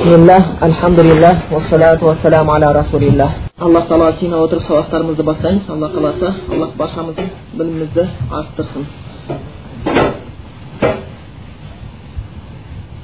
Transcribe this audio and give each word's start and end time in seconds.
бисмиллах 0.00 0.44
альхамдулиллах 0.60 1.36
уассалату 1.52 2.06
вассаламу 2.06 2.52
аля 2.52 2.72
расулиллах 2.72 3.30
аллах 3.58 3.86
тағала 3.86 4.12
сыйына 4.12 4.38
отырып 4.44 4.62
сабақтарымызды 4.62 5.22
бастаймыз 5.22 5.68
алла 5.68 5.88
қаласа 5.88 6.34
аллах 6.52 6.70
баршамыздың 6.76 7.26
білімімізді 7.52 8.06
арттырсын 8.30 8.86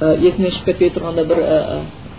есіме 0.00 0.50
шығып 0.50 0.64
кетпей 0.64 0.90
тұрғанда 0.94 1.24
бір 1.28 1.42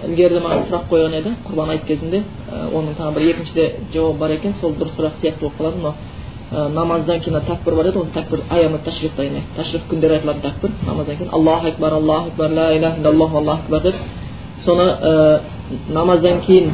ілгеріде 0.05 0.43
маған 0.45 0.67
сұрақ 0.69 0.85
қойған 0.91 1.17
еді 1.21 1.33
құрбан 1.47 1.69
айт 1.73 1.85
кезінде 1.87 2.23
оның 2.51 2.99
тағы 2.99 3.13
бір 3.15 3.27
екіншіде 3.31 3.65
жауабы 3.93 4.19
бар 4.19 4.35
екен 4.37 4.53
сол 4.61 4.77
бір 4.77 4.93
сұрақ 4.93 5.17
сияқты 5.23 5.39
болып 5.41 5.57
қалады 5.57 5.77
мынау 5.77 6.69
намаздан 6.69 7.19
кейін 7.21 7.41
тәкбір 7.49 7.75
бар 7.75 7.89
еді 7.89 7.99
ол 7.99 8.07
тәкбір 8.13 8.45
аямы 8.49 8.77
ташриф 8.85 9.17
яғни 9.17 9.41
ташриф 9.55 9.89
күндері 9.89 10.19
айтылатын 10.19 10.41
тәкбір 10.51 10.71
намаздан 10.85 11.17
кейін 11.17 11.33
аллаху 11.33 11.67
акбар 11.67 11.93
аллаху 11.93 12.29
акбар 12.29 12.51
ла 12.51 12.71
иляха 12.77 13.01
иллаллах 13.01 13.35
аллаху 13.35 13.63
акбар 13.63 13.81
деп 13.81 13.95
соны 14.65 15.41
намаздан 15.89 16.41
кейін 16.45 16.71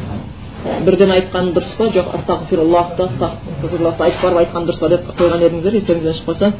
бірден 0.84 1.10
айтқан 1.12 1.52
дұрыс 1.54 1.74
па 1.78 1.90
жоқ 1.92 2.14
астағфируллахты 2.18 3.02
айтып 3.04 4.22
барып 4.22 4.38
айтқан 4.44 4.68
дұрыс 4.68 4.80
па 4.80 4.88
деп 4.88 5.10
қойған 5.18 5.44
едіңіздер 5.48 5.78
естеріңізден 5.80 6.24
қалса 6.26 6.52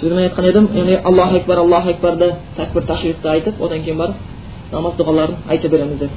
сол 0.00 0.10
мен 0.10 0.24
айтқан 0.24 0.48
едім 0.48 0.68
яғни 0.74 0.96
аллаху 1.04 1.36
акбар 1.36 1.58
аллаху 1.58 1.90
акбарды 1.90 2.32
тәкбір 2.56 2.86
ташрифті 2.86 3.28
айтып 3.28 3.60
одан 3.62 3.84
кейін 3.84 3.98
барып 3.98 4.14
намаз 4.72 4.94
дұғаларын 4.98 5.36
айта 5.48 5.68
береміз 5.68 5.98
деп 5.98 6.10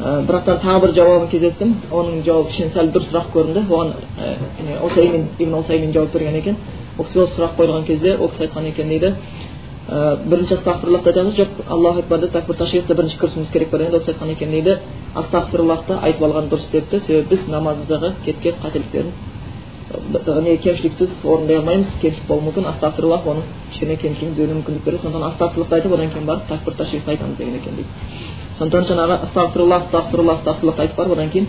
ә, 0.00 0.26
бірақтан 0.26 0.60
тағы 0.62 0.80
бір 0.84 0.94
жауабын 0.98 1.28
кездестім 1.30 1.74
оның 1.90 2.22
жауабы 2.26 2.50
кішкене 2.50 2.72
сәл 2.74 2.90
дұрысырақ 2.94 3.30
көрінді 3.34 3.64
оған 3.70 3.92
осаймин 4.82 5.28
ибн 5.38 5.54
осаймин 5.60 5.92
жауап 5.92 6.12
берген 6.12 6.36
екен 6.36 6.56
ол 6.98 7.06
кісі 7.06 7.26
сұрақ 7.36 7.56
қойылған 7.58 7.86
кезде 7.86 8.16
ол 8.18 8.28
кісі 8.28 8.48
айтқан 8.48 8.68
екен 8.68 8.88
дейді 8.88 9.14
ә, 9.88 10.16
бірінші 10.24 10.54
астағфирлахты 10.58 11.10
айтамыз 11.12 11.36
жоқ 11.36 11.60
аллаху 11.68 12.00
акбарды 12.00 12.28
тәкбір 12.32 12.56
ташрифті 12.56 12.94
бірінші 12.94 13.18
кірісуіміз 13.20 13.50
керек 13.52 13.70
бар 13.70 13.82
енді 13.82 13.96
ол 13.96 14.00
кісі 14.00 14.12
айтқан 14.14 14.30
екен 14.32 14.50
дейді 14.50 14.78
астағфирлахты 15.14 15.98
айтып 16.00 16.22
алған 16.24 16.48
дұрыс 16.48 16.70
депті 16.72 17.00
себебі 17.00 17.28
біз 17.34 17.48
намазымыздағы 17.52 18.12
кеткен 18.24 18.54
қателіктерін 18.64 19.12
не 20.44 20.56
кемшіліксіз 20.56 21.10
орындай 21.24 21.56
алмаймыз 21.58 21.86
кемшілік 22.00 22.26
болуы 22.28 22.48
мүмкін 22.48 22.66
астағфируллах 22.70 23.26
оның 23.28 23.44
кішкене 23.72 23.96
кемшілігін 23.96 24.34
түзеуіне 24.34 24.54
мүмкіндік 24.58 24.84
береді 24.84 25.02
сондықтан 25.02 25.28
астағфирлахты 25.28 25.74
айтып 25.76 25.92
одан 25.92 26.10
кейін 26.10 26.26
барып 26.26 26.48
тәкбір 26.48 26.74
ташрифті 26.80 27.10
айтамыз 27.10 27.36
деген 27.36 27.54
екен 27.54 27.74
дейді 27.76 27.90
сондықтан 28.58 28.84
жаңағы 28.90 29.14
астағфируллах 29.28 29.82
астағфируллах 29.84 30.38
астағфируллахты 30.40 30.82
айтып 30.82 30.96
барып 30.96 31.12
одан 31.12 31.30
кейін 31.30 31.48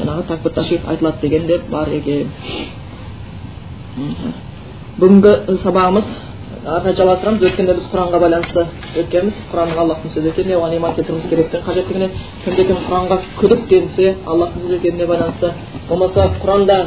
жаңағы 0.00 0.26
тәкбір 0.30 0.52
ташриф 0.54 0.88
айтылады 0.88 1.20
деген 1.20 1.46
де 1.46 1.60
бар 1.70 1.88
екен 1.88 2.30
бүгінгі 4.98 5.32
сабағымыз 5.62 6.04
қарай 6.66 6.96
жалғастырамыз 6.98 7.42
өткенде 7.46 7.74
біз 7.78 7.84
құранға 7.92 8.18
байланысты 8.18 8.62
өткенбіз. 8.98 9.36
Құранның 9.52 9.80
аллахтың 9.82 10.10
сөзі 10.10 10.30
екеніне 10.32 10.56
оған 10.58 10.72
иман 10.74 10.96
келтіруіміз 10.96 11.28
керектігін 11.30 11.62
қажеттігіне 11.62 12.08
кімде 12.42 12.64
кім 12.66 12.80
құранға 12.88 13.18
күдік 13.38 13.68
денсе 13.70 14.16
аллахтың 14.26 14.64
сөзі 14.64 14.78
екеніне 14.80 15.06
байланысты. 15.06 15.52
Болмаса 15.88 16.26
құранда 16.42 16.78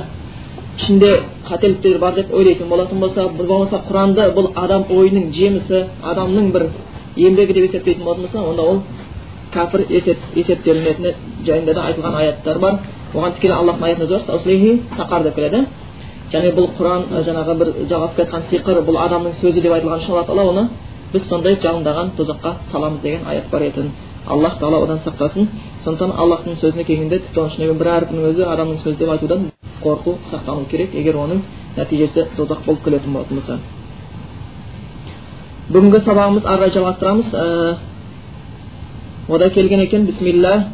ішінде 0.82 1.14
қателіктер 1.48 1.98
бар 2.04 2.20
деп 2.20 2.34
ойлайтын 2.34 2.68
болатын 2.68 3.00
болса 3.00 3.28
болмаса 3.40 3.80
құранды 3.88 4.28
бұл 4.36 4.52
адам 4.56 4.84
ойының 4.92 5.32
жемісі 5.40 5.86
адамның 6.04 6.52
бір 6.52 6.70
еңбегі 7.16 7.56
деп 7.56 7.70
есептейтін 7.70 8.04
болатын 8.04 8.28
болса 8.28 8.44
онда 8.44 8.62
ол 8.62 8.82
кәпір 9.54 9.88
есеп, 9.90 10.18
есептелінетіні 10.36 11.16
жайында 11.46 11.74
да 11.74 11.88
айтылған 11.88 12.20
аяттар 12.20 12.60
бар. 12.60 12.82
Оған 13.16 13.40
тікелей 13.40 13.56
аллахтың 13.56 13.86
аятында 13.88 14.20
сақар 15.00 15.24
деп 15.24 15.36
келеді. 15.36 15.66
Және 16.34 16.54
бұл 16.58 16.70
құран 16.78 17.08
жаңағы 17.28 17.54
бір 17.62 17.74
жалғасып 17.90 18.18
кетқан 18.22 18.42
сиқыр 18.52 18.84
бұл 18.88 19.00
адамның 19.06 19.34
сөзі 19.42 19.64
деп 19.66 19.74
айтылған 19.78 20.04
үшін 20.04 20.14
алла 20.14 20.26
тағала 20.28 20.44
оны 20.52 20.64
біз 21.14 21.26
сондай 21.30 21.58
жалындаған 21.64 22.12
тозаққа 22.18 22.52
саламыз 22.72 23.02
деген 23.02 23.26
аят 23.28 23.50
бар 23.52 23.62
еді. 23.62 23.90
Аллах 24.28 24.60
тағала 24.60 24.84
одан 24.84 25.00
сақтасын. 25.06 25.48
Сондықтан 25.84 26.12
аллахтың 26.22 26.56
сөзіне 26.62 26.84
келгенде 26.86 27.20
тіпті 27.20 27.40
оның 27.40 27.52
ішіндегі 27.54 27.78
бір 27.80 27.88
әрпінің 27.96 28.28
өзі 28.30 28.44
адамның 28.46 28.78
сөзі 28.84 28.98
деп 29.00 29.10
айтудан 29.10 29.52
қорқу 29.84 30.18
сақтану 30.32 30.68
керек. 30.70 30.94
Егер 30.94 31.16
оның 31.16 31.42
нәтижесі 31.78 32.28
тозақ 32.38 32.66
болып 32.66 32.84
келетін 32.84 33.14
болатын 33.14 33.36
болса. 33.40 33.58
Бүгінгі 35.70 36.04
сабағымыз 36.06 36.46
ары 36.46 36.58
қарай 36.62 36.74
жалғастырамыз. 36.78 37.28
Ода 39.30 39.50
келген 39.50 39.80
екен. 39.80 40.06
Бисмилля 40.06 40.68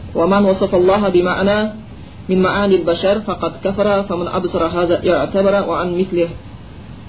من 2.30 2.42
معاني 2.42 2.74
البشر 2.76 3.20
فقد 3.26 3.52
كفر 3.64 4.02
فمن 4.02 4.26
أبصر 4.28 4.62
هذا 4.66 4.96
اعتبر 5.10 5.54
وعن 5.68 5.88
مثل 5.98 6.18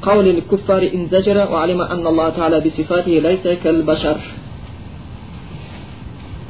قول 0.02 0.28
الكفار 0.28 0.82
إن 0.96 1.08
زجر 1.14 1.38
وعلم 1.52 1.82
أن 1.82 2.08
الله 2.08 2.30
تعالى 2.30 2.58
بصفاته 2.66 3.14
ليس 3.28 3.44
كالبشر 3.64 4.18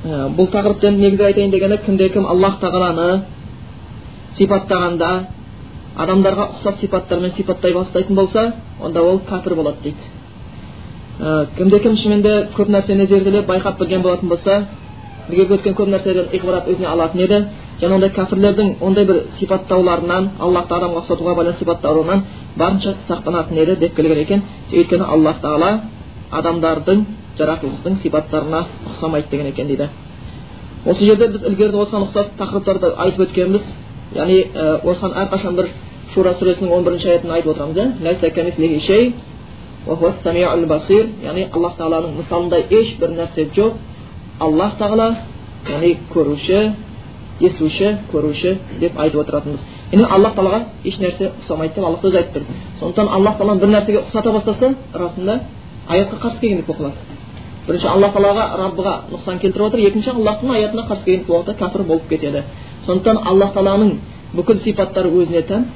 бұл 0.02 0.48
тақырыптан 0.50 0.96
негізі 0.98 1.28
айтайын 1.28 1.52
дегенде 1.54 1.78
кімде 1.86 2.08
кім 2.10 2.26
аллах 2.26 2.56
тағаланы 2.58 3.20
сипаттағанда 4.34 5.10
адамдарға 5.94 6.48
ұқсас 6.56 6.80
сипаттармен 6.82 7.36
сипаттай 7.36 7.76
бастайтын 7.76 8.16
болса 8.18 8.48
онда 8.82 9.04
ол 9.06 9.22
кәпір 9.30 9.56
болады 9.60 9.78
дейді 9.84 10.02
кімде 11.58 11.80
кім 11.84 11.96
шынымен 12.02 12.22
де 12.26 12.34
көп 12.56 12.74
нәрсені 12.74 13.06
зерделеп 13.08 13.46
байқап 13.46 13.78
білген 13.78 14.02
болатын 14.02 14.30
болса 14.30 14.64
бірге 15.30 15.54
өткен 15.60 15.78
көп 15.78 15.94
нәрселерден 15.94 16.34
иғбарат 16.40 16.72
өзіне 16.74 16.88
алатын 16.88 17.22
еді 17.28 17.44
және 17.81 17.95
ондай 17.95 18.11
кәпірлердің 18.17 18.73
ондай 18.81 19.05
бір 19.05 19.19
сипаттауларынан 19.39 20.31
аллахты 20.41 20.75
адамға 20.75 21.03
ұқсатуға 21.03 21.35
байланысты 21.37 21.65
сипаттауынан 21.65 22.23
барынша 22.57 22.95
сақтанатын 23.09 23.59
еді 23.63 23.77
деп 23.81 23.97
келген 23.97 24.19
екен. 24.19 24.43
Өйткені 24.73 25.05
аллах 25.05 25.41
тағала 25.43 25.81
адамдардың 26.33 27.05
жаратылыстың 27.39 27.99
сипаттарына 28.03 28.65
ұқсамайды 28.93 29.31
деген 29.31 29.47
екен 29.47 29.67
дейді. 29.67 29.89
Осы 30.87 31.05
жерде 31.05 31.29
біз 31.29 31.43
ілгеріде 31.43 31.77
осыған 31.77 32.07
ұқсас 32.07 32.33
тақырыптарды 32.39 32.95
айтып 32.97 33.27
өткенбіз. 33.27 33.63
Яғни 34.15 34.39
осыған 34.87 35.17
әрқашан 35.23 35.57
бір 35.59 35.69
шура 36.15 36.33
сүресінің 36.39 36.73
он 36.73 36.85
бірінші 36.85 37.11
аятын 37.11 37.31
айтып 37.37 37.51
отырамыз 37.53 37.77
иә 37.77 37.85
яғни 41.23 41.49
аллах 41.53 41.77
тағаланың 41.79 42.17
мысалындай 42.17 42.65
ешбір 42.71 43.11
нәрсе 43.15 43.49
жоқ. 43.55 43.73
Аллах 44.41 44.73
тағала 44.79 45.17
яғни 45.69 45.97
көруші 46.15 46.73
естуші 47.41 47.97
көруші 48.13 48.57
деп 48.81 48.99
айтып 48.99 49.21
отыратынбыз 49.21 49.61
яғни 49.93 50.07
аллах 50.09 50.35
тағалаға 50.37 50.61
ешнәрсе 50.85 51.31
ұқсамайды 51.43 51.75
деп 51.75 51.85
аллах 51.85 52.05
өзі 52.05 52.17
айтып 52.23 52.35
тұр 52.37 52.43
сондықтан 52.81 53.09
аллах 53.13 53.37
тағаланы 53.39 53.61
бір 53.61 53.73
нәрсеге 53.75 54.01
ұқсата 54.05 54.33
бастаса 54.33 54.75
расында 54.95 55.41
аятқа 55.89 56.21
қарсы 56.23 56.41
келгендік 56.41 56.67
болып 56.67 56.81
қалады 56.81 57.17
бірінші 57.67 57.89
аллах 57.93 58.15
тағалаға 58.15 58.47
раббыға 58.63 58.95
нұқсан 59.13 59.41
келтіріп 59.43 59.67
отыр 59.67 59.81
екінші 59.89 60.11
аллахтың 60.15 60.55
аятына 60.55 60.87
қарсы 60.89 61.05
келген 61.05 61.27
уақытта 61.29 61.59
кәпір 61.61 61.83
болып 61.87 62.09
кетеді 62.09 62.43
сондықтан 62.87 63.19
аллах 63.27 63.53
тағаланың 63.55 63.93
бүкіл 64.35 64.61
сипаттары 64.65 65.11
өзіне 65.11 65.43
тән 65.51 65.67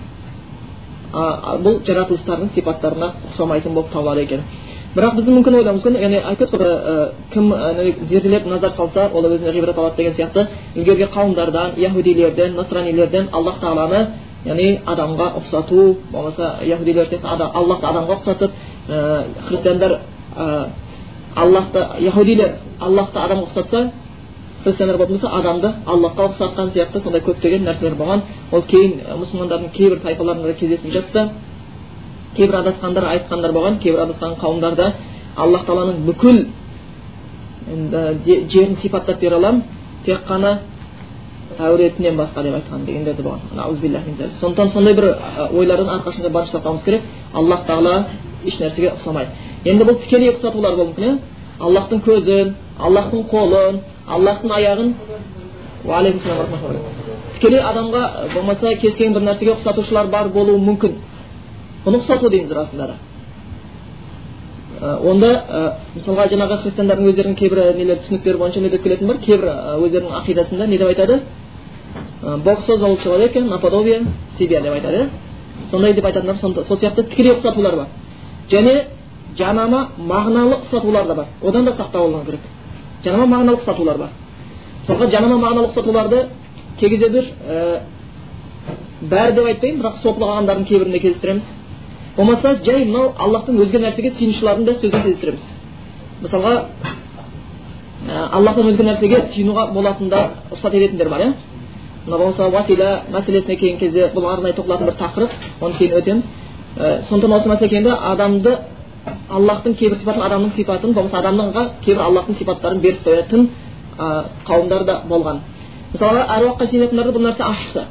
бұл 1.65 1.81
жаратылыстардың 1.87 2.53
сипаттарына 2.55 3.13
ұқсамайтын 3.31 3.75
болып 3.75 3.93
табылады 3.93 4.23
екен 4.23 4.45
бірақ 4.95 5.15
біздің 5.19 5.37
мүмкін 5.37 5.57
ойлауымыз 5.61 5.85
мүмкін 5.85 6.01
яғни 6.03 6.21
айтып 6.33 6.55
ғой 6.55 6.73
кім 7.31 7.53
зерделеп 8.11 8.47
назар 8.51 8.73
салса 8.77 9.11
ол 9.15 9.29
өзіне 9.29 9.53
ғибрат 9.55 9.79
алады 9.79 9.97
деген 9.97 10.15
сияқты. 10.15 10.47
Ілгергі 10.75 11.07
қауымдардан 11.15 11.79
яхудилерден 11.79 12.57
насранилерден 12.57 13.29
аллах 13.33 13.61
тағаланы 13.63 14.01
яғни 14.45 14.81
адамға 14.87 15.29
ұқсату 15.39 15.97
болмаса 16.11 16.57
яхудилер 16.65 17.07
сияқты 17.07 17.51
аллахты 17.55 17.87
адамға 17.87 18.19
ұқсатып 18.19 18.51
христиандар 19.49 19.99
аллахты 21.37 21.87
яхудилер 22.01 22.57
аллахты 22.81 23.19
адамға 23.19 23.47
ұқсатса 23.47 23.91
христиандар 24.65 24.97
болатын 24.97 25.15
болса 25.15 25.37
адамды 25.39 25.73
аллахқа 25.87 26.27
ұқсатқан 26.33 26.73
сияқты 26.75 27.01
сондай 27.03 27.23
көптеген 27.23 27.65
нәрселер 27.65 27.95
болған. 27.97 28.23
Ол 28.53 28.63
кейін 28.63 28.99
мұсылмандардың 29.23 29.71
кейбір 29.73 30.03
тайпаларында 30.03 30.49
да 30.49 30.55
кездесіп 30.55 30.93
жатса 30.93 31.29
кейбір 32.37 32.55
адасқандар 32.63 33.05
айтқандар 33.15 33.53
болған 33.53 33.79
кейбір 33.83 34.05
адасқан 34.07 34.37
қауымдарда 34.41 34.93
аллах 35.37 35.67
тағаланың 35.67 36.05
бүкіл 36.09 36.39
жерін 38.53 38.77
сипаттап 38.83 39.21
бере 39.21 39.37
аламын 39.37 39.63
тек 40.05 40.27
қана 40.29 40.59
әуретінен 41.59 42.17
басқа 42.17 42.43
деп 42.43 42.55
айтқан 42.55 42.85
дегендер 42.87 43.15
де 43.15 43.23
болған 43.23 43.41
сондықтан 44.41 44.69
сондай 44.71 44.95
бір 44.95 45.15
ойлардан 45.53 45.89
әрқашанда 45.99 46.31
барынша 46.31 46.59
сақтауымыз 46.59 46.85
керек 46.85 47.03
аллах 47.35 47.67
тағала 47.67 48.05
ешнәрсеге 48.45 48.93
ұқсамайды 48.95 49.31
енді 49.65 49.85
бұл 49.85 50.01
тікелей 50.05 50.31
ұқсатулар 50.35 50.77
болуы 50.77 50.91
мүмкін 50.91 51.05
иә 51.05 51.19
аллахтың 51.61 52.03
көзін 52.07 52.55
аллахтың 52.79 53.27
қолын 53.33 53.81
аллахтың 54.09 54.51
аяғын 54.57 54.95
тікелей 57.35 57.61
адамға 57.61 58.03
болмаса 58.35 58.75
кез 58.81 58.95
келген 58.95 59.15
бір 59.15 59.23
нәрсеге 59.29 59.55
ұқсатушылар 59.57 60.11
бар 60.11 60.29
болуы 60.29 60.59
мүмкін 60.59 60.97
бұны 61.85 62.01
ұқсату 62.01 62.31
дейміз 62.31 62.51
расында 62.53 62.87
да 62.93 62.97
онда 64.81 65.31
мысалға 65.95 66.27
жаңағы 66.33 66.57
христиандардың 66.63 67.09
өздерінің 67.11 67.37
кейбір 67.37 67.59
нелер 67.77 67.99
түсініктері 68.05 68.39
бойынша 68.39 68.61
не 68.61 68.71
деп 68.71 68.83
келетін 68.83 69.09
бар 69.09 69.19
кейбір 69.25 69.49
өздерінің 69.77 70.15
ақидасында 70.23 70.67
не 70.67 70.79
деп 70.79 70.89
айтады 70.89 71.21
бог 72.45 72.65
создал 72.67 72.97
человека 72.99 73.41
наподобие 73.41 74.07
себя 74.39 74.61
деп 74.61 74.73
айтады 74.73 75.09
сондай 75.71 75.93
деп 75.95 76.05
айтатындар 76.05 76.37
сол 76.37 76.79
сияқты 76.79 77.09
тікелей 77.11 77.33
ұқсатулар 77.35 77.77
бар 77.77 77.87
және 78.49 78.87
жанама 79.37 79.91
мағыналы 79.99 80.63
ұқсатулар 80.63 81.07
да 81.07 81.15
бар 81.15 81.27
одан 81.43 81.65
да 81.65 81.73
сақтау 81.73 82.09
болған 82.09 82.25
керек 82.27 82.41
жанама 83.05 83.27
мағыналы 83.37 83.59
ұқсатулар 83.61 83.99
бар 83.99 84.09
мысалға 84.83 85.11
жанама 85.11 85.39
мағыналы 85.45 85.69
ұқсатуларды 85.69 86.27
кей 86.81 86.89
кезде 86.89 87.09
бір 87.09 87.25
ә, 87.49 87.81
бәрі 89.03 89.35
деп 89.35 89.47
айтпаймын 89.47 89.81
бірақ 89.83 90.01
сопылық 90.03 90.35
ағымдардың 90.35 90.65
кейбірінде 90.69 90.99
кездестіреміз 90.99 91.43
болмаса 92.21 92.59
жай 92.65 92.85
мынау 92.85 93.13
аллахтың 93.19 93.61
өзге 93.65 93.81
нәрсеге 93.81 94.11
сиынушылардың 94.19 94.65
да 94.67 94.73
сөзін 94.81 95.03
кездестіреміз 95.03 95.45
мысалға 96.21 96.55
ә, 98.09 98.27
аллахтан 98.33 98.69
өзге 98.73 98.85
нәрсеге 98.85 99.23
сиынуға 99.35 99.71
болатында 99.73 100.21
рұқсат 100.51 100.75
ететіндер 100.77 101.09
бар 101.09 101.21
иә? 101.21 101.33
Мына 102.07 102.19
болмаса 102.19 102.49
уасила 102.49 103.03
мәселесіне 103.13 103.57
келген 103.57 103.79
кезде 103.79 104.11
бұл 104.15 104.29
арнайы 104.33 104.55
тоқталатын 104.57 104.91
бір 104.91 104.97
тақырып 105.01 105.31
оны 105.61 105.75
кейін 105.79 105.97
өтеміз. 106.01 106.25
Ә, 106.77 107.03
сондықтан 107.09 107.37
осы 107.39 107.49
мәселе 107.49 107.93
адамды 107.93 108.57
аллахтың 109.31 109.75
кейбір 109.75 109.99
сипатын 109.99 110.23
адамның 110.23 110.53
сипатын 110.57 110.95
болмаса 110.95 111.19
адамға 111.19 111.67
кейбір 111.85 112.03
аллахтың 112.05 112.39
сипаттарын 112.39 112.81
беріп 112.81 113.05
қоятын 113.07 113.49
ә, 113.99 114.25
қауымдар 114.47 114.85
да 114.85 115.01
болған. 115.09 115.41
Мысалға 115.93 116.27
әруаққа 116.37 116.71
сенетіндерді 116.71 117.17
бұл 117.17 117.27
нәрсе 117.29 117.45
ашық 117.45 117.65
шықса 117.65 117.85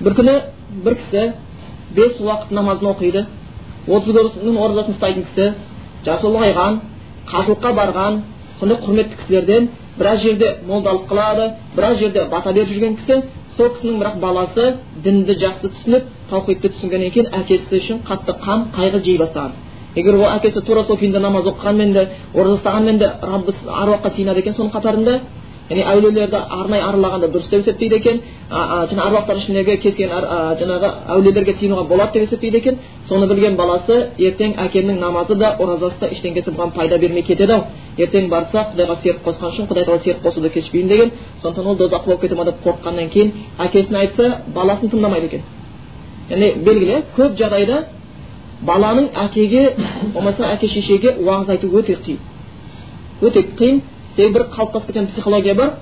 бір 0.00 0.14
күні 0.14 0.34
бір 0.84 0.96
кісі 1.00 1.32
бес 1.96 2.20
уақыт 2.20 2.50
намазын 2.50 2.88
оқиды. 2.92 3.26
Отыз 3.86 4.16
оразасын 4.16 4.94
ұстайтын 4.96 5.26
кісі 5.30 5.46
жасы 6.06 6.26
ұлғайған 6.30 6.80
қажылыққа 7.30 7.72
барған 7.80 8.20
сондай 8.60 8.78
құрметті 8.82 9.18
кісілерден 9.20 9.68
біраз 9.98 10.22
жерде 10.22 10.56
молдалық 10.68 11.06
қылады 11.10 11.50
біраз 11.76 11.98
жерде 12.00 12.24
бата 12.30 12.52
беріп 12.52 12.72
жүрген 12.72 12.96
кісі 13.00 13.22
сол 13.56 13.70
кісінің 13.76 14.00
бірақ 14.02 14.18
баласы 14.20 14.66
дінді 15.04 15.36
жақсы 15.40 15.70
түсініп 15.76 16.10
таухидты 16.30 16.72
түсінгеннен 16.74 17.12
кейін 17.14 17.30
әкесі 17.40 17.80
үшін 17.80 18.02
қатты 18.08 18.34
қам 18.42 18.66
қайғы 18.76 19.02
жей 19.04 19.18
бастаған. 19.18 19.54
Егер 19.96 20.18
ол 20.18 20.26
әкесі 20.28 20.60
тура 20.66 20.82
сол 20.84 20.98
күйінде 21.00 21.20
намаз 21.22 21.46
оқығанмен 21.48 21.92
де 21.94 22.08
ораза 22.34 22.58
ұстағанмен 22.58 22.98
де 23.00 23.08
раббы 23.22 23.54
аруаққа 23.66 24.12
сыйынады 24.16 24.42
екен 24.42 24.54
соның 24.58 24.74
қатарында 24.74 25.20
яғни 25.68 25.82
әулиелерді 25.82 26.38
арнайы 26.38 26.82
аралағанда 26.86 27.28
дұрыс 27.34 27.48
деп 27.50 27.60
есептейді 27.64 27.96
екен 27.96 28.20
жаңағы 28.50 29.06
аруақтар 29.06 29.40
ішіндегі 29.40 29.76
кез 29.82 29.94
келген 29.96 30.12
жаңағы 30.60 30.90
әулиелерге 31.14 31.54
сыйынуға 31.58 31.84
болады 31.88 32.12
деп 32.12 32.28
есептейді 32.28 32.58
екен 32.58 32.78
соны 33.08 33.26
білген 33.26 33.56
баласы 33.56 33.96
ертең 34.18 34.54
әкемнің 34.62 35.00
намазы 35.00 35.34
да 35.34 35.56
оразасы 35.58 35.98
да 36.00 36.10
ештеңкесі 36.14 36.54
бұған 36.54 36.72
пайда 36.76 36.98
бермей 36.98 37.22
кетеді 37.22 37.52
ау 37.52 37.64
ертең 37.98 38.28
барса 38.30 38.68
құдайға 38.70 39.00
серік 39.02 39.26
қосқан 39.26 39.50
үшін 39.50 39.66
құдай 39.66 39.84
тағала 39.88 40.02
серік 40.04 40.22
қосуды 40.22 40.52
кешпеймін 40.54 40.88
деген 40.88 41.10
сондықтан 41.42 41.66
ол 41.66 41.76
дозаққа 41.76 42.06
болып 42.06 42.20
кете 42.20 42.34
ма 42.34 42.44
деп 42.44 42.62
қорыққаннан 42.64 43.10
кейін 43.10 43.32
әкесіне 43.58 43.98
айтса 43.98 44.40
баласын 44.54 44.90
тыңдамайды 44.90 45.26
екен 45.26 45.42
яғни 46.30 46.52
белгілі 46.62 47.02
көп 47.16 47.36
жағдайда 47.40 47.82
баланың 48.62 49.10
әкеге 49.24 49.74
болмаса 50.14 50.52
әке 50.54 50.68
шешеге 50.68 51.16
уағыз 51.20 51.50
айту 51.56 51.68
өте 51.78 51.96
қиын 52.06 52.18
өте 53.22 53.42
қиын 53.58 53.80
себебі 54.16 54.34
бір 54.38 54.46
қалыптасып 54.56 54.86
кеткен 54.86 55.06
психология 55.06 55.54
бар. 55.54 55.72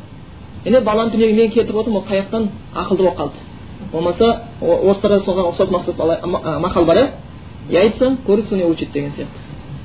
Міне 0.64 0.80
баланы 0.80 1.10
дүниеге 1.12 1.34
мен 1.36 1.50
келтіріп 1.50 1.76
отырмын 1.76 2.02
ол 2.02 2.06
қай 2.08 2.22
жақтан 2.22 2.48
ақылды 2.74 3.02
болып 3.02 3.18
қалды. 3.18 3.38
Болмаса 3.92 4.42
орыстарда 4.60 5.20
соған 5.20 5.52
ұқсас 5.52 5.68
мақал 6.60 6.84
бар 6.84 6.96
иә? 6.96 7.10
Я 7.70 7.80
айтсам 7.80 8.16
курица 8.26 8.56
не 8.56 8.64
учит 8.64 8.92
деген 8.92 9.10
сияқты. 9.10 9.28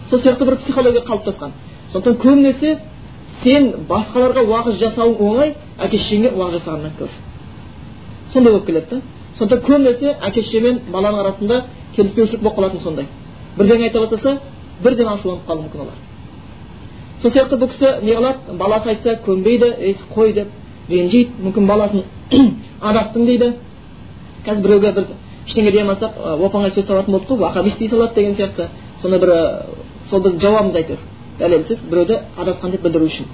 Сол 0.10 0.19
сияқты 0.19 0.46
бір 0.46 0.57
психология 0.57 1.01
қалыптасқан. 1.01 1.51
Сондықтан 1.92 2.18
көбінесе 2.18 2.80
сен 3.44 3.74
басқаларға 3.90 4.44
уағыз 4.46 4.80
жасауың 4.80 5.19
оңай 5.19 5.56
әке 5.78 5.98
шешеңе 5.98 6.31
уағыз 6.34 6.60
жасағаннан 6.60 6.92
гөрі. 7.00 7.12
Сондай 8.34 8.54
болып 8.54 8.66
келеді 8.66 8.88
да. 8.90 9.01
Сондықтан 9.38 9.66
көбінесе 9.68 10.18
әке 10.22 10.44
шеше 10.44 10.62
мен 10.62 10.81
баланың 10.92 11.19
арасында 11.19 11.63
келіспеушілік 11.96 12.42
болып 12.42 12.57
қалатын 12.57 12.84
сондай. 12.84 13.07
Бірдеңе 13.57 13.90
айта 13.90 14.00
бастаса 14.00 14.40
бірден 14.84 15.07
ашуланып 15.07 15.48
қалуы 15.48 15.63
мүмкін 15.68 15.81
олар. 15.81 16.08
Сол 17.21 17.31
сияқты 17.31 17.60
бұл 17.60 17.69
кісі 17.69 17.94
не 18.04 18.16
қылады? 18.16 18.57
Баласы 18.57 18.89
айтса 18.89 19.16
көнбейді 19.25 19.74
ей 19.80 19.98
қой 20.16 20.33
деп. 20.33 20.48
Ренжиді 20.89 21.31
мүмкін 21.44 21.68
баласын 21.68 22.04
адастың 22.81 23.25
дейді. 23.25 23.54
Қазір 24.45 24.62
біреуге 24.62 24.92
бір 24.92 25.07
ештеңе 25.48 25.71
дей 25.71 25.81
алмасақ 25.81 26.18
оп 26.39 26.56
оңай 26.56 26.71
сөз 26.71 26.86
табатын 26.86 27.13
болдық 27.13 27.27
қой 27.27 27.44
уахабист 27.44 27.80
дей 27.80 27.89
салады 27.89 28.16
деген 28.16 28.36
сияқты. 28.36 28.69
Сондай 29.01 29.19
бір 29.19 29.33
сол 30.10 30.21
біздің 30.21 30.42
жауабымыз 30.42 30.75
әйтеуір 30.75 31.00
дәлелсіз 31.39 31.86
біреуді 31.89 32.19
адасқан 32.38 32.71
деп 32.71 32.81
білдіру 32.83 33.06
үшін. 33.06 33.27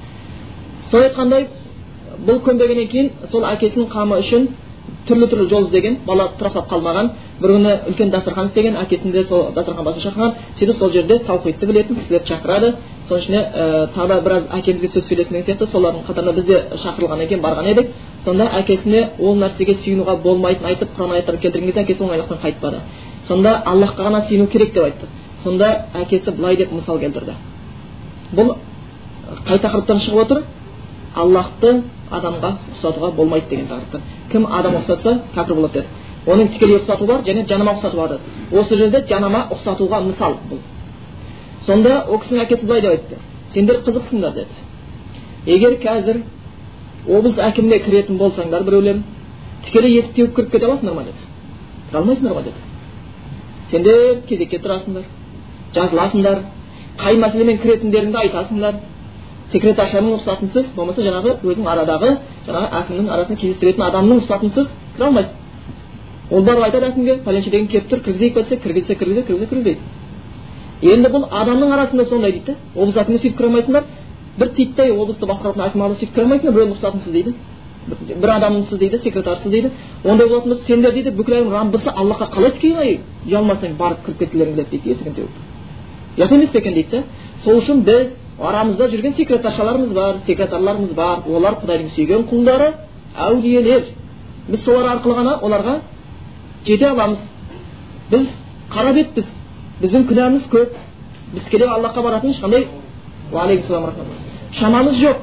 Сол 0.92 1.02
айтқандай 1.02 1.48
бұл 2.26 2.42
көнбегеннен 2.46 2.88
кейін 2.92 3.12
сол 3.32 3.46
әкесінің 3.50 3.90
қамы 3.92 4.20
үшін 4.22 4.48
түрлі 5.08 5.30
түрлі 5.32 5.48
жол 5.50 5.66
іздеген 5.68 5.98
бала 6.06 6.30
тұрақтап 6.40 6.70
қалмаған 6.70 7.10
бір 7.42 7.54
күні 7.56 7.74
үлкен 7.90 8.12
дастархан 8.14 8.50
істеген 8.52 8.78
әкесін 8.82 9.12
де 9.12 9.24
сол 9.30 9.52
дастархан 9.56 9.86
басына 9.86 10.04
шақырған 10.06 10.34
сөйтіп 10.60 10.80
сол 10.80 10.92
жерде 10.92 11.20
таухидты 11.28 11.66
білетін 11.66 11.96
кісілерді 12.00 12.34
шақырады. 12.34 12.74
Соның 13.10 13.22
ішіне 13.22 13.42
ә, 13.42 13.88
тағы 13.96 14.08
да 14.08 14.22
біраз 14.26 14.44
әкемізге 14.58 14.90
сөз 14.94 15.08
сөйлесін 15.10 15.32
деген 15.32 15.46
сияқты 15.46 15.68
солардың 15.72 16.06
қатарына 16.08 16.34
біз 16.34 16.46
де 16.46 16.62
шақырылғаннан 16.84 17.28
кейін 17.30 17.42
барған 17.44 17.70
едік. 17.72 17.92
Сонда 18.26 18.48
әкесіне 18.60 19.02
ол 19.20 19.38
нәрсеге 19.38 19.76
сүйінуға 19.84 20.16
болмайтынын 20.24 20.70
айтып 20.72 20.96
құран 20.98 21.14
аяттар 21.14 21.38
келтірген 21.38 21.70
кезде 21.70 21.84
әкесі 21.84 22.04
оңайлықпен 22.04 22.42
қайтпады 22.42 22.80
сонда 23.28 23.62
аллахқа 23.66 24.04
ғана 24.08 24.22
сүйіну 24.28 24.48
керек 24.48 24.74
деп 24.74 24.84
айтты. 24.84 25.08
Сонда 25.44 25.86
әкесі 25.94 26.32
былай 26.32 26.58
деп 26.58 26.72
мысал 26.72 27.00
келтірді. 27.00 27.34
Бұл 28.34 28.56
қай 29.48 29.60
тақырыптан 29.60 30.02
шығып 30.06 30.22
отыр? 30.26 30.44
Аллахты 31.16 31.84
адамға 32.12 32.52
ұқсатуға 32.76 33.12
болмайды 33.16 33.50
деген 33.50 33.68
тақырыптан 33.68 34.02
кім 34.32 34.48
адам 34.52 34.80
ұқсатса 34.82 35.20
кәпір 35.36 35.56
болады 35.56 35.74
деді. 35.74 35.88
Оның 36.26 36.50
тікелей 36.54 36.80
ұқсату 36.80 37.06
бар 37.06 37.22
және 37.26 37.46
жанама 37.48 37.76
ұқсату 37.78 37.98
бар 37.98 38.10
деді. 38.10 38.60
Осы 38.60 38.78
жерде 38.78 39.06
жанама 39.10 39.48
ұқсатуға 39.54 40.02
мысал 40.06 40.38
бұл. 40.50 40.60
Сонда 41.66 42.04
ол 42.08 42.20
кісінің 42.22 42.46
әкесі 42.46 42.66
былай 42.66 42.82
деп 42.82 42.92
айтты. 42.92 43.18
Сендер 43.54 43.82
қызықсыңдар 43.86 44.34
деді. 44.36 44.64
Егер 45.46 45.78
қазір 45.82 46.22
облыс 47.08 47.38
әкіміне 47.42 47.80
кіретін 47.86 48.18
болсаңдар 48.18 48.66
біреулер 48.68 49.02
тікелей 49.66 50.00
есік 50.00 50.16
теуіп 50.16 50.36
кіріп 50.36 50.52
кете 50.52 50.66
аласыңдар 50.66 50.96
ма 50.96 51.04
деді. 51.08 51.30
Кіре 51.90 52.00
алмайсыңдар 52.02 52.36
ғой 52.38 52.44
деді. 52.44 52.60
Сендер 53.72 54.22
кезекке 54.30 54.60
тұрасыңдар 54.62 55.08
жазыласыңдар 55.76 56.44
қай 57.00 57.18
мәселемен 57.22 57.62
кіретіндеріңді 57.64 58.22
айтасыңдар. 58.26 58.80
Секретаршаның 59.54 60.16
рұқсатынсыз 60.16 60.72
болмаса 60.76 61.04
жаңағы 61.06 61.36
өзің 61.46 61.68
арадағы 61.70 62.16
жаңағы 62.48 62.70
әкімнің 62.80 63.10
арасында 63.14 63.42
кездестіретін 63.42 63.84
адамның 63.86 64.22
рұқсатынсыз 64.24 64.72
кіре 64.96 65.06
алмайсың. 65.06 65.36
Ол 66.32 66.42
барып 66.42 66.64
айтады 66.66 66.90
әкімге 66.90 67.20
пәленше 67.26 67.52
деген 67.54 67.68
келіп 67.70 67.92
тұр 67.92 68.02
кіргізейік 68.08 68.34
па 68.34 68.42
десе 68.42 68.58
кіргізсе 68.64 68.96
кіргізеді 68.96 69.28
кіргізсе 69.28 69.50
кіргізбейді 69.52 70.05
енді 70.82 71.10
бұл 71.10 71.28
адамның 71.32 71.74
арасында 71.74 72.06
сондай 72.06 72.32
дейді 72.32 72.54
да 72.54 72.56
облыс 72.76 72.96
әкіміне 72.96 73.22
сөйтіп 73.22 73.38
кіре 73.38 73.48
алмайсыңдар 73.50 73.84
бір 74.40 74.50
титтей 74.58 74.92
облысты 74.92 75.26
басқаратын 75.30 75.66
әкім 75.70 75.84
алып 75.86 76.00
сөйтіп 76.00 76.16
кіре 76.16 76.26
алмайсыңдар 76.26 76.56
біреудің 76.56 76.76
рұқсатынсыз 76.76 77.12
дейді 77.12 77.36
бір 78.22 78.30
адамсыз 78.36 78.80
дейді 78.80 79.00
секретарсыз 79.00 79.52
дейді 79.52 79.72
ондай 80.04 80.28
болатын 80.28 80.50
болса 80.50 80.66
сендер 80.66 80.94
дейді 80.94 81.12
бүкіл 81.16 81.38
әлем 81.38 81.52
раббысы 81.54 81.90
аллахқа 81.90 82.30
қалай 82.34 82.52
тікелей 82.58 83.00
ұялмасаң 83.28 83.78
барып 83.78 84.06
кіріп 84.06 84.20
кеткілерің 84.20 84.56
келеді 84.56 84.70
дейді 84.72 84.90
есігін 84.92 85.14
теуіп 85.14 86.18
ұят 86.18 86.32
емес 86.34 86.50
пе 86.50 86.60
екен 86.60 86.74
дейді 86.74 86.90
да 86.98 87.04
сол 87.44 87.62
үшін 87.62 87.84
біз 87.86 88.08
арамызда 88.40 88.90
жүрген 88.90 89.16
секретаршаларымыз 89.16 89.94
бар 89.94 90.20
секретарларымыз 90.26 90.94
бар 90.94 91.24
олар 91.30 91.60
құдайдың 91.62 91.94
сүйген 91.96 92.26
құлдары 92.32 92.72
әулиелер 93.16 93.86
біз 94.50 94.64
солар 94.66 94.96
арқылы 94.96 95.16
ғана 95.22 95.38
оларға 95.42 95.80
жете 96.66 96.90
аламыз 96.90 97.20
біз 98.12 98.28
қара 98.74 98.94
бетпіз 98.94 99.26
біздің 99.82 100.08
күнәміз 100.10 100.50
көп 100.52 100.76
біз 101.34 101.44
тікелей 101.48 101.68
аллахқа 101.68 102.02
баратын 102.04 102.30
ешқандай 102.32 102.68
шамамыз 104.60 105.00
жоқ 105.02 105.18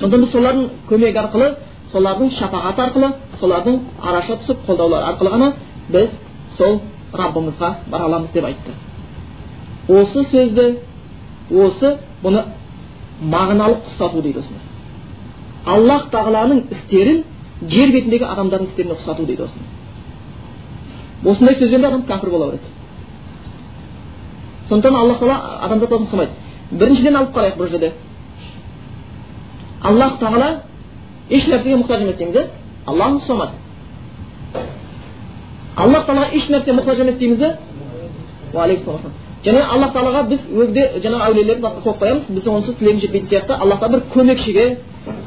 сондықтан 0.00 0.20
біз 0.24 0.30
солардың 0.32 0.68
көмегі 0.90 1.18
арқылы 1.24 1.48
солардың 1.92 2.30
шапағаты 2.38 2.84
арқылы 2.86 3.08
солардың 3.40 3.80
араша 4.02 4.36
түсіп 4.42 4.62
қолдаулары 4.66 5.04
арқылы 5.12 5.30
ғана 5.34 5.52
біз 5.88 6.10
сол 6.58 6.80
раббымызға 7.12 7.74
бара 7.90 8.04
аламыз 8.04 8.30
деп 8.34 8.44
айтты 8.44 8.72
осы 9.88 10.24
сөзді 10.30 10.68
осы 11.50 11.96
бұны 12.22 12.44
мағыналық 13.22 13.88
ұқсату 13.90 14.22
дейді 14.22 14.44
осыны 14.44 14.58
аллах 15.66 16.08
тағаланың 16.12 16.66
істерін 16.70 17.22
жер 17.66 17.92
бетіндегі 17.92 18.24
адамдардың 18.24 18.68
істеріне 18.70 18.94
ұқсату 18.94 19.26
дейді 19.26 19.48
осыны 19.48 19.64
осындай 21.32 21.58
сөзбен 21.58 21.84
адам 21.84 22.04
кәпір 22.06 22.30
бола 22.30 22.50
береді 22.52 22.77
сондықтан 24.68 24.96
аллах 24.96 25.18
тағала 25.18 25.38
адамзат 25.64 25.90
басын 25.90 26.06
ұқсамайды 26.06 26.30
біріншіден 26.70 27.16
алып 27.16 27.36
қарайық 27.36 27.56
бұл 27.56 27.70
жерде. 27.70 27.92
Аллах 29.82 30.18
тағала 30.20 30.48
еш 31.30 31.46
нәрсеге 31.46 31.76
мұқтаж 31.82 32.02
емес 32.02 32.16
дейміз 32.16 32.36
иә 32.36 32.46
аллах 32.86 33.22
сомад 33.26 33.50
аллах 35.76 36.06
тағалаға 36.06 36.34
еш 36.34 36.48
нәрсе 36.50 36.74
мұқтаж 36.74 37.00
емес 37.00 37.18
дейміз 37.18 37.40
иә 37.40 37.56
және 39.44 39.60
аллах 39.62 39.92
тағалаға 39.94 40.22
біз 40.28 40.46
өзде 40.50 40.84
жаңағы 41.02 41.26
әулиелерді 41.28 41.62
басқа 41.62 41.82
қойып 41.84 42.00
қоямыз. 42.02 42.24
Біз 42.34 42.46
онсыз 42.46 42.74
тілегіміз 42.78 43.02
жетпейтін 43.04 43.28
сияқты 43.30 43.52
аллах 43.54 43.78
тағала 43.80 43.92
бір 43.92 44.02
көмекшіге 44.14 44.64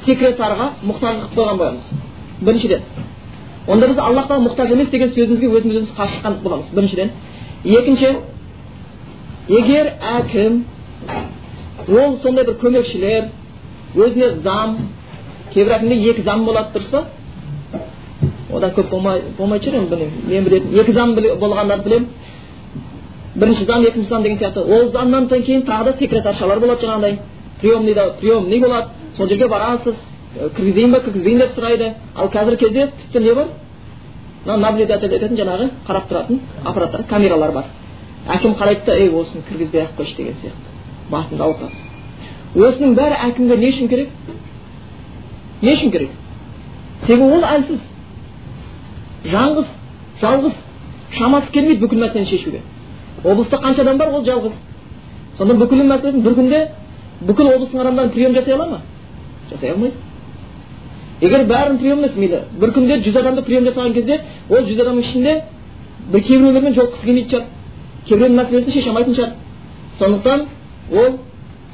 секретарға 0.05 0.67
мұқтаж 0.83 1.15
қылып 1.21 1.35
қойған 1.37 1.57
боламыз. 1.61 1.83
Біріншіден. 2.41 2.81
Онда 3.67 3.87
біз 3.87 3.97
аллах 3.97 4.27
тағала 4.27 4.45
мұқтаж 4.49 4.73
емес 4.73 4.89
деген 4.89 5.13
сөзімізге 5.15 5.47
өзіміз 5.47 5.75
өзіміз 5.77 5.95
қарсы 5.97 6.17
шыққан 6.17 6.33
боламыз. 6.43 6.65
Біріншіден. 6.75 7.09
Екінші 7.63 8.15
егер 9.49 9.93
әкім 10.17 10.63
ол 11.89 12.17
сондай 12.23 12.45
бір 12.45 12.57
көмекшілер 12.61 13.29
өзіне 13.95 14.29
зам 14.43 14.77
кейбір 15.53 15.77
әкімде 15.77 15.97
екі 16.11 16.25
зам 16.27 16.45
болады 16.45 16.75
дұрыс 16.75 16.91
па 16.91 17.05
одан 18.55 18.73
көп 18.75 18.89
болмай 18.91 19.59
шығар 19.63 19.81
енді 19.81 19.95
білмеймін 19.95 20.29
мен 20.29 20.43
білетін 20.43 20.79
екі 20.83 20.93
зам 20.93 21.15
болғандарды 21.15 21.89
білемін 21.89 22.07
бірінші 23.35 23.65
зам 23.65 23.85
екінші 23.85 24.09
зам 24.09 24.23
деген 24.23 24.37
сияқты 24.39 24.59
ол 24.61 24.91
замнан 24.91 25.27
кейін 25.27 25.65
тағы 25.65 25.83
да 25.85 25.97
секретаршалар 25.97 26.59
болады 26.59 26.85
жаңағыдай 26.85 27.17
приемныйда 27.61 28.09
приемный 28.19 28.59
болады 28.59 28.87
сол 29.17 29.27
жерге 29.29 29.47
барасыз 29.47 29.95
кіргізейін 30.55 30.91
ба 30.91 30.99
кіргізбейін 30.99 31.39
деп 31.39 31.55
сұрайды 31.57 31.93
ал 32.15 32.27
қазіргі 32.27 32.57
кезде 32.57 32.91
тіпті 33.01 33.19
не 33.19 33.33
бар 33.33 33.47
мына 34.45 34.57
наблюдатель 34.57 35.15
ететін 35.15 35.37
жаңағы 35.37 35.69
қарап 35.87 36.09
тұратын 36.09 36.39
аппараттар 36.63 37.03
камералар 37.09 37.51
бар 37.51 37.65
әкім 38.27 38.57
қарайды 38.59 38.85
да 38.85 38.97
ей 38.97 39.09
осыны 39.09 39.43
кіргізбей 39.49 39.81
ақ 39.81 39.95
қойшы 39.97 40.17
деген 40.17 40.35
сияқты. 40.41 40.75
Басында 41.11 41.43
ауыртасыз 41.43 41.91
осының 42.55 42.95
бәрі 42.97 43.15
әкімге 43.27 43.57
не 43.57 43.69
үшін 43.71 43.87
керек? 43.87 44.09
Не 45.61 45.73
үшін 45.75 45.91
керек? 45.91 46.09
Себебі 47.05 47.37
ол 47.37 47.45
әлсіз. 47.47 47.79
Жаңғыз 49.31 49.71
жалғыз. 50.21 50.57
Шамасы 51.15 51.51
келмейді 51.51 51.85
бүкіл 51.85 52.03
мәселені 52.03 52.27
шешуге. 52.27 52.61
Облыста 53.23 53.57
қанша 53.57 53.81
адам 53.81 53.97
бар 53.97 54.11
ол 54.11 54.25
жалғыз. 54.25 54.53
Сонда 55.37 55.55
бүкіл 55.55 55.83
мәселесін 55.87 56.25
бір 56.25 56.35
күнде 56.39 56.61
бүкіл 57.21 57.53
облыстың 57.55 57.81
адамдарын 57.81 58.11
прием 58.11 58.33
жасай 58.33 58.53
ала 58.53 58.65
ма? 58.65 58.81
Жасай 59.51 59.71
алмайды. 59.71 59.95
Егер 61.21 61.45
бәрін 61.47 61.79
прием 61.79 61.99
емес 61.99 62.15
мейлі 62.17 62.43
бір 62.59 62.73
күнде 62.75 62.99
жүз 63.05 63.17
адамды 63.21 63.43
прием 63.47 63.65
жасаған 63.69 63.93
кезде 63.93 64.21
ол 64.49 64.65
жүз 64.65 64.81
адамның 64.81 65.05
ішінде 65.05 65.35
бір 66.11 66.23
кейбіреулермен 66.27 66.73
жолыққысы 66.73 67.05
келмейтін 67.05 67.29
шығар. 67.29 67.47
Кейбіреудің 68.07 68.37
мәселесін 68.39 68.73
шеше 68.73 68.89
алмайтын 68.89 69.15
шығар 69.17 69.31
сондықтан 69.99 70.45
ол 70.91 71.17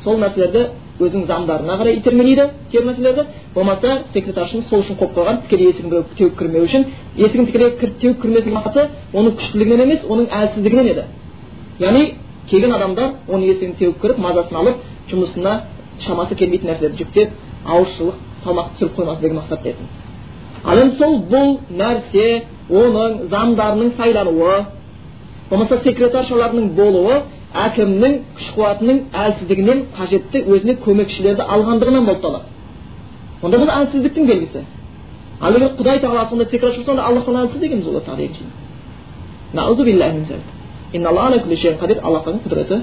сол 0.04 0.20
нәрселерді 0.24 0.68
өзінің 1.00 1.26
заңдарына 1.30 1.78
қарай 1.80 1.98
итермелейді 2.00 2.48
кейбір 2.72 2.88
мәселелерді 2.92 3.26
болмаса 3.56 4.04
секретаршыны 4.14 4.64
сол 4.70 4.82
үшін 4.82 4.98
қойып 4.98 5.14
қойған 5.18 5.42
тікелей 5.46 5.70
есігін 5.72 6.06
теуіп 6.18 6.38
кірмеу 6.40 6.66
үшін 6.66 6.86
есігін 7.18 7.46
тікелей 7.52 7.72
теуіп 8.02 8.22
кірмесінің 8.22 8.56
мақсаты 8.58 8.88
оның 9.14 9.36
күштілігінен 9.40 9.84
емес 9.86 10.06
оның 10.10 10.30
әлсіздігінен 10.42 10.90
еді 10.94 11.04
яғни 11.80 12.04
келген 12.50 12.74
адамдар 12.74 13.14
оның 13.28 13.46
есігін 13.52 13.76
теуіп 13.80 14.02
кіріп 14.02 14.22
мазасын 14.26 14.58
алып 14.58 14.82
жұмысына 15.12 15.54
шамасы 16.06 16.36
келмейтін 16.36 16.72
нәрселерді 16.72 17.04
жүктеп 17.04 17.30
ауыршылық 17.66 18.18
салмақ 18.44 18.74
түсіріп 18.78 18.98
қоймасын 18.98 19.22
деген 19.22 19.38
мақсатта 19.38 19.70
еді 19.70 19.88
ал 20.64 20.82
енді 20.82 20.98
сол 20.98 21.20
бұл 21.32 21.58
нәрсе 21.70 22.28
оның 22.70 23.20
заңдарының 23.32 23.94
сайлануы 23.98 24.58
болмаса 25.50 25.80
секретаршаларының 25.84 26.70
болуы 26.78 27.22
әкімнің 27.68 28.18
күш 28.38 28.48
қуатының 28.56 28.98
әлсіздігінен 29.26 29.84
қажетті 29.98 30.44
өзіне 30.52 30.78
көмекшілерді 30.84 31.46
алғандығынан 31.56 32.06
болып 32.10 32.22
табылады 32.26 32.56
онда 33.42 33.58
бұл 33.62 33.72
әлсіздіктің 33.72 34.28
белгісі. 34.28 34.64
Ал 35.40 35.56
егер 35.56 35.76
құдай 35.78 36.02
тағала 36.02 36.30
сондай 36.30 36.48
секретарша 36.50 36.80
болса 36.82 36.92
онда 36.92 37.04
аллахтан 37.08 37.36
әлсіз 37.44 37.60
дегеніміз 37.62 37.88
ол 37.88 37.96
аллахтың 42.02 42.40
құдіреті 42.46 42.82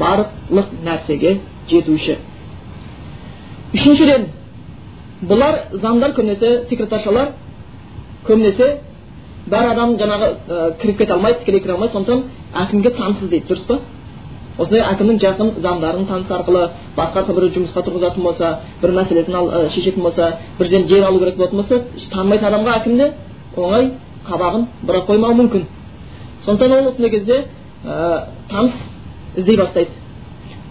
барлық 0.00 0.72
нәрсеге 0.84 1.38
жетуші. 1.70 2.16
Үшіншіден 3.74 4.26
бұлар 5.28 5.60
заңдар 5.72 6.14
көбінесе 6.16 6.68
секретаршалар 6.68 7.32
көбінесе 8.26 8.78
бәрі 9.50 9.72
адам 9.72 9.96
жаңағы 9.98 10.28
ә, 10.48 10.70
кіріп 10.80 10.98
кете 10.98 11.12
алмайды 11.12 11.40
тікелей 11.40 11.60
кіре 11.60 11.74
алмайды 11.74 11.92
сондықтан 11.92 12.22
әкімге 12.62 12.90
таныс 12.96 13.22
іздейді 13.22 13.48
дұрыс 13.48 13.66
па? 13.66 13.78
Осындай 14.58 14.82
әкімнің 14.84 15.18
жақын 15.22 15.50
заңдарын 15.64 16.06
танысу 16.06 16.34
арқылы 16.36 16.68
басқа 16.96 17.24
бір 17.32 17.48
жұмысқа 17.56 17.82
тұрғызатын 17.86 18.22
болса 18.22 18.50
бір 18.82 18.92
мәселесін 18.98 19.34
ал, 19.34 19.48
ә, 19.48 19.70
шешетін 19.72 20.02
болса 20.02 20.36
бір 20.58 20.68
жерден 20.68 20.88
жер 20.88 21.06
алу 21.08 21.18
керек 21.18 21.36
болатын 21.36 21.62
болса 21.62 21.80
танымайтын 22.12 22.48
адамға 22.50 22.76
әкімді 22.82 23.08
оңай 23.56 23.90
қабағын 24.28 24.66
бұра 24.86 25.04
қоймауы 25.08 25.38
мүмкін. 25.40 25.66
Сондықтан 26.44 26.72
ол 26.78 26.88
осындай 26.92 27.10
кезде 27.10 27.44
ә, 27.84 28.26
таныс 28.50 28.72
іздей 29.36 29.56
бастайды. 29.56 29.90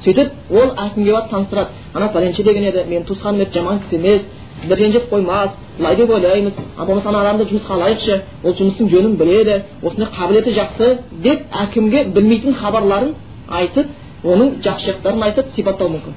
Сөйтіп 0.03 0.31
ол 0.49 0.75
әкімге 0.77 1.11
барып 1.13 1.29
таныстырады. 1.29 1.69
Ана 1.93 2.11
пәленше 2.13 2.43
деген 2.43 2.69
еді 2.69 2.85
менің 2.87 3.07
туысқаным 3.09 3.41
еді 3.41 3.59
жаман 3.59 3.79
кісі 3.79 3.95
емес 3.95 4.21
сіздер 4.61 4.77
ренжіп 4.77 5.09
қоймас 5.09 5.49
былай 5.77 5.95
деп 5.95 6.09
ойлаймыз 6.09 6.53
а 6.77 6.85
болмаса 6.85 7.09
ана 7.09 7.21
адамды 7.21 7.49
жұмысқа 7.49 7.73
алайықшы 7.73 8.21
ол 8.43 8.53
жұмыстың 8.53 8.89
жөнін 8.89 9.15
біледі 9.17 9.61
осындай 9.81 10.09
қабілеті 10.17 10.53
жақсы 10.57 10.89
деп 11.23 11.41
әкімге 11.63 12.03
білмейтін 12.15 12.53
хабарларын 12.53 13.13
айтып 13.49 13.87
оның 14.23 14.61
жақсы 14.61 14.91
жақтарын 14.91 15.23
айтып 15.23 15.49
сипаттау 15.55 15.89
мүмкін 15.89 16.13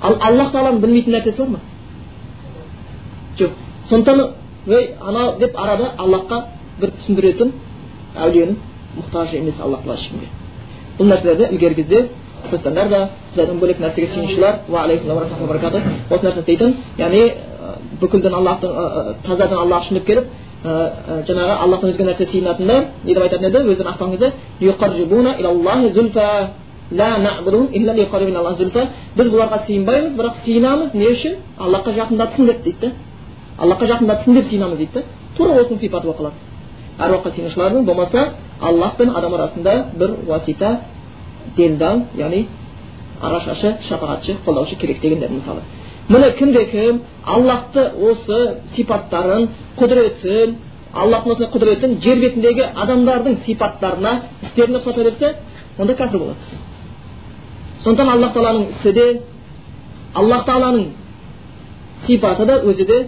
ал 0.00 0.16
аллах 0.20 0.52
тағаланың 0.52 0.80
білмейтін 0.84 1.16
нәрсесі 1.16 1.38
бар 1.38 1.48
ма 1.48 1.60
жоқ 3.38 3.50
сондықтан 3.88 4.34
ей 4.66 4.94
анау 5.00 5.38
деп 5.38 5.56
арада 5.58 5.92
аллахқа 5.98 6.42
бір 6.80 6.92
түсіндіретін 6.98 7.52
әулиенің 8.16 8.56
мұқтажы 8.98 9.38
емес 9.38 9.60
аллах 9.60 9.80
тағала 9.84 9.98
ешкімге 9.98 10.28
бұл 10.98 11.08
нәрселерді 11.14 11.54
ілгергі 11.54 11.82
кезде 11.84 12.08
христиандар 12.48 12.88
да 12.88 13.08
құдайдан 13.34 13.58
бөлек 13.60 13.78
нәрсеге 13.80 14.06
сыйынушылар 14.14 14.54
осы 16.10 16.24
нәрсені 16.26 16.40
істейтін 16.40 16.74
яғни 16.98 17.22
бүкілден 18.00 18.34
аллахтың 18.34 18.70
тазадан 19.26 19.58
аллах 19.58 19.82
үшін 19.84 19.94
деп 19.98 20.06
келіп 20.06 20.24
жаңағы 20.64 21.54
аллахтан 21.64 21.90
өзге 21.90 22.04
нәрсе 22.04 22.26
сыйынатындар 22.30 22.84
не 23.04 23.14
деп 23.14 23.22
айтатын 23.22 23.46
еді 23.48 23.58
өздерінің 23.72 23.92
ақпаңызда 23.94 24.28
біз 29.16 29.26
бұларға 29.30 29.58
сыйынбаймыз 29.66 30.12
бірақ 30.18 30.34
сыйынамыз 30.44 30.94
не 30.94 31.06
үшін 31.06 31.32
аллахқа 31.58 31.90
жақындатсын 31.94 32.46
деп 32.46 32.62
дейді 32.64 32.92
аллахқа 33.58 33.86
жақындатсын 33.86 34.34
деп 34.34 34.46
сыйынамыз 34.50 34.78
дейді 34.78 34.92
да 34.94 35.02
тура 35.36 35.52
осының 35.60 35.78
сипаты 35.78 36.06
болып 36.06 36.18
қалады 36.18 36.34
әруаққа 36.98 37.34
сыйынушылардың 37.34 37.84
болмаса 37.84 38.28
аллах 38.60 38.96
пен 38.96 39.10
адам 39.14 39.34
арасында 39.34 39.84
бір 39.94 40.10
уасита 40.26 40.78
делдал 41.56 42.04
яғни 42.16 42.46
арашашы 43.20 43.76
шапағатшы 43.88 44.36
қолдаушы 44.46 44.76
керек 44.76 45.00
дегендер 45.00 45.30
мысалы 45.30 45.60
міне 46.08 46.30
кімде 46.38 46.64
кім 46.70 47.00
аллахты 47.24 47.90
осы 48.10 48.40
сипаттарын 48.74 49.48
құдіретін 49.78 50.56
аллахтың 50.94 51.32
осындай 51.32 51.52
құдіретін 51.54 51.98
жер 52.02 52.18
бетіндегі 52.24 52.64
адамдардың 52.74 53.36
сипаттарына 53.44 54.14
істеріне 54.42 54.80
ұқсата 54.80 55.04
берсе 55.04 55.34
онда 55.78 55.94
кәпір 55.94 56.18
болады 56.18 56.58
сондықтан 57.84 58.10
аллах 58.14 58.34
тағаланың 58.34 58.66
ісі 58.74 58.92
де 58.92 59.06
аллах 60.14 60.44
тағаланың 60.48 60.86
сипаты 62.06 62.46
да 62.46 62.58
өзі 62.64 62.86
де 62.86 62.98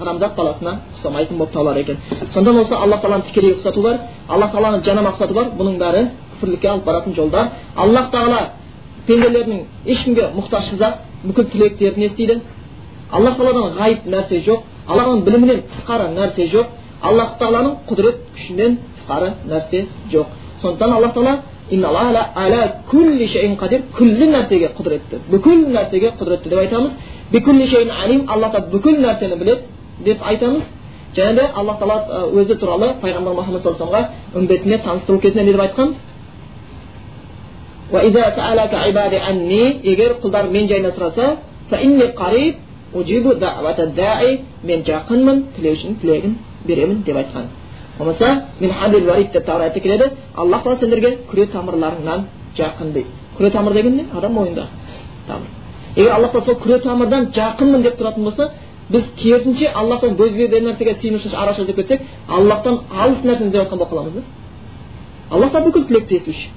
адамзат 0.00 0.36
баласына 0.36 0.78
ұқсамайтын 0.94 1.36
болып 1.36 1.52
табылады 1.52 1.80
екен 1.80 1.96
сондықтан 2.32 2.60
осы 2.62 2.74
аллах 2.74 3.02
тағаланы 3.02 3.26
тікелей 3.32 3.56
ұқсату 3.56 3.82
бар 3.82 4.00
аллах 4.28 4.52
тағаланы 4.52 4.84
жанама 4.84 5.14
ұқсату 5.16 5.34
бар 5.34 5.50
бұның 5.58 5.78
бәрі 5.82 6.08
күпірлікке 6.38 6.68
алып 6.68 6.84
баратын 6.84 7.14
жолдар 7.14 7.50
аллах 7.76 8.10
тағала 8.12 8.40
пенделердің 9.06 9.60
ешкімге 9.86 10.30
мұқтажсыз 10.36 10.82
ақ 10.88 10.94
бүкіл 11.24 11.50
тілектерін 11.52 12.02
естиді 12.08 12.40
аллах 13.10 13.36
тағаладан 13.38 13.76
ғайып 13.78 14.06
нәрсе 14.06 14.42
жоқ 14.46 14.60
аллахның 14.88 15.22
білімінен 15.26 15.62
тысқары 15.72 16.08
нәрсе 16.14 16.48
жоқ 16.52 16.66
аллах 17.02 17.36
тағаланың 17.40 17.74
құдірет 17.88 18.16
күшінен 18.36 18.78
тысқары 18.98 19.32
нәрсе 19.48 19.86
жоқ 20.12 20.26
сондықтан 20.62 20.92
аллах 20.92 21.14
тағала 21.14 21.34
күллі 23.96 24.26
нәрсеге 24.32 24.68
құдіретті 24.76 25.16
бүкіл 25.30 25.66
нәрсеге 25.74 26.12
құдіретті 26.20 26.48
деп 26.48 26.58
айтамыз 26.58 26.92
алим 28.02 28.28
алла 28.28 28.48
тағала 28.52 28.70
бүкіл 28.72 28.96
нәрсені 29.04 29.36
біледі 29.36 29.62
деп 30.04 30.22
айтамыз 30.22 30.62
және 31.16 31.34
де 31.34 31.42
аллах 31.54 31.78
тағала 31.80 32.30
өзі 32.32 32.58
туралы 32.58 32.94
пайғамбар 33.02 33.34
мұхаммад 33.34 33.62
саллаллаху 33.62 33.84
вассаламға 33.84 34.08
үмбетіне 34.34 34.78
таныстыру 34.84 35.18
кезінде 35.20 35.44
не 35.44 35.52
деп 35.52 35.60
айтқан 35.60 35.94
егер 39.82 40.18
құлдар 40.22 40.50
мен 40.52 40.68
жайында 40.68 40.90
сұраса 40.96 41.36
мен 44.64 44.82
жақынмын 44.84 45.42
тілеушінің 45.56 45.94
тілегін 46.02 46.34
беремін 46.68 47.02
деп 47.06 47.16
айтқан 47.16 47.46
болмаса 47.98 48.42
мен 48.60 48.70
деп 49.32 49.46
тағы 49.48 49.80
келеді 49.80 50.10
аллах 50.34 50.64
тағала 50.64 50.80
сендерге 50.80 51.16
күре 51.30 51.46
тамырларыңнан 51.52 52.26
жақын 52.58 52.92
дейді 52.92 53.08
күре 53.38 53.50
тамыр 53.52 53.72
деген 53.72 53.96
не 53.96 54.04
адам 54.16 54.32
мойнындағы 54.32 54.68
тамыр 55.26 55.48
егер 55.96 56.12
аллах 56.12 56.32
тағала 56.32 56.44
сол 56.44 56.60
күре 56.64 56.82
тамырдан 56.82 57.30
жақынмын 57.32 57.82
деп 57.82 58.00
тұратын 58.00 58.24
болса 58.24 58.50
біз 58.90 59.04
керісінше 59.16 59.72
аллахтан 59.74 60.16
өзге 60.16 60.48
бір 60.48 60.62
нәрсеге 60.68 60.94
сыйынушы 61.00 61.34
араша 61.34 61.62
іздеп 61.62 61.76
кетсек 61.76 62.00
аллахтан 62.28 62.80
алыс 62.90 63.24
нәрсені 63.24 63.48
іздеп 63.48 63.62
жатқан 63.62 63.78
болып 63.78 63.92
қаламыз 63.92 64.12
да 64.12 64.22
аллах 65.30 65.52
тағала 65.52 65.66
бүкіл 65.66 65.86
тілекті 65.88 66.16
естуші 66.16 66.48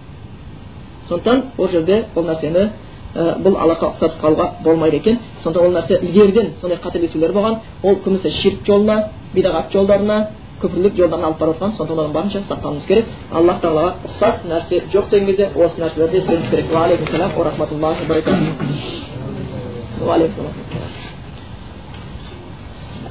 сондықтан 1.12 1.44
ол 1.58 1.68
жерде 1.68 2.06
бұл 2.16 2.24
нәрсені 2.30 2.70
ә, 3.16 3.38
бұл 3.44 3.56
аллахқа 3.60 3.86
ұқсатып 3.92 4.22
қалуға 4.22 4.46
болмайды 4.64 4.98
екен. 4.98 5.20
Сондықтан 5.44 5.66
ол 5.68 5.74
нәрсе 5.76 6.00
ілгеріден 6.00 6.48
сондай 6.62 6.78
қателесулер 6.80 7.32
болған. 7.36 7.56
Ол 7.84 7.96
көбінесе 8.06 8.30
ширк 8.32 8.66
жолына 8.66 9.04
бидағат 9.36 9.72
жолдарына 9.74 10.28
күпірлік 10.62 10.96
жолдарына 10.96 11.28
алып 11.28 11.40
бара 11.40 11.52
жатқан 11.52 11.72
сондықтан 11.78 12.00
одан 12.00 12.12
барынша 12.14 12.40
сақтануымыз 12.50 12.86
керек. 12.88 13.06
Аллах 13.32 13.62
тағалаға 13.62 13.92
ұқсас 14.08 14.36
нәрсе 14.48 14.84
жоқ 14.94 15.10
деген 15.12 15.28
кезде 15.28 15.50
осы 15.56 15.82
нәрселерді 15.82 16.18
ескеруіміз 16.18 16.50
керек. 16.50 16.66
Уағалейкум 16.72 17.08
салам 17.12 17.32
рахматуллахи 17.44 18.06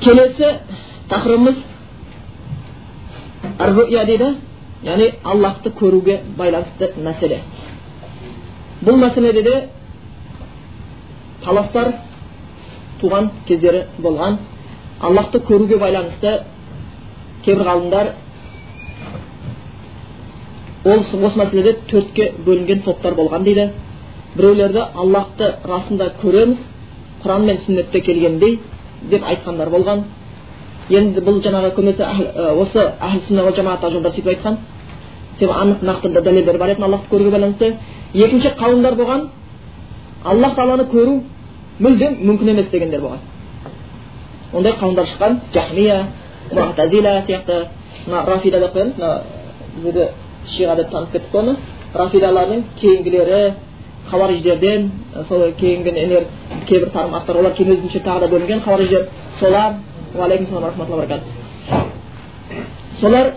келесі 0.01 0.49
тақырыбымыз 1.11 1.57
дейді. 4.07 4.37
Яғни 4.81 5.11
аллахты 5.23 5.71
көруге 5.77 6.21
байланысты 6.39 6.95
мәселе. 6.97 7.43
Бұл 8.85 8.97
мәселеде 8.97 9.43
де 9.43 9.57
таластар 11.45 11.93
туған 13.01 13.31
кездері 13.49 13.85
болған. 13.99 14.39
Аллахты 15.01 15.41
көруге 15.41 15.79
байланысты 15.81 16.43
кейбір 17.45 17.65
ғалымдар 17.69 18.13
ол 20.85 20.99
осы 20.99 21.17
мәселеде 21.17 21.77
төртке 21.89 22.33
бөлінген 22.47 22.83
топтар 22.85 23.15
болған 23.15 23.45
дейді. 23.45 23.71
Біреулерді 24.37 24.85
аллахты 24.95 25.55
расында 25.65 26.13
көреміз 26.23 26.59
құран 27.25 27.47
мен 27.47 27.59
сүннетте 27.67 28.01
келгендей 28.01 28.59
деп 29.11 29.25
айтқандар 29.25 29.71
болған. 29.71 30.05
Енді 30.91 31.21
бұл 31.21 31.41
жаңағы 31.45 31.75
көбінесе 31.77 32.07
осы 32.63 32.85
әхл 33.01 33.21
сүнна 33.29 33.53
жамаат 33.57 33.91
жолдар 33.93 34.13
сөйтіп 34.13 34.33
айтқан. 34.35 34.59
Себебі 35.39 35.53
анық 35.53 35.83
нақты 35.83 36.23
дәлелдер 36.23 36.59
бар 36.59 36.71
еді 36.71 36.83
аллахты 36.83 37.17
көруге 37.17 37.31
байланысты. 37.31 37.77
Екінші 38.15 38.55
қауымдар 38.59 38.95
болған 38.99 39.29
аллах 40.25 40.57
тағаланы 40.57 40.89
көру 40.91 41.21
мүлдем 41.81 42.17
мүмкін 42.29 42.53
емес 42.55 42.71
дегендер 42.71 43.01
болған 43.01 43.19
ондай 44.53 44.73
қауымдар 44.81 45.07
шыққан 45.07 45.39
жахмия 45.55 46.07
мутазила 46.53 47.23
сияқты 47.27 47.67
мына 48.07 48.25
рафида 48.27 48.61
деп 48.61 48.75
қоямыз 48.75 48.95
мына 48.99 49.23
біздерде 49.77 50.11
шиға 50.49 50.77
деп 50.77 50.91
танып 50.91 51.13
кеттік 51.13 51.35
оны 51.35 51.57
рафидалардың 51.95 52.65
кейінгілері 52.81 53.55
хауариждерден 54.11 54.91
сол 55.29 55.53
кейінгі 55.61 55.93
нелер 55.93 56.27
кейбір 56.69 56.91
тармақтар 56.95 57.37
олар 57.37 57.55
кейін 57.55 57.77
өзінше 57.77 58.03
тағы 58.05 58.21
да 58.21 58.29
бөлінген 58.29 58.63
хауариждер 58.65 59.09
солар 59.41 59.75
уағалейкум 60.15 60.47
салам 60.47 60.65
рахматулла 60.65 60.97
баракат 60.97 61.21
солар 63.01 63.33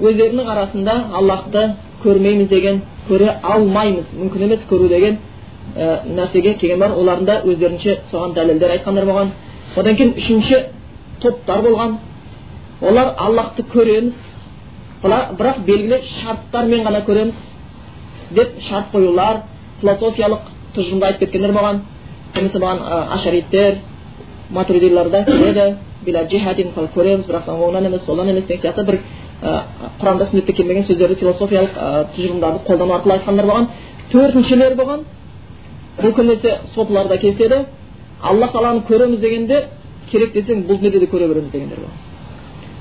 өздерінің 0.00 0.46
арасында 0.50 0.94
аллахты 1.12 1.74
көрмейміз 2.06 2.48
деген 2.48 2.82
көре 3.08 3.32
алмаймыз 3.42 4.12
мүмкін 4.20 4.46
емес 4.48 4.64
көру 4.70 4.88
деген 4.88 5.18
ә, 5.76 6.02
нәрсеге 6.06 6.54
келген 6.60 6.80
бар 6.80 6.94
олардың 6.96 7.26
да 7.26 7.40
өздерінше 7.44 7.98
соған 8.12 8.34
дәлелдер 8.38 8.76
айтқандар 8.76 9.06
болған 9.10 9.32
одан 9.76 9.96
кейін 9.96 10.14
үшінші 10.20 10.62
топтар 11.22 11.62
болған 11.66 11.98
олар 12.80 13.14
аллахты 13.16 13.64
көреміз 13.72 14.14
бірақ 15.02 15.64
белгілі 15.66 16.00
шарттармен 16.04 16.86
ғана 16.86 17.02
көреміз 17.06 17.34
деп 18.36 18.60
шарт 18.68 18.92
қоюлар 18.92 19.42
философиялық 19.80 20.48
тұжырымды 20.76 21.06
айтып 21.10 21.26
кеткендер 21.26 21.52
болған 21.56 21.82
немесе 22.36 22.58
маған 22.58 22.82
ашариттер 23.16 23.78
матуридиларда 24.50 25.24
келеді 25.24 26.64
мысалы 26.64 26.88
көреміз 26.94 27.26
бірақ 27.28 27.48
оңнан 27.50 27.86
емес 27.86 28.04
солдан 28.04 28.28
емес 28.28 28.46
деген 28.46 28.62
сияқты 28.62 28.86
бір 28.86 29.00
құранда 29.42 30.28
сүннетте 30.30 30.52
келмеген 30.52 30.86
сөздерді 30.88 31.18
философиялық 31.20 31.76
тұжырымдарды 32.16 32.64
қолдану 32.66 32.96
арқылы 32.96 33.18
айтқандар 33.18 33.46
болған. 33.46 33.68
Төртіншілер 34.12 34.76
болған. 34.80 35.04
Бұл 36.00 36.12
көбінесе 36.16 36.58
сопыларда 36.74 37.18
кездеседі 37.18 37.66
алла 38.22 38.48
тағаланы 38.52 38.86
көреміз 38.88 39.20
дегенде 39.20 39.64
керек 40.10 40.32
десең 40.34 40.66
бұл 40.68 40.80
дүниеде 40.80 41.00
де 41.00 41.06
көре 41.12 41.28
береміз 41.28 41.50
дегендер 41.50 41.78
бар 41.84 41.94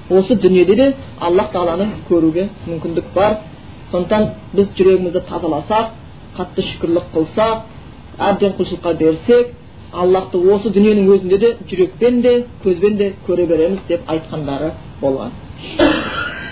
осы 0.09 0.35
дүниеде 0.35 0.75
де 0.75 0.93
аллах 1.19 1.51
тағаланы 1.51 1.87
көруге 2.09 2.49
мүмкіндік 2.67 3.05
бар. 3.15 3.37
Сондықтан 3.91 4.29
біз 4.53 4.69
жүрегімізді 4.77 5.21
тазаласақ 5.29 5.91
қатты 6.37 6.65
шүкірлік 6.69 7.09
қылсақ 7.13 7.63
әбден 8.19 8.55
құлшылыққа 8.57 8.93
берсек 8.99 9.53
аллахты 9.93 10.41
осы 10.53 10.69
дүниенің 10.73 11.11
өзінде 11.15 11.37
де 11.37 11.51
жүрекпен 11.69 12.21
де 12.21 12.35
көзбен 12.63 12.97
де 12.97 13.13
көре 13.27 13.47
береміз 13.47 13.85
деп 13.87 14.09
айтқандары 14.09 14.71
болған. 15.01 15.31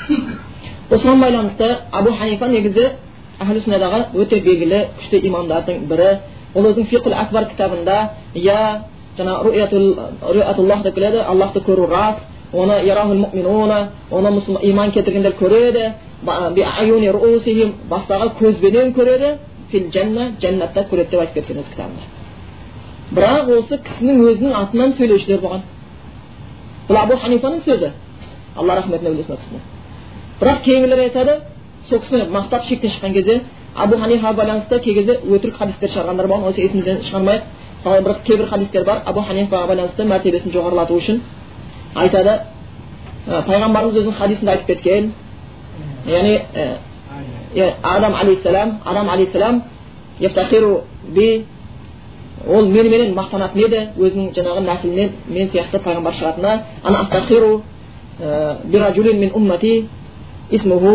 Осыған 0.09 1.19
байланысты 1.21 1.69
абу 1.91 2.11
ханифа 2.19 2.47
негізі 2.51 2.85
әхлі 3.41 3.61
сүннадағы 3.65 3.99
өте 4.19 4.39
белгілі 4.45 4.79
күшті 4.99 5.21
имамдардың 5.29 5.85
бірі 5.89 6.09
ол 6.53 6.67
өзінің 6.69 6.89
фиқул 6.91 7.15
акбар 7.17 7.47
кітабында 7.51 7.97
иә 8.35 8.59
жаңағы 9.17 9.53
деп 10.83 10.95
келеді 10.95 11.23
аллахты 11.23 11.59
көру 11.59 11.87
рас 11.89 12.17
оны 12.53 12.79
оны 14.11 14.41
иман 14.61 14.91
келтіргендер 14.91 15.33
көреді 15.39 15.93
бастағы 17.89 18.31
көзбенен 18.39 18.93
көреді 18.93 19.37
фил 19.71 19.89
жәннатта 19.91 20.85
көреді 20.91 21.09
деп 21.11 21.19
айтып 21.19 21.33
кеткен 21.33 21.57
өз 21.63 21.69
кітабында 21.73 22.03
бірақ 23.13 23.51
осы 23.57 23.77
кісінің 23.87 24.21
өзінің 24.29 24.53
атынан 24.61 24.93
сөйлеушілер 24.97 25.41
болған 25.41 25.61
бұл 26.87 26.97
абу 27.01 27.17
ханифаның 27.21 27.61
сөзі 27.65 27.91
алла 28.55 28.75
рахметіне 28.79 29.09
бөлесін 29.11 29.33
ол 29.35 29.41
кісіні 29.41 29.61
бірақ 30.41 30.61
кейінгілер 30.65 30.99
айтады 30.99 31.33
сол 31.89 31.99
кісіні 31.99 32.23
мақтап 32.31 32.63
шектен 32.67 32.89
шыққан 32.89 33.13
кезде 33.13 33.41
абу 33.75 33.97
ханифаға 33.97 34.33
байланысты 34.33 34.79
кей 34.83 34.93
кезде 34.93 35.19
өтірік 35.23 35.57
хадистер 35.57 35.89
шығарғандар 35.89 36.27
болған 36.27 36.49
осы 36.49 36.61
есімізден 36.61 37.01
шығармайық 37.07 37.41
мысалы 37.77 38.01
бір 38.01 38.13
кейбір 38.25 38.47
хадистер 38.49 38.83
бар 38.85 39.01
абу 39.05 39.21
ханифаға 39.21 39.67
байланысты 39.67 40.03
мәртебесін 40.05 40.51
жоғарылату 40.53 40.93
үшін 40.97 41.21
айтады 41.95 42.39
пайғамбарымыз 43.27 43.95
өзінің 44.01 44.13
хадисінде 44.19 44.51
айтып 44.51 44.67
кеткен 44.67 45.11
яғни 46.07 46.39
адам 47.83 48.13
алейхисалам 48.13 48.79
адам 48.85 49.09
алейхисалам 49.09 49.63
ол 52.47 52.65
меніменен 52.67 53.13
мақтанатын 53.15 53.61
еді 53.63 53.79
өзінің 53.97 54.33
жаңағы 54.35 54.61
нәсілінен 54.67 55.09
мен 55.31 55.49
сияқты 55.53 55.79
пайғамбар 55.79 56.13
шығатынына 56.19 56.53
ismuhu 60.51 60.93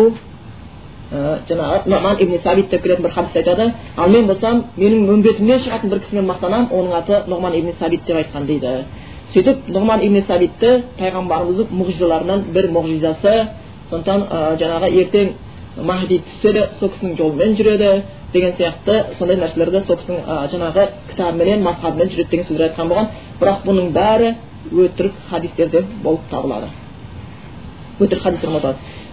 жаңағы 1.09 1.89
нұман 1.89 2.21
ибн 2.21 2.37
сабит 2.43 2.69
деп 2.69 2.83
келетін 2.83 3.03
бір 3.03 3.11
хадис 3.11 3.35
айтады 3.35 3.73
ал 3.97 4.09
мен 4.09 4.27
болсам 4.27 4.63
менің 4.77 5.09
үмбетімнен 5.09 5.59
шығатын 5.63 5.89
бір 5.89 5.99
кісімен 6.03 6.27
мақтанамын 6.29 6.69
оның 6.69 6.93
аты 6.99 7.23
нұғман 7.27 7.57
ибн 7.57 7.73
сабит 7.79 8.05
деп 8.05 8.17
айтқан 8.17 8.45
дейді 8.45 8.83
сөйтіп 9.33 9.71
нұғман 9.73 10.03
ибн 10.05 10.21
сабитті 10.27 10.83
пайғамбарымыздың 10.99 11.73
мұғжизаларынан 11.79 12.43
бір 12.53 12.69
мұғжизасы 12.75 13.33
сондықтан 13.89 14.27
жаңағы 14.61 14.91
ертең 15.01 15.33
махди 15.85 16.21
түссе 16.27 16.53
де 16.53 16.67
сол 16.79 16.89
кісінің 16.93 17.17
жолымен 17.17 17.55
жүреді 17.57 17.91
деген 18.33 18.53
сияқты 18.53 19.15
сондай 19.17 19.37
нәрселерді 19.41 19.81
сол 19.85 19.97
кісінің 19.97 20.45
жаңағы 20.53 20.87
кітабыменен 21.09 21.63
мазхабымен 21.63 22.09
жүреді 22.13 22.29
деген 22.29 22.45
сөздер 22.45 22.69
айтқан 22.69 22.89
болған 22.89 23.09
бірақ 23.41 23.65
бұның 23.65 23.91
бәрі 23.97 24.35
өтірік 24.71 25.13
хадистерден 25.29 25.85
болып 26.03 26.29
табылады 26.29 26.69
өтірік 27.99 28.23
хадистер 28.23 28.49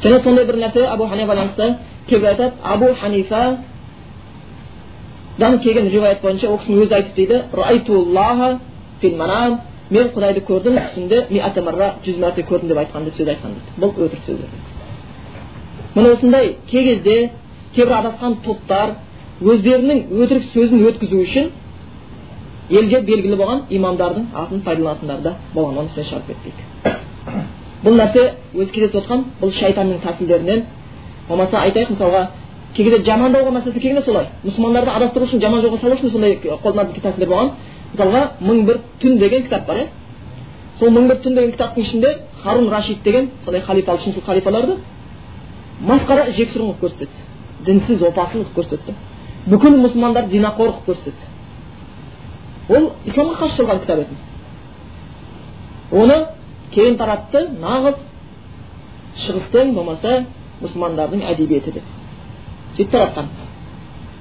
және 0.02 0.22
сондай 0.24 0.44
бір 0.44 0.56
нәрсе 0.64 0.80
абу 0.86 1.04
ханифа 1.08 1.32
байланысты 1.32 1.76
кейбір 2.08 2.28
айтады 2.28 2.52
абу 2.62 2.86
ханифадан 3.00 3.58
келген 5.38 5.88
риуаят 5.90 6.20
бойынша 6.22 6.48
ол 6.48 6.58
кісінің 6.58 6.82
өзі 6.82 6.94
айтып 6.94 7.14
дейді 7.16 7.36
мен 9.90 10.08
құдайды 10.10 10.40
көрдім 10.46 10.74
түсімде 10.82 11.18
жүз 12.06 12.16
мәрте 12.18 12.42
көрдім 12.48 12.68
деп 12.72 12.78
айтқан 12.82 13.04
сөз 13.06 13.28
айтқан 13.28 13.52
дейді 13.54 13.70
бұл 13.82 13.90
өтірік 14.06 14.24
сөз 14.26 14.38
міне 15.94 16.08
осындай 16.10 16.56
кей 16.70 16.84
кезде 16.88 17.30
кейбір 17.74 17.94
адасқан 18.00 18.34
топтар 18.42 18.96
өздерінің 19.40 19.98
өтірік 20.10 20.44
сөзін 20.56 20.86
өткізу 20.90 21.22
үшін 21.22 21.50
елге 22.70 23.00
белгілі 23.06 23.36
болған 23.38 23.66
имамдардың 23.70 24.30
атын 24.34 24.64
пайдаланатындар 24.66 25.20
да 25.22 25.36
болған 25.54 25.84
оны 25.84 25.92
естен 25.92 26.04
шығарып 26.10 26.26
кетпейік 26.32 27.05
бұл 27.86 27.94
нәрсе 28.00 28.22
өзі 28.54 28.72
кездесіп 28.74 28.96
отқан 29.00 29.24
бұл 29.40 29.52
шайтанның 29.54 30.00
тәсілдерінен. 30.02 30.64
Болмаса 31.28 31.60
айтайық 31.62 31.92
мысалға 31.94 32.22
кей 32.74 32.84
кезде 32.84 33.04
жамандауға 33.06 33.52
мәселесі 33.54 33.80
келгенде 33.80 34.02
солай. 34.02 34.26
Мұсылмандарды 34.42 34.90
адастыру 34.90 35.24
үшін 35.24 35.40
жаман 35.40 35.62
жолға 35.62 35.78
салу 35.78 35.94
үшін 35.94 36.10
сондай 36.10 36.36
қолданатын 36.42 37.00
тәсілдер 37.04 37.30
болған 37.30 37.50
мысалға 37.92 38.22
мың 38.42 38.64
бір 38.66 38.80
түн 39.00 39.18
деген 39.18 39.42
кітап 39.46 39.66
бар 39.68 39.76
иә. 39.76 39.86
Сол 40.78 40.90
мың 40.90 41.08
бір 41.08 41.22
түн 41.22 41.38
деген 41.38 41.52
кітаптың 41.52 41.82
ішінде 41.84 42.08
харун 42.42 42.70
рашид 42.70 43.02
деген 43.04 43.30
сондай 43.44 43.62
халифа 43.62 43.98
шыншыл 43.98 44.22
халифаларды 44.26 44.76
масқара 45.86 46.30
жексұрын 46.36 46.74
қылып 46.74 46.80
көрсетеді 46.82 47.16
дінсіз 47.66 48.02
опасыз 48.02 48.42
қылып 48.42 48.56
көрсетті. 48.56 48.94
Бүкіл 49.46 49.76
мұсылмандарды 49.80 50.36
зинақор 50.36 50.74
қылып 50.74 50.86
көрсетеді 50.90 51.36
ол 52.68 52.90
исламға 53.06 53.34
қарсы 53.40 53.56
шыққан 53.60 53.80
кітап 53.80 53.98
еді. 53.98 54.14
Оны 55.92 56.16
кейін 56.76 56.98
таратты 57.00 57.46
нағыз 57.60 58.00
шығыстың 59.24 59.72
болмаса 59.76 60.18
мұсылмандардың 60.60 61.22
әдебиеті 61.32 61.78
деп 61.78 61.86
сөйтіп 62.76 62.90
таратқан 62.92 63.30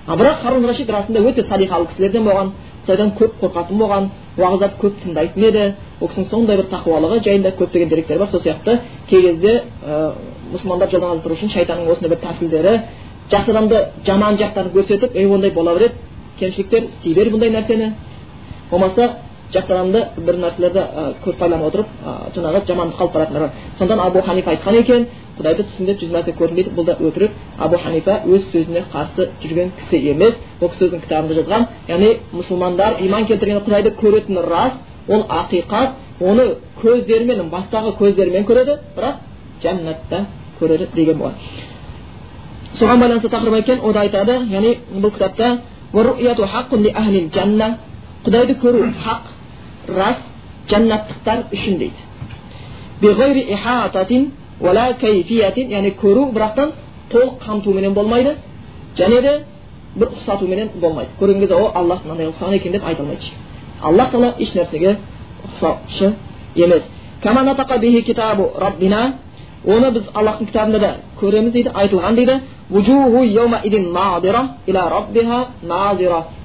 а 0.07 0.15
бірақ 0.15 0.41
харун 0.43 0.67
рашид 0.69 0.89
расында 0.89 1.23
өте 1.29 1.43
салиқалы 1.49 1.89
кісілерден 1.91 2.23
болған 2.29 2.53
құдайдан 2.85 3.11
көп 3.19 3.39
қорқатын 3.41 3.79
болған 3.81 4.09
уағыздарды 4.37 4.79
көп 4.81 4.99
тыңдайтын 5.03 5.45
еді 5.49 5.65
ол 5.99 6.09
кісінің 6.11 6.29
сондай 6.29 6.59
бір 6.59 6.69
тақуалығы 6.71 7.21
жайында 7.25 7.51
көптеген 7.59 7.89
деректер 7.89 8.19
бар 8.19 8.29
сол 8.31 8.41
сияқты 8.43 8.79
кей 9.09 9.21
кезде 9.21 9.63
ә, 9.83 10.11
мұсылмандар 10.53 10.91
жолдан 10.91 11.11
азаттыру 11.15 11.35
үшін 11.35 11.51
шайтанның 11.55 11.91
осындай 11.91 12.13
бір 12.13 12.21
тәсілдері 12.23 12.75
жақсы 13.31 13.51
адамды 13.51 13.81
жаман 14.05 14.37
жақтарын 14.37 14.73
көрсетіп 14.75 15.15
ей 15.15 15.25
ондай 15.25 15.51
бола 15.51 15.73
береді 15.73 15.95
кемшіліктер 16.39 16.83
істей 16.83 17.13
бер 17.15 17.31
бұндай 17.33 17.49
нәрсені 17.55 17.91
болмаса 18.69 19.09
жақсы 19.55 19.73
адамды 19.73 20.01
бір 20.25 20.35
нәрселерді 20.43 20.81
көп 21.23 21.37
байланып 21.39 21.65
отырып 21.69 21.87
жаңағы 22.35 22.61
жамандыққа 22.67 23.01
алып 23.03 23.13
баратындар 23.13 23.49
сондықтан 23.77 23.99
абу 24.05 24.21
ханифа 24.21 24.49
айтқан 24.51 24.75
екен 24.79 25.07
құдайды 25.37 25.63
түсімде 25.67 25.93
жүз 25.99 26.11
мәрте 26.15 26.31
көрдім 26.39 26.55
дейді 26.55 26.71
бұл 26.75 26.85
да 26.85 26.95
өтірік 26.99 27.31
абу 27.59 27.77
ханифа 27.83 28.13
өз 28.25 28.41
сөзіне 28.51 28.83
қарсы 28.93 29.29
жүрген 29.43 29.71
кісі 29.79 29.97
емес 30.11 30.33
бұл 30.61 30.69
кісі 30.71 30.85
өзінің 30.87 31.01
кітабында 31.05 31.33
жазған 31.39 31.67
яғни 31.87 32.09
мұсылмандар 32.33 32.91
иман 33.05 33.25
келтірген 33.29 33.61
құдайды 33.67 33.89
көретіні 33.99 34.41
рас 34.49 34.73
ол 35.07 35.21
ақиқат 35.29 35.89
оны 36.19 36.43
көздерімен 36.81 37.49
бастағы 37.51 37.95
көздерімен 37.99 38.43
көреді 38.47 38.79
бірақ 38.95 39.15
жәннатта 39.63 40.25
көреді 40.59 40.87
деген 40.95 41.17
болған 41.19 41.35
соған 42.79 42.99
байланысты 42.99 43.29
тақырып 43.29 43.55
екен 43.59 43.79
ода 43.83 43.99
айтады 44.01 44.33
яғни 44.51 44.77
бұл 44.99 45.11
кітапта 45.15 45.59
құдайды 48.25 48.55
көру 48.57 48.87
хақ 49.03 49.34
рас 49.87 50.17
жәннаттықтар 50.69 51.39
үшін 51.53 51.77
дейді 51.77 51.99
яғни 55.71 55.91
көру 56.01 56.31
бірақтан 56.33 56.71
толық 57.11 57.33
қамтуменен 57.45 57.93
болмайды 57.93 58.35
және 58.97 59.21
де 59.21 59.43
бір 59.95 60.07
ұқсатуменен 60.07 60.69
болмайды 60.79 61.09
көрген 61.19 61.39
кезде 61.39 61.55
о 61.55 61.71
аллах 61.75 61.99
мынандай 62.05 62.27
ұқсаған 62.31 62.55
екен 62.55 62.71
деп 62.71 62.85
айта 62.85 63.03
алмайды 63.03 63.31
аллах 63.81 64.11
тағала 64.11 64.33
еш 64.39 64.53
нәрсеге 64.55 64.97
ұқсаушы 65.47 66.13
емес 66.55 66.83
оны 69.65 69.91
біз 69.91 70.09
аллахтың 70.13 70.47
кітабында 70.51 70.79
да 70.79 70.89
көреміз 71.19 71.51
дейді 71.55 71.71
айтылған 71.73 72.15
дейді 72.15 72.41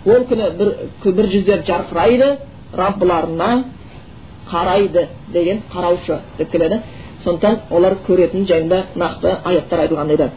ол 0.07 0.25
күні 0.31 0.47
бір, 0.57 0.69
бір 1.05 1.27
жүздер 1.35 1.65
жарқырайды 1.69 2.29
раббыларына 2.77 3.65
қарайды 4.51 5.09
деген 5.33 5.63
қараушы 5.73 6.19
деп 6.39 6.51
келеді 6.51 6.81
сондықтан 7.25 7.59
олар 7.71 7.97
көретін 8.07 8.47
жайында 8.47 8.85
нақты 8.97 9.37
аяттар 9.45 9.79
айтылған 9.81 10.09
дейді 10.09 10.31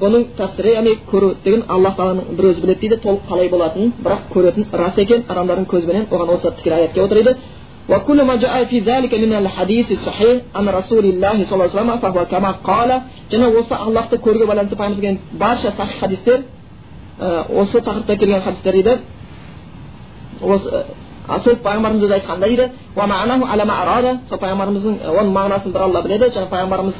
бұның 0.00 0.24
тәпсірі 0.36 0.72
яғни 0.74 0.92
көру 1.10 1.28
деген 1.44 1.62
аллах 1.72 1.94
тағаланың 1.96 2.36
бір 2.38 2.48
өзі 2.50 2.60
біледі 2.64 2.80
дейді 2.80 2.96
толық 3.04 3.22
қалай 3.30 3.48
болатынын 3.48 3.92
бірақ 4.04 4.26
көретін 4.34 4.66
рас 4.80 4.98
екен 4.98 5.22
адамдардың 5.28 5.66
көзбенен 5.70 6.08
оған 6.10 6.32
осы 6.34 6.50
тікелей 6.58 6.82
аят 6.82 6.92
келіп 6.92 7.06
отыр 7.06 7.22
дейді 7.22 7.36
وكل 7.89 8.23
ما 8.23 8.35
جاء 8.35 8.65
في 8.65 8.79
ذلك 8.79 9.13
من 9.13 9.33
الحديث 9.33 9.91
الصحيح 9.91 10.41
عن 10.55 10.69
رسول 10.69 11.05
الله 11.05 11.45
صلى 11.45 11.53
الله 11.53 11.69
عليه 11.69 11.79
وسلم 11.79 11.97
فهو 11.97 12.25
كما 12.25 12.51
قال 12.63 13.01
және 13.31 13.47
осы 13.59 13.73
аллахты 13.73 14.17
көруге 14.17 14.45
байланысты 14.45 14.75
пайғамбарымыз 14.75 14.95
келген 14.95 15.19
барша 15.33 15.71
сахих 15.71 15.99
хадистер 15.99 16.43
осы 17.49 17.77
тақырыпта 17.79 18.17
келген 18.17 18.41
хадистер 18.41 18.73
дейді 18.73 18.99
осы 20.41 20.85
сол 21.43 21.55
пайғамбарымыз 21.65 22.03
өзі 22.05 22.13
айтқанда 22.19 22.47
дейді 22.47 22.69
сол 24.29 24.37
пайғамбарымыздың 24.37 24.95
оның 25.19 25.31
мағынасын 25.37 25.71
бір 25.73 25.81
алла 25.81 26.01
біледі 26.01 26.29
және 26.35 26.49
пайғамбарымыз 26.53 26.95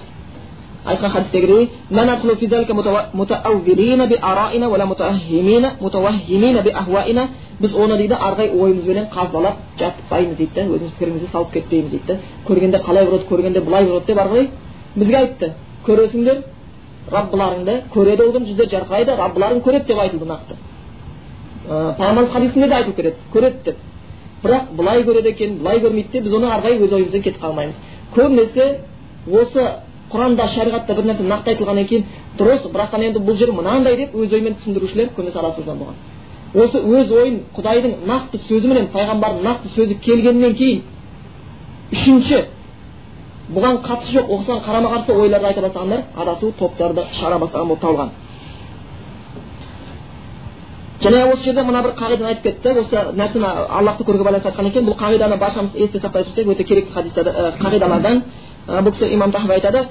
айтқан 0.87 1.11
хадистегідей 1.11 1.71
біз 7.61 7.73
оны 7.73 7.97
дейді 7.97 8.15
арғай 8.15 8.51
ойымызбенен 8.51 9.07
қазбалап 9.13 9.57
жатпаймыз 9.79 10.37
дейді 10.37 10.55
да 10.55 10.63
өзіміз 10.67 10.91
пікірімізді 10.99 11.29
салып 11.33 11.51
кетпейміз 11.53 11.91
дейді 11.91 12.07
да 12.07 12.17
көргенде 12.49 12.83
қалай 12.85 13.07
көреді 13.07 13.29
көргенде 13.31 13.61
былай 13.65 13.85
көреді 13.87 14.07
деп 14.07 14.19
арғай 14.19 14.49
бізге 14.97 15.17
айтты 15.17 15.53
көресіңдер 15.87 16.43
раббыларыңды 17.13 17.77
көреді 17.95 18.27
ол 18.27 18.33
күні 18.37 18.51
жүздер 18.51 18.69
жарқырайды 18.75 19.17
раббыларың 19.17 19.63
көреді 19.65 19.87
деп 19.89 19.99
айтылды 20.05 20.29
нақты 20.29 20.55
пайғамбарымыз 21.67 22.33
хадисінде 22.33 22.69
де 22.69 22.75
айтылып 22.75 22.97
кетеді 22.97 23.17
көреді 23.33 23.65
деп 23.65 23.77
бірақ 24.45 24.63
былай 24.77 25.03
көреді 25.03 25.29
екен 25.33 25.59
былай 25.63 25.81
көрмейді 25.81 26.13
деп 26.13 26.25
біз 26.25 26.35
оны 26.35 26.51
арғай 26.53 26.77
өз 26.77 26.93
ойымызбен 26.93 27.23
кетіп 27.23 27.41
қалмаймыз 27.41 27.75
көбінесе 28.15 28.81
осы 29.33 29.65
құранда 30.13 30.49
шариғатта 30.55 30.95
бір 30.95 31.09
нәрсе 31.11 31.25
нақты 31.27 31.55
айтылғаннан 31.55 31.87
кейін 31.91 32.05
дұрыс 32.39 32.67
бірақ 32.73 32.99
енді 33.01 33.23
бұл 33.27 33.39
жер 33.41 33.53
мынандай 33.53 33.97
деп 33.97 34.15
өз 34.15 34.33
ойымен 34.33 34.59
түсіндірушілер 34.61 35.09
көбінесе 35.17 35.39
арасында 35.39 35.75
болған 35.81 35.97
осы 36.65 36.79
өз 36.81 37.11
ойын 37.13 37.41
құдайдың 37.57 37.97
нақты 38.07 38.41
сөзіменен 38.47 38.87
пайғамбардың 38.95 39.43
нақты 39.49 39.73
сөзі 39.75 39.99
келгеннен 40.05 40.55
кейін 40.61 40.85
үшінші 41.93 42.39
бұған 43.57 43.83
қатысы 43.87 44.15
жоқ 44.17 44.31
осыған 44.37 44.63
қарама 44.67 44.93
қарсы 44.95 45.13
ойларды 45.15 45.47
айта 45.51 45.61
бастағандар 45.67 46.01
адасу 46.17 46.53
топтарды 46.59 47.05
шығара 47.19 47.39
бастаған 47.43 47.69
болып 47.69 47.83
табылған 47.83 48.11
және 51.03 51.33
осы 51.33 51.45
жерде 51.45 51.63
мына 51.63 51.83
бір 51.83 51.93
қағиданы 52.01 52.29
айтып 52.33 52.43
кетті 52.43 52.73
осы 52.81 53.05
нәрсені 53.21 53.47
аллахты 53.79 54.05
көруге 54.05 54.25
байланысты 54.25 54.49
айтқан 54.51 54.67
екен 54.71 54.87
бұл 54.89 54.97
қағиданы 54.99 55.39
баршамыз 55.39 55.77
есте 55.77 56.01
сақтай 56.01 56.25
тұрсақ 56.27 56.53
өте 56.55 56.65
керекті 56.65 56.93
қағидалардан 57.63 58.23
бұл 58.67 58.93
кісі 58.93 59.13
имам 59.15 59.33
тахауи 59.33 59.55
айтады 59.61 59.87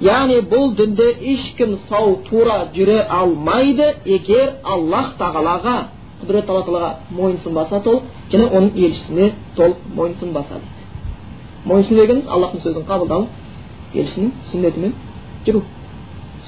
яғни 0.00 0.40
бұл 0.48 0.74
дінде 0.76 1.06
ешкім 1.32 1.76
сау 1.88 2.14
тура 2.28 2.68
жүре 2.74 3.02
алмайды 3.08 3.88
егер 4.06 4.54
аллах 4.64 5.14
тағалаға 5.18 5.74
құдірет 6.22 6.48
алла 6.48 6.62
тағалаға 6.64 6.90
мойынсұнбаса 7.18 7.82
толық 7.84 8.02
және 8.32 8.46
оның 8.48 8.70
елшісіне 8.76 9.32
толық 9.58 9.82
мойынсұнбаса 9.96 10.60
дейді 10.62 10.80
мойынсыну 11.66 12.00
дегеніміз 12.00 12.32
аллахтың 12.32 12.64
сөзін 12.64 12.86
қабылдау 12.88 13.26
елшісінің 13.94 14.32
сүннетімен 14.52 14.96
жүру 15.46 15.62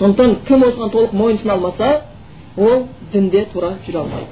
сондықтан 0.03 0.37
кім 0.49 0.63
осыған 0.67 0.91
толық 0.91 1.13
мойынсұна 1.15 1.53
алмаса 1.55 1.91
ол 2.57 2.87
дінде 3.13 3.45
тура 3.53 3.77
жүре 3.87 3.99
алмайды. 4.01 4.27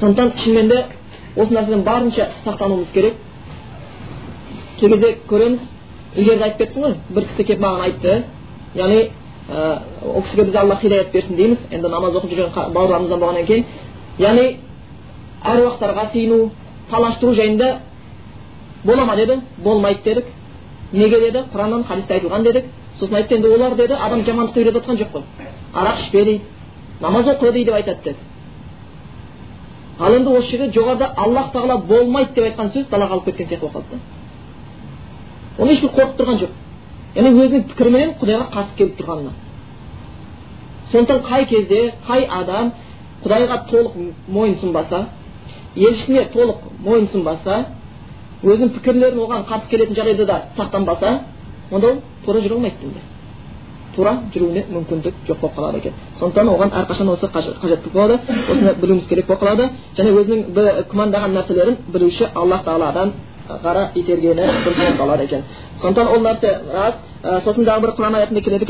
Сондықтан 0.00 0.32
шынымен 0.38 0.68
де 0.68 0.84
осы 1.36 1.52
нәрседен 1.52 1.82
барынша 1.84 2.28
сақтануымыз 2.44 2.92
керек. 2.94 3.14
Кей 4.80 4.88
кезде 4.88 5.18
көреміз 5.28 5.60
ілгеріде 6.16 6.44
айтып 6.44 6.58
кеттім 6.58 6.82
ғой 6.82 6.94
бір 7.10 7.26
кісі 7.28 7.44
келіп 7.44 7.60
маған 7.60 7.82
айтты. 7.84 8.24
Яғни 8.74 9.10
ә, 9.50 9.78
ол 10.14 10.22
кісіге 10.22 10.44
біз 10.44 10.56
алла 10.56 10.76
хидаят 10.76 11.12
берсін 11.12 11.36
дейміз. 11.36 11.58
Енді 11.70 11.88
намаз 11.88 12.16
оқып 12.16 12.32
жүрген 12.32 12.72
бауырларымыздан 12.72 13.20
болғаннан 13.20 13.46
кейін. 13.46 13.64
Яғни 14.18 14.56
әруақтарға 15.44 16.10
сыйыну 16.12 16.50
талаштыру 16.90 17.34
жайында 17.34 17.80
бола 18.84 19.04
ма 19.04 19.16
деді 19.16 19.40
болмайды 19.58 20.00
дедік. 20.04 20.24
Неге 20.92 21.20
деді 21.20 21.44
құраннан 21.52 21.84
хадисте 21.84 22.14
айтылған 22.14 22.42
дедік. 22.42 22.64
Сосын 23.00 23.14
айтты 23.14 23.34
енді 23.36 23.48
олар 23.54 23.74
деді 23.76 23.94
адам 23.94 24.24
жамандыққа 24.26 24.58
үйретіп 24.60 24.76
жатқан 24.76 24.96
жоқ 24.98 25.12
қой. 25.12 25.22
Арақ 25.74 26.00
ішпе 26.02 26.24
дейді 26.24 26.40
намаз 27.00 27.26
оқы 27.26 27.52
дейді 27.52 27.64
деп 27.64 27.74
айтады 27.74 28.02
деді 28.04 28.16
ал 29.98 30.14
енді 30.14 30.30
осы 30.38 30.50
жерде 30.50 30.72
жоғарыда 30.72 31.12
аллах 31.16 31.52
тағала 31.52 31.78
болмайды 31.86 32.34
деп 32.34 32.44
айтқан 32.44 32.72
сөз 32.72 32.88
далаға 32.90 33.12
алып 33.12 33.24
кеткен 33.24 33.48
сияқты 33.48 33.60
болып 33.60 33.74
қалды 33.76 33.86
да. 33.92 33.98
Оны 35.58 35.72
ешбір 35.72 35.90
қорқып 35.90 36.16
тұрған 36.20 36.38
жоқ. 36.42 36.50
Яғни 37.14 37.30
өзінің 37.42 37.64
пікіріменен 37.72 38.12
құдайға 38.20 38.44
қарсы 38.52 38.76
келіп 38.78 38.98
тұрғанына. 39.00 39.32
Сондықтан 40.92 41.24
қай 41.26 41.46
кезде 41.48 41.94
қай 42.06 42.26
адам 42.30 42.72
құдайға 43.24 43.56
толық 43.70 43.96
мойынсұнбаса 44.28 45.06
елшісіне 45.74 46.28
толық 46.34 46.62
мойынсұнбаса 46.84 47.64
өзінің 48.44 48.70
пікірлерін 48.76 49.18
оған 49.24 49.48
қарсы 49.50 49.70
келетін 49.72 49.98
жағдайда 49.98 50.26
да 50.26 50.42
сақтанбаса 50.56 51.18
онда 51.72 51.88
ол 51.88 51.98
тура 52.28 52.40
жүре 52.44 52.54
алмайды 52.58 52.76
дінде 52.82 53.00
тура 53.96 54.12
жүруіне 54.34 54.62
мүмкіндік 54.74 55.14
жоқ 55.28 55.38
болып 55.40 55.54
қалады 55.56 55.76
екен 55.80 55.92
сондықтан 56.20 56.46
оған 56.52 56.70
әрқашан 56.80 57.08
осы 57.14 57.26
қажеттілік 57.32 57.92
болады 57.92 58.14
осыны 58.52 58.74
білуіміз 58.82 59.06
керек 59.08 59.26
болып 59.26 59.42
қалады 59.42 59.64
және 59.96 60.10
өзінің 60.20 60.40
күмәндаған 60.92 61.30
нәрселерін 61.38 61.76
білуші 61.94 62.24
аллах 62.34 62.60
тағаладан 62.68 63.08
ғана 63.64 63.82
itергені 63.94 64.42
дұрыс 64.64 64.78
болып 64.78 64.98
қалады 65.00 65.22
екен 65.24 65.42
сондықтан 65.80 66.06
ол 66.14 66.20
нәрсе 66.28 66.48
рас 66.74 66.94
сосын 67.44 67.64
дағы 67.64 67.80
бір 67.86 67.90
құран 67.96 68.14
аятында 68.20 68.40
келеді 68.40 68.64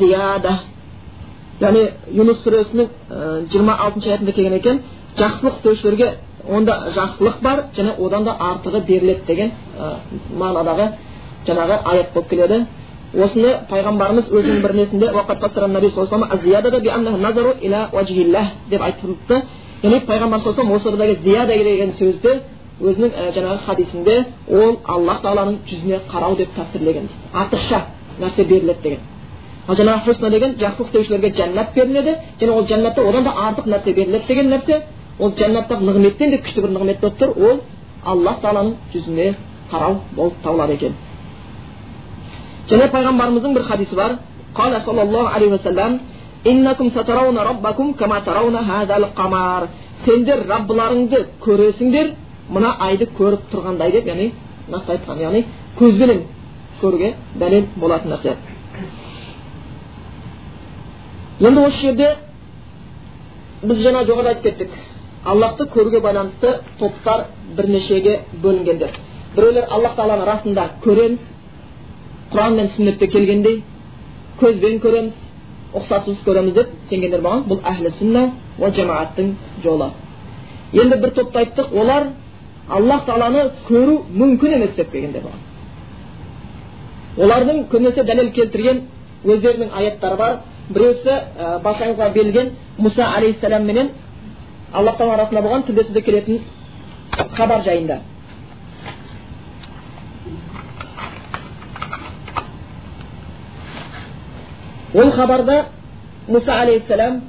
екен 0.00 0.64
яғни 1.60 1.84
юнус 2.14 2.40
сүресінің 2.42 2.88
жиырма 3.52 3.76
алтыншы 3.86 4.10
аятында 4.10 4.32
келген 4.34 4.56
екен 4.58 4.80
жақсылық 5.18 5.58
істеушілерге 5.58 6.08
онда 6.48 6.92
жақсылық 6.94 7.40
бар 7.42 7.64
және 7.76 7.96
одан 7.98 8.24
да 8.24 8.36
артығы 8.40 8.84
беріледі 8.86 9.20
деген 9.26 9.50
мағынадағы 10.38 10.88
жаңағы 11.46 11.78
аят 11.84 12.14
болып 12.14 12.28
келеді. 12.30 12.66
Осыны 13.14 13.50
пайғамбарымыз 13.70 14.30
өзінің 14.30 14.62
бір 14.62 14.72
несінде 14.74 15.06
деп 18.70 18.82
айтылыпты 18.82 19.42
яғни 19.84 20.00
пайғамбар 20.08 20.40
саллаллаху 20.40 20.76
осы 20.76 20.90
жердегі 20.90 21.22
зияда 21.22 21.52
деген 21.52 21.92
сөзді 21.98 22.30
өзінің 22.80 23.10
жаңағы 23.36 23.58
хадисінде 23.66 24.14
ол 24.50 24.78
аллах 24.84 25.20
тағаланың 25.22 25.58
жүзіне 25.68 26.00
қарау 26.10 26.36
деп 26.38 26.54
тәпсірлеген 26.56 27.08
артықша 27.34 27.80
нәрсе 28.18 28.44
беріледі 28.44 28.82
деген. 28.82 29.00
Ал 29.68 29.76
жаңағы 29.76 30.04
хусна 30.06 30.30
деген 30.30 30.56
жақсылық 30.58 30.86
істеушілерге 30.88 31.30
жәннат 31.36 31.74
беріледі 31.74 32.16
және 32.40 32.50
ол 32.50 32.66
жәннатта 32.66 33.06
одан 33.08 33.24
да 33.24 33.30
артық 33.30 33.68
нәрсе 33.68 33.94
беріледі 33.94 34.24
деген 34.28 34.50
нәрсе. 34.50 34.82
Ол 35.18 35.30
жәннаттағы 35.38 35.82
нығметтен 35.88 36.30
де 36.30 36.38
күшті 36.42 36.60
бір 36.64 36.70
нығмет 36.74 37.00
болып 37.00 37.18
тұр. 37.20 37.30
Ол 37.36 37.60
аллах 38.04 38.40
тағаланың 38.42 38.74
жүзіне 38.94 39.34
қарау 39.70 40.00
болып 40.16 40.34
табылады 40.42 40.72
екен. 40.74 40.92
Және 42.70 42.90
пайғамбарымыздың 42.92 43.54
бір 43.54 43.62
хадисі 43.68 43.94
бар. 43.96 44.18
Қала 44.54 44.80
саллаллаху 44.80 45.34
алейхи 45.34 45.54
уассалам 45.54 46.00
сендер 50.04 50.44
раббыларыңды 50.48 51.20
көресіңдер 51.44 52.10
мына 52.52 52.74
айды 52.86 53.08
көріп 53.18 53.46
тұрғандай 53.52 53.92
деп 53.94 54.08
яғни 54.10 54.32
нақты 54.68 54.96
айтқан 54.96 55.20
яғни 55.22 55.44
көзбенен 55.78 56.24
көруге 56.80 57.14
дәлел 57.40 57.68
болатын 57.80 58.12
нәрсе. 58.12 58.36
Енді 61.40 61.60
осы 61.66 61.80
жерде 61.80 62.10
біз 63.62 63.80
жаңа 63.86 64.04
жоғарыда 64.04 64.34
айтып 64.34 64.44
кеттік. 64.44 64.76
Аллахты 65.24 65.64
көруге 65.74 66.00
байланысты 66.00 66.60
топтар 66.78 67.26
бірнешеге 67.56 68.20
бөлінгендер 68.42 68.90
біреулер 69.36 69.66
аллах 69.70 69.96
тағаланы 69.96 70.26
расында 70.28 70.64
көреміз 70.84 71.20
құран 72.32 72.56
мен 72.58 72.68
сүннетте 72.76 73.06
келгендей 73.08 73.62
көзбен 74.40 74.80
көреміз 74.84 75.14
ұқсатусыз 75.74 76.24
көреміз 76.26 76.54
деп 76.58 76.68
сенгендер 76.90 77.20
болған 77.24 77.46
бұл 77.48 77.62
әхлі 77.72 77.90
сүнна 77.98 78.26
уа 78.58 78.70
жамааттың 78.70 79.34
жолы 79.64 79.90
енді 80.72 81.00
бір 81.02 81.10
топты 81.18 81.38
айттық 81.44 81.72
олар 81.72 82.08
аллах 82.68 83.06
тағаланы 83.08 83.48
көру 83.68 83.98
мүмкін 84.20 84.58
емес 84.58 84.76
деп 84.76 84.92
келгендер 84.92 85.22
болған 85.22 85.42
олардың 87.24 87.64
көбінесе 87.72 88.04
дәлел 88.04 88.30
келтірген 88.36 88.82
өздерінің 89.24 89.70
аяттары 89.78 90.16
бар 90.16 90.38
біреусі 90.68 91.10
ә, 91.10 91.60
баршаңызға 91.62 92.08
берілген 92.14 92.50
мұса 92.78 93.06
алейхисалам 93.16 93.64
менен 93.68 93.90
аллах 94.74 94.96
тағала 94.98 95.14
арасында 95.18 95.42
болған 95.44 95.64
тілдесуде 95.68 96.02
келетін 96.02 96.40
хабар 97.36 97.62
жайында. 97.62 98.00
Ол 104.94 105.10
хабарда 105.10 105.64
мұса 106.28 106.58
алейхисалам 106.62 107.20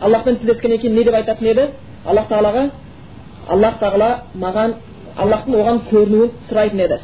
аллахпен 0.00 0.36
тілдескеннен 0.40 0.80
кейін 0.80 0.94
не 0.96 1.04
деп 1.04 1.14
айтатын 1.14 1.46
еді? 1.52 1.68
Аллах 2.06 2.28
тағалаға 2.30 2.68
аллах 3.48 3.78
тағала 3.80 4.10
маған 4.34 4.76
аллахтың 5.16 5.58
оған 5.60 5.82
көрінуін 5.90 6.30
сұрайтын 6.48 6.84
еді. 6.86 7.00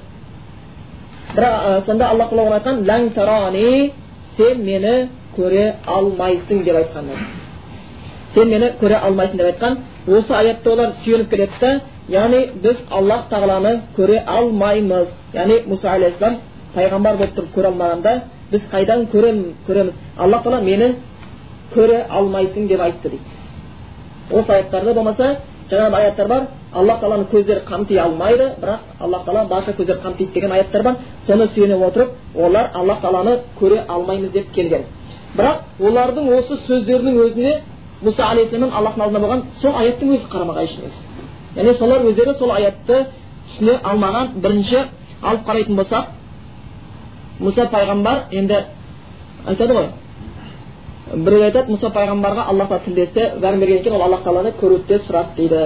Бірақ 1.35 1.85
сонда 1.87 2.09
аллах 2.13 2.33
тағала 2.33 2.47
оған 2.47 2.59
айтқан 2.61 2.81
ләң 2.89 3.11
тарани 3.15 3.93
сен 4.37 4.65
мені 4.65 4.95
көре 5.37 5.75
алмайсың 5.87 6.65
деп 6.65 6.77
айтқан 6.83 7.13
сен 8.39 8.49
мені 8.49 8.71
көре 8.81 8.99
алмайсың 9.03 9.39
деп 9.39 9.47
айтқан 9.53 9.79
осы 10.07 10.33
аятта 10.35 10.73
олар 10.73 10.93
сүйеніп 11.03 11.31
келеді 11.31 11.53
да 11.61 11.81
яғни 12.09 12.41
біз 12.63 12.77
аллах 12.91 13.25
тағаланы 13.31 13.73
көре 13.97 14.23
алмаймыз 14.27 15.09
яғни 15.35 15.57
мұса 15.67 15.89
алейхисалам 15.95 16.37
пайғамбар 16.75 17.17
болып 17.17 17.35
тұрып 17.37 17.55
көре 17.57 17.73
алмағанда 17.73 18.13
біз 18.53 18.63
қайдан 18.73 19.07
көреміз 19.13 19.55
көреміз 19.67 19.95
алла 20.19 20.43
тағала 20.45 20.61
мені 20.63 20.95
көре 21.75 22.05
алмайсың 22.09 22.69
деп 22.69 22.81
айтты 22.81 23.11
дейді 23.11 24.37
осы 24.39 24.53
аяттарда 24.53 24.95
болмаса 24.95 25.37
жаңағы 25.71 25.97
аяттар 26.03 26.29
бар 26.29 26.47
аллах 26.73 27.01
тағаланы 27.01 27.27
көздері 27.33 27.65
қамти 27.69 27.99
алмайды 27.99 28.53
бірақ 28.61 28.79
аллах 29.01 29.25
тағала 29.27 29.49
барша 29.49 29.73
көздер 29.73 29.99
қамтиды 30.05 30.33
деген 30.35 30.53
аяттар 30.53 30.83
бар 30.83 30.97
соны 31.27 31.49
сүйене 31.55 31.77
отырып 31.87 32.11
олар 32.35 32.71
аллах 32.75 33.01
тағаланы 33.03 33.39
көре 33.61 33.85
алмаймыз 33.89 34.31
деп 34.33 34.53
келген 34.53 34.85
бірақ 35.37 35.57
олардың 35.81 36.31
осы 36.39 36.57
сөздерінің 36.69 37.21
өзіне 37.25 37.61
мұса 38.05 38.31
алейхисалам 38.31 38.75
аллахтың 38.79 39.05
алдында 39.05 39.21
болған 39.25 39.43
сол 39.61 39.75
аяттың 39.75 40.13
өзі 40.15 40.29
қарама 40.33 40.55
қайшы 40.59 40.91
яғни 41.57 41.75
солар 41.79 42.05
өздері 42.07 42.35
сол 42.39 42.53
аятты 42.55 43.07
түсіне 43.49 43.79
алмаған 43.83 44.35
бірінші 44.43 44.85
алып 45.23 45.47
қарайтын 45.49 45.77
болсақ 45.81 46.05
мұса 47.41 47.67
пайғамбар 47.73 48.29
енді 48.31 48.63
айтады 49.47 49.75
ғой 49.75 49.89
біреу 51.25 51.43
айтады 51.49 51.73
мұса 51.73 51.91
пайғамбарға 51.95 52.47
аллах 52.53 52.69
тағала 52.69 52.85
тілдесті 52.85 53.29
бәрін 53.43 53.61
берген 53.61 53.81
екен 53.81 53.93
ол 53.97 54.03
аллах 54.07 54.25
тағаланы 54.27 54.55
көруді 54.61 55.01
сұрады 55.07 55.37
дейді 55.37 55.63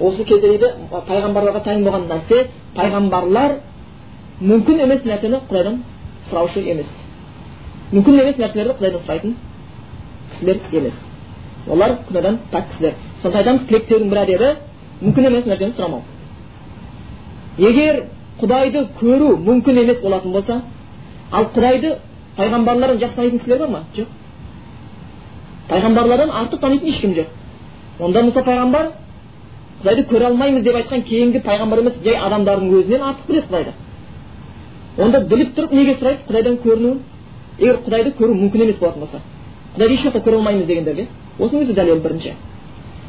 осы 0.00 0.24
кезде 0.24 0.48
дейді 0.48 0.72
пайғамбарларға 0.92 1.62
тән 1.64 1.84
болған 1.84 2.08
нәрсе 2.10 2.46
пайғамбарлар 2.76 3.58
мүмкін 4.40 4.80
емес 4.86 5.04
нәрсені 5.04 5.42
құдайдан 5.50 5.82
сұраушы 6.30 6.64
емес 6.72 6.88
мүмкін 7.92 8.22
емес 8.22 8.40
нәрселерді 8.40 8.78
құдайдан 8.80 9.04
сұрайтын 9.06 9.36
кісілер 10.32 10.60
емес 10.72 11.05
олар 11.68 11.96
күнәдан 12.08 12.38
пәк 12.52 12.68
кісілер 12.70 12.94
сонда 13.22 13.38
айтамыз 13.42 13.66
тілектердің 13.68 14.10
бір 14.10 14.18
әдебі 14.24 14.50
мүмкін 15.02 15.28
емес 15.30 15.48
нәрсені 15.50 15.74
сұрамау 15.76 16.02
егер 17.58 18.02
құдайды 18.40 18.84
көру 19.00 19.32
мүмкін 19.48 19.82
емес 19.82 20.02
болатын 20.02 20.32
болса 20.32 20.60
ал 21.32 21.48
құдайды 21.54 21.96
пайғамбарлардан 22.36 23.00
жақсы 23.02 23.16
танитын 23.16 23.38
кісілер 23.38 23.58
бар 23.64 23.68
ма 23.68 23.82
жоқ 23.96 24.06
пайғамбарлардан 25.70 26.30
артық 26.42 26.60
танитын 26.60 26.88
ешкім 26.92 27.16
жоқ 27.18 27.28
онда 28.06 28.22
мұса 28.28 28.44
пайғамбар 28.44 28.92
құдайды 29.82 30.06
көре 30.10 30.30
алмаймыз 30.30 30.62
деп 30.62 30.76
айтқан 30.82 31.02
кейінгі 31.10 31.42
пайғамбар 31.46 31.82
емес 31.82 31.98
жай 32.04 32.16
адамдардың 32.28 32.72
өзінен 32.80 33.06
артық 33.10 33.26
біледі 33.28 33.46
құдайды 33.50 33.72
онда 35.02 35.20
біліп 35.30 35.54
тұрып 35.56 35.72
неге 35.72 35.96
сұрайды 35.98 36.28
құдайдан 36.28 36.58
көрінуін 36.64 36.98
егер 37.58 37.80
құдайды 37.86 38.12
көру 38.20 38.36
мүмкін 38.36 38.66
емес 38.66 38.78
болатын 38.80 39.00
болса 39.00 39.20
құдайды 39.76 39.94
еш 39.94 40.04
жақта 40.06 40.22
көре 40.24 40.36
алмаймыз 40.40 40.66
дегендерге 40.66 41.06
осының 41.38 41.62
өзі 41.64 41.76
дәлел 41.76 42.00
бірінші 42.04 42.32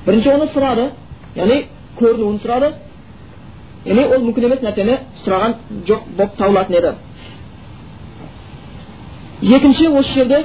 бірінші 0.05 0.33
оны 0.33 0.49
сұрады 0.53 0.89
яғни 1.35 1.61
көрінуін 1.99 2.39
сұрады 2.43 2.73
яғни 3.85 4.05
ол 4.15 4.25
мүмкін 4.27 4.49
емес 4.49 4.63
нәрсені 4.65 4.97
сұраған 5.23 5.55
жоқ 5.87 6.09
болып 6.17 6.37
табылатын 6.37 6.77
еді 6.79 6.91
екінші 9.55 9.87
осы 9.87 10.13
жерде 10.13 10.43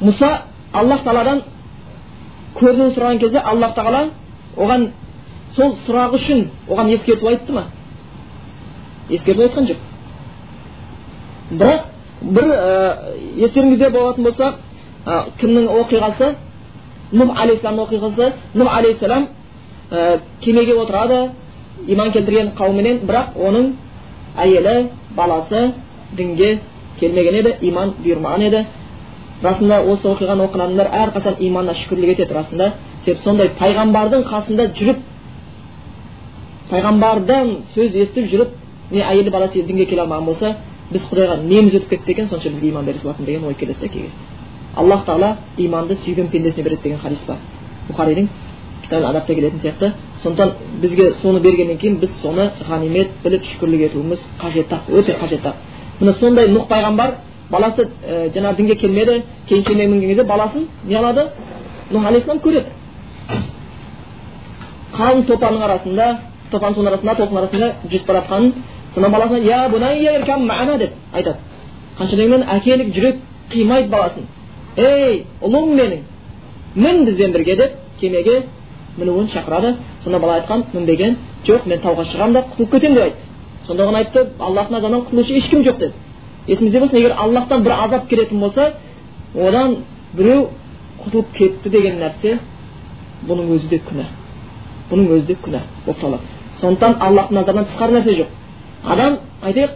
мұса 0.00 0.32
аллах 0.72 1.04
тағаладан 1.04 1.44
көрінуін 2.58 2.96
сұраған 2.96 3.22
кезде 3.22 3.38
аллах 3.38 3.74
тағала 3.76 4.02
оған 4.56 4.90
сол 5.56 5.76
сұрағы 5.86 6.18
үшін 6.18 6.46
оған 6.68 6.92
ескерту 6.96 7.28
айтты 7.28 7.52
ма 7.52 7.66
ескерту 9.10 9.42
айтқан 9.42 9.68
жоқ 9.68 9.80
бірақ 11.50 11.80
бір 12.22 12.44
ә, 12.44 12.96
естеріңізде 13.44 13.90
болатын 13.90 14.24
болса 14.24 14.54
кімнің 15.04 15.68
оқиғасы? 15.82 16.32
Нұх 17.12 17.32
алейхисаламның 17.42 17.86
оқиғасы? 17.86 18.28
Нұх 18.54 18.68
алейхисалам 18.72 19.28
ә, 19.90 20.20
кемеге 20.40 20.76
отырады 20.78 21.30
иман 21.86 22.12
келтірген 22.12 22.52
қауымменен 22.58 23.02
бірақ 23.08 23.36
оның 23.36 23.72
әйелі 24.38 24.90
баласы 25.16 25.72
дінге 26.16 26.58
келмеген 27.00 27.40
еді 27.40 27.54
иман 27.68 27.94
бұйырмаған 28.02 28.46
еді. 28.48 28.64
Расында 29.42 29.82
осы 29.82 30.08
оқиғаны 30.08 30.46
оқыған 30.46 30.68
адамдар 30.68 30.92
әрқашан 31.02 31.40
иманына 31.40 31.74
шүкірлік 31.74 32.14
етеді 32.14 32.34
расында. 32.34 32.72
Себебі 33.04 33.24
сондай 33.24 33.50
пайғамбардың 33.58 34.22
қасында 34.28 34.68
жүріп 34.78 35.00
пайғамбардан 36.70 37.56
сөз 37.74 37.96
естіп 38.04 38.28
жүріп 38.30 38.54
не 38.92 39.02
әйелі 39.02 39.32
баласы 39.34 39.64
дінге 39.66 39.88
келе 39.90 40.04
алмаған 40.04 40.28
болса 40.28 40.54
біз 40.92 41.08
құдайға 41.10 41.40
неміз 41.42 41.80
өтіп 41.80 41.90
кетті 41.96 42.14
екен 42.14 42.28
сонша 42.28 42.52
бізге 42.54 42.70
иман 42.70 42.86
бере 42.86 43.02
салатын 43.02 43.26
деген 43.26 43.44
ой 43.48 43.54
келеді 43.54 43.80
да 43.80 43.88
кей 43.88 44.02
кезде 44.02 44.41
аллах 44.76 45.04
тағала 45.06 45.36
иманды 45.56 45.94
сүйген 45.94 46.28
пендесіне 46.30 46.64
береді 46.64 46.82
деген 46.82 46.98
хадис 46.98 47.24
бар 47.26 47.36
бұхаридің 47.88 48.28
кітаб 48.84 49.04
адапта 49.04 49.34
келетін 49.34 49.60
сияқты 49.60 49.92
сондықтан 50.22 50.52
бізге 50.80 51.10
соны 51.22 51.40
бергеннен 51.40 51.78
кейін 51.78 51.98
біз 52.00 52.10
соны 52.22 52.50
ғанимет 52.68 53.08
біліп 53.24 53.44
шүкірлік 53.44 53.80
етуіміз 53.90 54.26
қажет 54.40 54.72
өте 54.88 55.16
қажет 55.20 55.52
міне 56.00 56.14
сондай 56.14 56.48
нұх 56.48 56.68
пайғамбар 56.68 57.16
баласы 57.50 57.88
ә, 58.06 58.30
жаңағы 58.34 58.56
дінге 58.56 58.76
келмеді 58.76 59.22
кейін 59.48 59.64
кемеге 59.64 59.88
мінген 59.88 60.08
кезде 60.08 60.24
баласын 60.24 60.68
не 60.84 60.96
алады 60.96 61.28
нұх 61.92 62.06
алейхисалам 62.08 62.40
көреді 62.40 62.66
қалың 64.96 65.24
топанның 65.28 65.62
арасында 65.62 66.06
топан 66.50 66.74
судың 66.74 66.88
арасында 66.92 67.14
толқын 67.20 67.38
арасында 67.42 67.72
жүзіп 67.90 68.06
бара 68.06 68.22
жатқанын 68.22 68.52
сонда 68.94 69.08
баласына 69.10 69.38
я 69.38 69.68
деп 70.78 70.92
айтады 71.12 71.36
қанша 71.98 72.16
дегенмен 72.16 72.42
әкелік 72.48 72.94
жүрек 72.94 73.20
қимайды 73.52 73.88
баласын 73.88 74.26
ей 74.76 75.24
ұлым 75.42 75.74
менің 75.76 76.02
мін 76.74 77.04
бізбен 77.04 77.32
бірге 77.32 77.56
деп 77.56 77.72
кемеге 78.00 78.42
мінуін 78.96 79.28
шақырады 79.32 79.76
сонда 80.04 80.18
бала 80.18 80.38
айтқан 80.40 80.64
мінбеген 80.72 81.16
жоқ 81.46 81.66
мен 81.66 81.80
тауға 81.80 82.04
шығамын 82.08 82.32
да 82.32 82.44
құтылып 82.52 82.70
кетемін 82.72 82.94
деп 82.96 83.04
айтты 83.04 83.66
сонда 83.66 83.84
оған 83.84 83.96
айтты 83.96 84.26
аллахтың 84.38 84.76
азабынан 84.78 85.04
құтылушы 85.06 85.36
ешкім 85.36 85.62
жоқ 85.66 85.78
деді 85.78 85.92
есіңізде 86.46 86.80
болсын 86.80 86.98
егер 86.98 87.14
аллахтан 87.16 87.62
бір 87.62 87.72
азап 87.72 88.08
келетін 88.08 88.40
болса 88.40 88.72
одан 89.34 89.76
біреу 90.12 90.48
құтылып 91.04 91.32
кетті 91.36 91.70
деген 91.70 92.00
нәрсе 92.00 92.38
бұның 93.28 93.52
өзі 93.56 93.68
де 93.68 93.80
күнә 93.88 94.06
бұның 94.90 95.12
өзі 95.16 95.26
де 95.26 95.36
күнә 95.44 95.62
болып 95.86 96.00
табылады 96.00 96.22
сондықтан 96.60 96.96
аллахтың 97.00 97.38
назарынан 97.38 97.66
тысқары 97.70 97.98
нәрсе 97.98 98.16
жоқ 98.20 98.26
адам 98.84 99.18
айтайық 99.42 99.70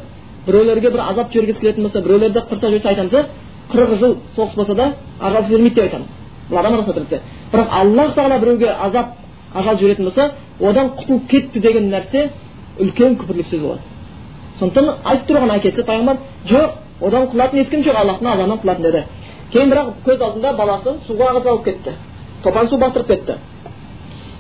біреулерге 0.47 0.91
бір 0.91 1.01
азап 1.11 1.33
жібергісі 1.33 1.61
келетін 1.61 1.83
болса 1.83 2.01
біреулерді 2.01 2.43
қырта 2.51 2.69
жіберсе 2.69 2.89
айтамыз 2.89 3.27
қырық 3.73 3.97
жыл 3.99 4.17
соғыс 4.37 4.55
болса 4.57 4.75
да 4.75 4.93
ажал 5.21 5.43
жібермейді 5.45 5.75
деп 5.75 5.85
айтамыз. 5.85 6.09
Бұл 6.51 6.59
адам 6.61 6.75
адасады 6.81 7.21
бірақ 7.53 7.69
аллах 7.71 8.15
тағала 8.15 8.39
біреуге 8.41 8.71
азап 8.71 9.07
ажал 9.55 9.77
жіберетін 9.77 10.05
болса 10.05 10.31
одан 10.61 10.91
құтылып 10.99 11.27
кетті 11.29 11.61
деген 11.61 11.91
нәрсе 11.91 12.31
үлкен 12.79 13.17
күпірлік 13.21 13.47
сөз 13.51 13.61
болады. 13.61 13.81
Сондықтан 14.59 14.95
айтып 15.05 15.29
тұрған 15.31 15.55
әкесі 15.57 15.85
пайғамбар 15.85 16.17
жоқ 16.49 16.71
одан 17.01 17.29
құтылатын 17.29 17.61
ешкім 17.61 17.83
жоқ 17.85 18.01
аллахтың 18.03 18.31
азабынан 18.33 18.59
құтылатын 18.59 18.83
деді. 18.83 19.05
Кейін 19.53 19.71
бірақ 19.73 19.93
көз 20.07 20.23
алдында 20.23 20.53
баласын 20.53 21.03
суға 21.07 21.31
алып 21.35 21.65
кетті. 21.65 21.93
Топан 22.43 22.69
су 22.69 22.79
бастырып 22.79 23.07
кетті. 23.07 23.39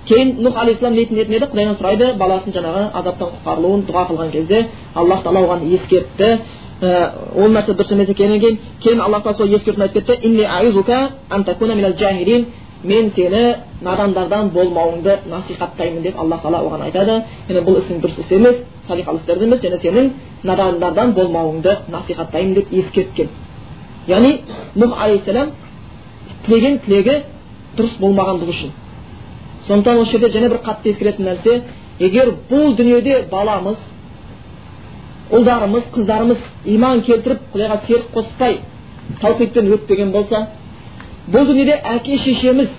Кейін 0.06 0.36
нұх 0.38 0.58
алейхисалам 0.62 0.94
нетін 0.94 1.18
еді 1.18 1.48
құдайдан 1.50 1.76
сұрайды 1.80 2.12
баласын 2.18 2.54
жаңағы 2.54 2.82
азаптан 2.94 3.32
құтқарылуын 3.34 3.80
дұға 3.88 4.04
қылған 4.10 4.30
кезде 4.30 4.66
аллах 4.94 5.24
тағала 5.24 5.46
оған 5.46 5.64
ескертті. 5.74 6.28
Ол 6.82 7.48
нәрсе 7.56 7.72
дұрыс 7.72 7.92
емес 7.92 8.08
екенін 8.08 8.40
кейін 8.40 8.58
кейін 8.82 9.00
аллах 9.00 9.22
тағала 9.24 9.36
сол 9.36 9.54
ескертуін 9.54 9.82
айтып 9.82 10.06
кетті. 10.06 12.44
Мен 12.84 13.10
сені 13.10 13.56
надандардан 13.82 14.50
болмауыңды 14.54 15.16
насихаттаймын 15.30 16.02
деп 16.02 16.18
алла 16.20 16.36
тағала 16.42 16.60
оған 16.66 16.82
айтады. 16.86 17.22
Яғни 17.48 17.62
бұл 17.64 17.78
ісің 17.80 18.02
дұрыс 18.02 18.18
іс 18.20 18.30
емес 18.36 18.56
салиқалы 18.86 19.22
істерді 19.22 19.44
емес 19.48 19.62
және 19.64 19.78
сенің 19.80 20.10
надандардан 20.44 21.14
болмауыңды 21.16 21.72
насихаттаймын 21.88 22.54
деп 22.54 22.72
ескерткен. 22.72 23.28
Яғни 24.06 24.32
нұх 24.76 24.92
алейхисалам 25.02 25.50
тілеген 26.44 26.78
тілегі 26.84 27.16
дұрыс 27.78 27.98
болмағандығы 27.98 28.54
үшін. 28.54 28.70
Сондықтан 29.66 30.04
осы 30.04 30.12
жерде 30.12 30.28
және 30.38 30.52
бір 30.52 30.60
қатты 30.68 30.92
ескеретін 30.92 31.30
нәрсе 31.30 31.52
егер 31.98 32.34
бұл 32.50 32.76
дүниеде 32.76 33.24
баламыз 33.32 33.80
ұлдарымыз 35.34 35.88
қыздарымыз 35.94 36.44
иман 36.76 37.02
келтіріп 37.06 37.48
құдайға 37.54 37.78
серік 37.86 38.12
қоспай 38.14 38.60
таухидпен 39.20 39.72
өтпеген 39.74 40.12
болса 40.14 40.46
бұл 41.32 41.48
дүниеде 41.48 41.80
әке 41.94 42.18
шешеміз 42.22 42.70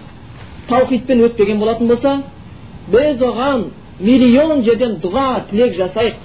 таухидпен 0.70 1.26
өтпеген 1.28 1.60
болатын 1.60 1.92
болса 1.92 2.14
біз 2.94 3.24
оған 3.32 3.66
миллион 4.00 4.64
жерден 4.64 5.00
дұға 5.04 5.28
тілек 5.50 5.76
жасайық 5.76 6.24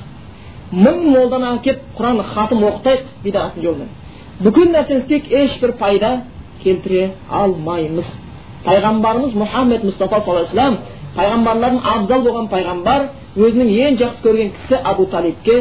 мың 0.73 1.03
молданы 1.11 1.57
әкеліп 1.57 1.91
құран 1.99 2.23
хатым 2.35 2.63
оқытайық 2.71 3.11
бидағаттың 3.25 3.67
жолымен 3.67 3.91
бүкіл 4.43 4.71
нәрсені 4.73 5.03
істейік 5.03 5.31
ешбір 5.31 5.73
пайда 5.79 6.13
келтіре 6.63 7.13
алмаймыз. 7.31 8.07
Пайғамбарымыз 8.65 9.35
мұхаммед 9.37 9.85
мұстафа 9.87 10.23
саллаллаху 10.23 10.57
алейhi 10.57 10.79
пайғамбарлардың 11.17 11.81
абзал 11.93 12.25
болған 12.27 12.49
пайғамбар 12.53 13.09
өзінің 13.37 13.73
ең 13.87 13.99
жақсы 14.01 14.23
көрген 14.25 14.53
кісі 14.57 14.79
абу 14.93 15.07
талибке 15.11 15.57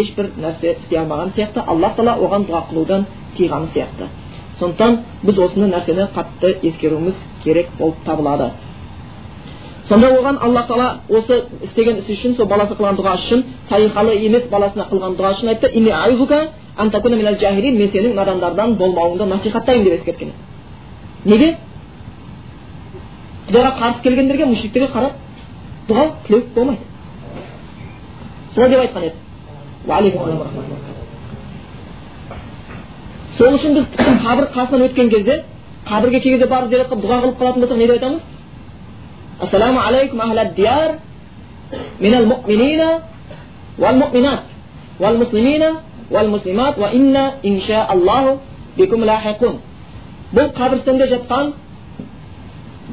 ешбір 0.00 0.30
нәрсе 0.36 0.74
істей 0.74 0.98
алмаған 0.98 1.32
сияқты. 1.36 1.62
Аллах 1.66 1.96
тағала 1.96 2.18
оған 2.18 2.46
дұға 2.48 2.62
қылудан 2.70 3.06
тыйғаны 3.36 3.68
сияқты. 3.74 4.08
Сондықтан 4.58 4.98
біз 5.22 5.38
осыны 5.38 5.66
нәрсені 5.72 6.08
қатты 6.14 6.58
ескеруіміз 6.62 7.14
керек 7.44 7.68
болып 7.78 7.96
табылады. 8.06 8.50
Сонда 9.88 10.08
оған 10.16 10.38
алла 10.40 10.62
тағала 10.68 11.00
осы 11.08 11.42
істеген 11.62 11.98
ісі 12.00 12.12
үшін 12.16 12.36
сол 12.36 12.46
баласы 12.46 12.74
қылған 12.74 12.96
дұға 12.96 13.14
үшін 13.18 13.44
салихалы 13.68 14.14
емес 14.16 14.48
баласына 14.50 14.88
қылған 14.90 15.16
дұға 15.18 15.34
үшін 15.34 15.48
айтты. 15.48 15.70
Мен 16.74 17.88
сенің 17.90 18.14
надандардан 18.14 18.74
болмауыңды 18.76 19.24
насихаттаймын 19.28 19.84
деп 19.84 19.92
ескерткен 19.94 20.32
неге? 21.24 21.56
Құдайға 23.48 23.70
қарсы 23.78 24.02
келгендерге 24.02 24.46
мүшриктерге 24.50 24.88
қарап 24.92 25.12
дұға 25.88 26.04
тілеу 26.26 26.42
болмайды. 26.54 26.80
Солай 28.54 28.70
деп 28.70 28.80
айтқан 28.80 29.02
еді. 29.04 29.23
Сол 33.38 33.56
үшін 33.58 33.74
біз 33.76 33.86
қабір 33.98 34.46
қасынан 34.54 34.84
өткен 34.88 35.10
кезде 35.10 35.42
қабірге 35.88 36.20
кей 36.20 36.32
кезде 36.32 36.46
барып 36.46 36.68
зиярат 36.70 36.88
қылып 36.92 37.02
дұға 37.04 37.18
қылып 37.24 37.38
қалатын 37.40 37.60
болсақ 37.64 37.76
не 37.76 37.86
деп 37.86 37.96
айтамыз 37.96 38.22
ассаламу 39.40 39.80
алейкум 39.80 40.20
ахлад 40.20 40.54
дияр 40.54 40.98
минал 42.00 42.26
муминина 42.26 43.00
вал 43.78 43.96
муминат 43.96 44.40
вал 44.98 45.18
муслимина 45.18 45.80
вал 46.10 46.28
муслимат 46.28 46.78
ва 46.78 46.90
инна 46.92 47.32
инша 47.42 47.84
аллаху 47.84 48.38
бикум 48.76 49.02
бұл 50.34 50.52
қабірстанда 50.54 51.06
жатқан 51.06 51.52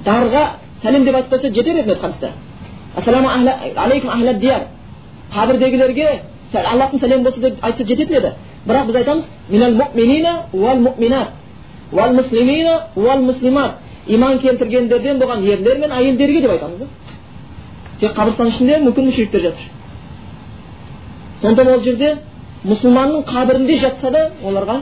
дарға 0.06 0.44
сәлем 0.84 1.06
деп 1.06 1.16
айтып 1.16 1.34
қойса 1.34 1.54
жетер 1.54 1.76
еді 1.76 1.98
ассаламу 2.96 3.30
алейкум 3.76 4.10
қабірдегілерге 5.34 6.31
аллахтың 6.60 7.00
сәлемі 7.00 7.24
болсын 7.24 7.42
деп 7.42 7.56
айтса 7.62 7.84
жететін 7.84 8.16
еді 8.18 8.32
бірақ 8.68 8.86
біз 8.88 8.96
айтамыз 8.96 9.26
иман 14.08 14.40
келтіргендерден 14.40 15.20
болған 15.22 15.44
ерлер 15.46 15.80
мен 15.80 15.92
әйелдерге 15.92 16.42
деп 16.42 16.52
айтамыз 16.52 16.80
да 16.80 16.88
тек 18.00 18.16
қабірстан 18.18 18.48
ішінде 18.50 18.80
мүмкін 18.86 19.06
мүшриктер 19.10 19.42
жатыр 19.42 19.66
сондықтан 21.42 21.74
ол 21.74 21.84
жерде 21.86 22.16
мұсылманның 22.64 23.24
қабірінде 23.30 23.78
жатса 23.80 24.12
да 24.12 24.24
оларға 24.44 24.82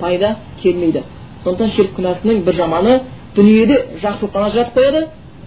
пайда 0.00 0.36
келмейді 0.62 1.02
сондықтан 1.44 1.70
ширк 1.76 1.96
күнәсінің 1.98 2.44
бір 2.46 2.54
жаманы 2.60 3.00
дүниеде 3.36 3.80
жақсылықтан 4.02 4.44
ажыратып 4.44 4.78
қояды 4.78 5.06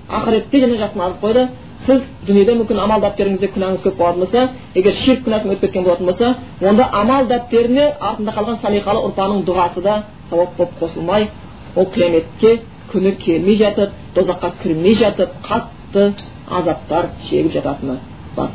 ақыретте 0.10 0.63
және 0.65 0.77
жақсыны 0.84 1.04
алып 1.04 1.23
қояды 1.23 1.47
сіз 1.85 2.01
дүниеде 2.27 2.53
мүмкін 2.59 2.79
амал 2.83 3.01
дәптеріңізде 3.01 3.47
күнәңіз 3.55 3.81
көп 3.85 3.95
болатын 3.97 4.21
болса 4.21 4.41
егер 4.75 4.93
ширк 4.93 5.23
күнәсін 5.25 5.53
өтіп 5.55 5.61
кеткен 5.65 5.83
болатын 5.83 6.05
болса 6.05 6.35
онда 6.61 6.87
амал 7.01 7.25
дәптеріне 7.31 7.87
артында 7.99 8.35
қалған 8.35 8.59
салиқалы 8.61 9.01
ұрпағының 9.07 9.45
дұғасы 9.47 9.81
да 9.81 9.95
сауап 10.29 10.55
болып 10.57 10.75
қосылмай 10.81 11.29
ол 11.75 11.87
қияметке 11.95 12.59
күні 12.91 13.15
келмей 13.23 13.57
жатып 13.57 13.89
тозаққа 14.15 14.51
кірмей 14.61 14.95
жатып 14.95 15.29
қатты 15.47 16.13
азаптар 16.49 17.09
шегіп 17.29 17.53
жататыны 17.53 17.97
бар 18.35 18.49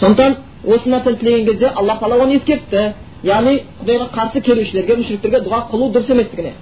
сондықтан 0.00 0.36
осы 0.64 0.90
нәрсені 0.90 1.18
тілеген 1.20 1.46
кезде 1.46 1.68
алла 1.68 1.98
тағала 2.00 2.24
оны 2.24 2.36
ескертті 2.36 2.92
яғни 3.22 3.62
құдайға 3.80 4.10
қарсы 4.16 4.42
келушілерге 4.42 4.96
мүшриктерге 5.00 5.40
дұға 5.46 5.62
қылу 5.70 5.92
дұрыс 5.94 6.10
еместігіне 6.10 6.52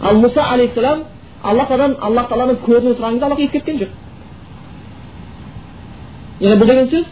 ал 0.00 0.20
мұса 0.22 0.44
алейхисалам 0.52 1.04
алла 1.42 1.66
тағаладан 1.66 1.96
аллах 2.00 2.28
тағаланың 2.30 2.60
сұраған 2.64 3.12
кезде 3.12 3.26
аллах 3.26 3.40
ескерткен 3.40 3.78
жоқ 3.80 3.88
яғни 6.40 6.60
бұл 6.60 6.70
деген 6.72 6.88
сөз 6.88 7.06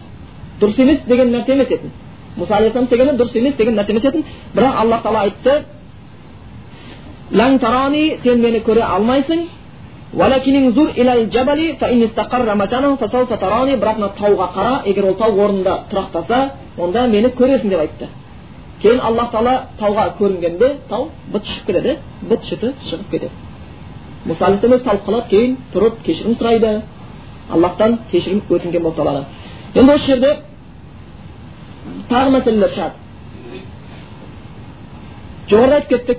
дұрыс 0.61 0.79
емес 0.83 0.99
деген 1.07 1.33
нәрсе 1.35 1.53
емес 1.53 1.69
етін 1.71 1.91
мұса 2.39 2.57
алейхисалам 2.59 2.87
істегені 2.89 3.17
дұрыс 3.19 3.37
емес 3.39 3.55
деген 3.59 3.77
нәрсе 3.79 3.91
емес 3.93 4.05
етін 4.09 4.25
бірақ 4.55 4.81
аллах 4.83 5.03
тағала 5.05 5.21
айтты 5.27 5.55
лән 7.33 7.59
тарани 7.61 8.05
сен 8.23 8.41
мені 8.43 8.63
көре 8.67 8.83
алмайсың 8.83 9.47
бірақ 13.83 13.97
мына 13.99 14.09
тауға 14.19 14.49
қара 14.55 14.83
егер 14.89 15.05
ол 15.05 15.15
тау 15.15 15.41
орнында 15.45 15.75
тұрақтаса 15.91 16.39
онда 16.79 17.07
мені 17.07 17.29
көресің 17.29 17.69
деп 17.69 17.81
айтты 17.81 18.09
кейін 18.83 19.01
аллах 19.01 19.33
тағала 19.33 19.55
тауға 19.79 20.07
көрінгенде 20.19 20.69
тау 20.89 21.11
быт 21.33 21.45
шығып 21.45 21.67
кетеді 21.67 21.97
быт 22.31 22.45
шыты 22.49 22.73
шығып 22.89 23.11
кетеді 23.11 23.33
мұса 24.27 24.45
алейхисалам 24.47 24.81
талып 24.87 25.05
қалады 25.07 25.29
кейін 25.29 25.57
тұрып 25.75 26.01
кешірім 26.07 26.39
сұрайды 26.41 26.81
аллахтан 27.51 27.99
кешірім 28.11 28.43
өтінген 28.49 28.83
болып 28.83 28.97
табылады 28.97 29.25
енді 29.75 29.93
осы 29.93 30.07
жерде 30.07 30.33
тағы 32.11 32.35
мәселелер 32.37 32.75
шығады 32.75 32.97
жоғарыда 35.51 35.77
айтып 35.79 35.91
кеттік 35.95 36.19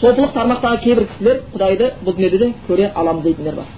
сопылық 0.00 0.34
тармақтағы 0.36 0.82
кейбір 0.84 1.06
кісілер 1.12 1.42
құдайды 1.54 1.90
бұл 2.04 2.16
дүниеде 2.16 2.38
де 2.38 2.52
көре 2.68 2.90
аламыз 2.94 3.24
дейтіндер 3.24 3.54
бар 3.60 3.68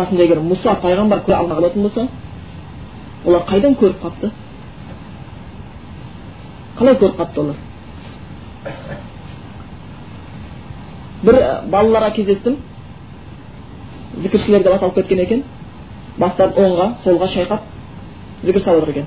расында 0.00 0.22
егер 0.22 0.42
мұса 0.44 0.76
пайғамбар 0.82 1.24
көре 1.26 1.36
алмаған 1.38 1.62
болатын 1.62 1.82
болса 1.82 2.08
олар 3.26 3.42
қайдан 3.48 3.74
көріп 3.80 4.02
қалыпты 4.02 4.30
қалай 6.78 6.98
көріп 7.02 7.16
қалыпты 7.18 7.40
олар 7.40 7.56
бір 11.22 11.40
балаларға 11.72 12.14
кездестім 12.14 12.60
зікіршілер 14.22 14.62
деп 14.62 14.72
аталып 14.74 14.94
кеткен 14.94 15.18
екен 15.24 15.44
бастарын 16.18 16.54
оңға 16.64 16.86
солға 17.04 17.28
шайқап 17.34 17.60
зікір 18.44 18.62
салып 18.62 18.84
жатыр 18.84 18.90
екен 18.90 19.06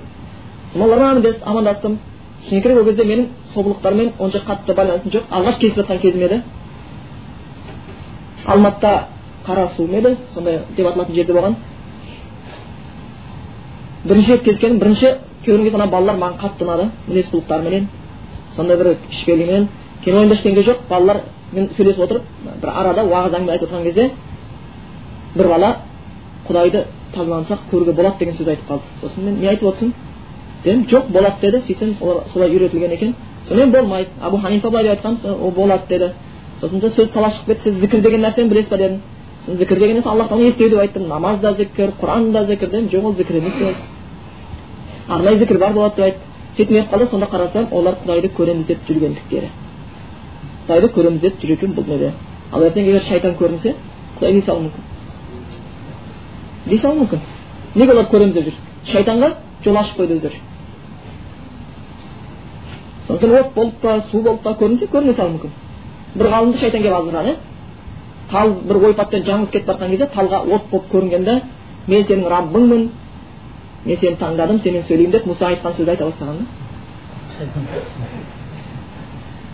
солармен 0.73 1.35
амандастым 1.45 1.99
шыны 2.49 2.61
керек 2.61 2.77
ол 2.77 2.85
кезде 2.85 3.03
менің 3.03 3.27
собылықтармен 3.53 4.13
онша 4.19 4.39
қатты 4.47 4.73
байланысым 4.75 5.11
жоқ 5.11 5.23
алғаш 5.29 5.57
кездесіп 5.57 5.77
жатқан 5.85 5.99
кезім 6.01 6.21
еді 6.21 6.41
алматыда 8.45 9.07
қарасу 9.45 9.87
ма 9.87 9.97
еді 9.97 10.17
сондай 10.33 10.59
деп 10.77 10.87
аталатын 10.87 11.15
жерде 11.15 11.33
болған 11.33 11.55
бірінші 14.05 14.31
рет 14.31 14.43
кездескенім 14.43 14.79
бірінші 14.79 15.07
көрген 15.45 15.63
кезде 15.63 15.77
ана 15.77 15.87
балалар 15.91 16.17
маған 16.17 16.39
қатты 16.41 16.65
ұнады 16.65 16.89
мінез 17.07 17.29
құлықтарыменен 17.31 17.87
сондай 18.55 18.77
бір 18.77 18.95
кішіпейілігіменен 19.09 19.67
кейін 20.03 20.17
ойымда 20.17 20.35
ештеңе 20.35 20.63
жоқ 20.65 20.83
балалармен 20.89 21.69
сөйлесіп 21.77 22.03
отырып 22.05 22.23
бір 22.61 22.69
арада 22.69 23.05
уағыз 23.05 23.37
әңгіме 23.37 23.51
айтып 23.51 23.69
отырған 23.69 23.83
кезде 23.83 24.11
бір 25.35 25.47
бала 25.47 25.75
құдайды 26.47 26.85
пайдалансақ 27.13 27.59
көруге 27.71 27.93
болады 27.93 28.19
деген 28.19 28.35
сөз 28.35 28.47
айтып 28.47 28.67
қалды 28.69 28.83
сосын 29.01 29.25
мен 29.25 29.39
не 29.39 29.47
айтып 29.47 29.67
отырсың 29.69 29.93
дедім 30.63 30.85
жоқ 30.91 31.11
болады 31.11 31.35
деді 31.41 31.61
сөйтсем 31.67 31.95
солай 32.33 32.49
үйретілген 32.49 32.91
екен 32.91 33.15
сонымен 33.47 33.71
болмайды 33.71 34.09
абу 34.21 34.37
ханифа 34.37 34.69
былай 34.69 34.83
деп 34.83 35.05
айтқан 35.05 35.17
ол 35.41 35.51
болады 35.51 35.83
деді 35.89 36.11
сосын 36.61 36.81
сөз 36.81 37.09
талас 37.13 37.33
шығып 37.33 37.47
кетті 37.47 37.71
сіз 37.71 37.79
зікір 37.79 38.01
деген 38.01 38.21
нәрсені 38.21 38.49
білесіз 38.49 38.69
ба 38.69 38.77
дедім 38.77 38.99
сосын 39.45 39.57
зікір 39.57 39.79
деген 39.79 39.97
нәрсе 39.97 40.09
аллахтан 40.09 40.39
естеу 40.47 40.69
деп 40.69 40.79
айттым 40.79 41.07
намаз 41.07 41.39
да 41.39 41.53
зікір 41.53 41.93
құран 42.01 42.31
да 42.31 42.45
зікір 42.45 42.69
дедім 42.69 42.89
жоқ 42.89 43.05
ол 43.05 43.13
зікір 43.13 43.35
емес 43.37 43.57
деп 43.59 43.75
арнайы 45.07 45.39
зікір 45.39 45.57
бар 45.57 45.73
болады 45.73 45.95
деп 45.95 46.05
айтты 46.05 46.31
сөйтіп 46.57 46.71
не 46.71 46.81
қалды 46.91 47.09
сонда 47.09 47.27
қарасам 47.31 47.67
олар 47.71 47.95
құдайды 48.03 48.31
көреміз 48.37 48.67
деп 48.67 48.79
жүргендіктері 48.87 49.49
құдайды 50.67 50.93
көреміз 50.95 51.21
деп 51.21 51.41
жүр 51.41 51.51
екен 51.55 51.73
бұл 51.75 51.87
неде 51.87 52.13
ал 52.51 52.63
ертең 52.63 52.87
егер 52.87 53.03
шайтан 53.07 53.35
көрінсе 53.39 53.75
құдай 54.19 54.31
дей 54.33 54.41
салуы 54.41 54.67
мүмкін 54.67 54.90
дей 56.65 56.79
салуы 56.79 57.03
мүмкін 57.03 57.19
неге 57.75 57.91
олар 57.93 58.07
көреміз 58.11 58.33
деп 58.33 58.45
жүр 58.49 58.55
шайтанға 58.91 59.29
жол 59.65 59.77
ашып 59.81 59.99
қойды 60.01 60.17
өздері 60.19 60.39
сондықтан 63.07 63.39
от 63.39 63.53
болып 63.55 63.81
та 63.81 64.01
су 64.11 64.21
болып 64.21 64.43
та 64.43 64.55
көрінсе 64.59 64.89
көріне 64.91 65.15
салуы 65.15 65.37
мүмкін 65.37 65.51
бір 66.15 66.31
ғалымды 66.35 66.59
шайтан 66.59 66.81
келіп 66.81 66.97
азырған 66.99 67.25
иә 67.31 67.35
тал 68.31 68.53
бір 68.67 68.83
ойпаттан 68.89 69.23
жаңылыс 69.27 69.51
кетіп 69.51 69.67
бара 69.67 69.77
жатқан 69.77 69.89
кезде 69.91 70.07
талға 70.15 70.43
от 70.55 70.69
болып 70.71 70.91
көрінгенде 70.91 71.41
мен 71.87 72.05
сенің 72.05 72.29
раббыңмын 72.35 72.89
мен 73.85 73.97
сені 73.97 74.17
таңдадым 74.21 74.61
сенімен 74.61 74.85
сөйлеймін 74.87 75.11
деп 75.15 75.25
мұса 75.25 75.49
айтқан 75.49 75.73
сөзді 75.77 75.91
айта 75.95 76.05
бастаған 76.05 76.37
да 76.37 76.45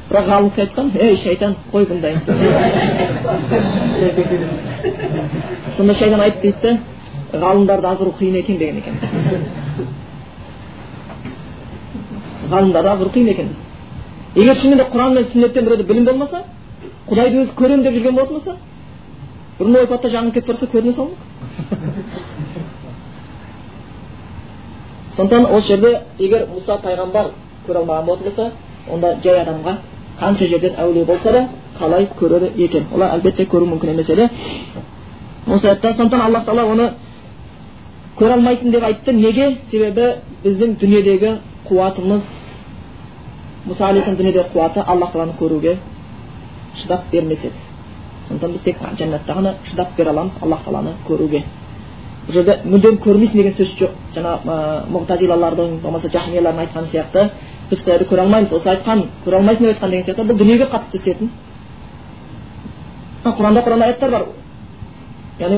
бірақ 0.09 0.25
ғалым 0.27 0.49
кісі 0.51 0.61
айтқан 0.65 0.91
ей 1.01 1.17
шайтан 1.23 1.55
қой 1.71 1.83
бұндайын 1.87 2.21
сонда 5.77 5.93
шайтан 5.93 6.21
айтты 6.21 6.41
дейді 6.41 6.57
да 6.63 6.77
ғалымдарды 7.33 7.87
азыру 7.87 8.13
қиын 8.19 8.35
екен 8.39 8.57
деген 8.57 8.77
екен 8.77 8.95
ғалымдарды 12.51 12.89
азыру 12.89 13.09
қиын 13.09 13.29
екен 13.29 13.49
егер 14.35 14.55
шынымен 14.55 14.77
де 14.77 14.89
құран 14.93 15.13
мен 15.13 15.25
сүннеттен 15.25 15.65
біреуде 15.65 15.83
білім 15.83 16.05
болмаса 16.05 16.43
құдайды 17.09 17.41
өзі 17.43 17.51
көремін 17.57 17.83
деп 17.83 17.93
жүрген 17.93 18.15
болатын 18.15 18.35
болса 18.35 18.55
бұрын 19.59 19.79
ойпатта 19.81 20.09
жаңылып 20.09 20.33
кетіп 20.33 20.47
бара 20.47 20.57
жатса 20.57 20.71
көріне 20.73 20.93
салмақ 20.93 21.17
сондықтан 25.17 25.45
осы 25.57 25.67
жерде 25.67 26.01
егер 26.19 26.47
мұса 26.53 26.77
пайғамбар 26.83 27.31
көре 27.67 27.77
алмаған 27.81 28.05
болатын 28.05 28.25
болса 28.25 28.51
онда 28.93 29.15
жай 29.23 29.41
адамға 29.41 29.77
қанша 30.19 30.47
жерден 30.47 30.75
әулие 30.77 31.05
болса 31.05 31.31
да 31.31 31.47
қалай 31.79 32.07
көреді 32.19 32.51
екен 32.65 32.85
олар 32.93 33.17
әлбетте 33.17 33.47
көру 33.49 33.65
мүмкін 33.73 33.89
емес 33.95 34.09
еді 34.09 34.29
осы 35.47 35.67
аятта 35.67 35.93
сондықтан 35.93 36.21
аллах 36.21 36.45
тағала 36.45 36.71
оны 36.71 36.91
көре 38.17 38.33
алмайсың 38.33 38.71
деп 38.73 38.83
айтты 38.83 39.13
неге 39.13 39.57
себебі 39.69 40.07
біздің 40.43 40.77
дүниедегі 40.81 41.35
қуатымыз 41.67 42.23
мұса 43.67 43.91
дүниедегі 43.93 44.45
қуаты 44.53 44.81
аллах 44.81 45.13
тағаланы 45.13 45.37
көруге 45.39 45.77
шыдап 46.81 47.11
бермес 47.11 47.43
еді 47.43 47.53
сондықтан 48.27 48.51
біз 48.51 48.61
тек 48.63 48.77
жәннатта 48.99 49.33
ғана 49.33 49.53
шыдап 49.69 49.95
бере 49.97 50.09
аламыз 50.09 50.41
аллах 50.41 50.63
тағаланы 50.65 50.95
көруге 51.07 51.43
бұл 52.27 52.33
жерде 52.33 52.57
мүлдем 52.65 52.97
көрмейсің 53.03 53.37
деген 53.37 53.53
сөз 53.55 53.75
жоқ 53.79 53.91
жаңа 54.15 54.33
мұғтазилалардың 54.91 55.77
болмаса 55.83 56.09
жахмиялардың 56.11 56.65
айтқаны 56.65 56.87
сияқты 56.91 57.29
біз 57.69 57.83
құдайды 57.83 58.09
көре 58.09 58.21
алмаймыз 58.25 58.53
осы 58.53 58.69
айтқан 58.73 59.05
көре 59.25 59.39
алмайсың 59.39 59.65
деп 59.65 59.75
айтқан 59.75 59.91
деген 59.91 60.05
сияқты 60.05 60.27
бұл 60.31 60.37
дүниеге 60.41 60.67
қатысты 60.73 60.97
істетін 60.97 61.31
құранда 63.23 63.63
құранда 63.63 63.85
аяттар 63.85 64.11
бар 64.11 64.25
яғни 65.39 65.57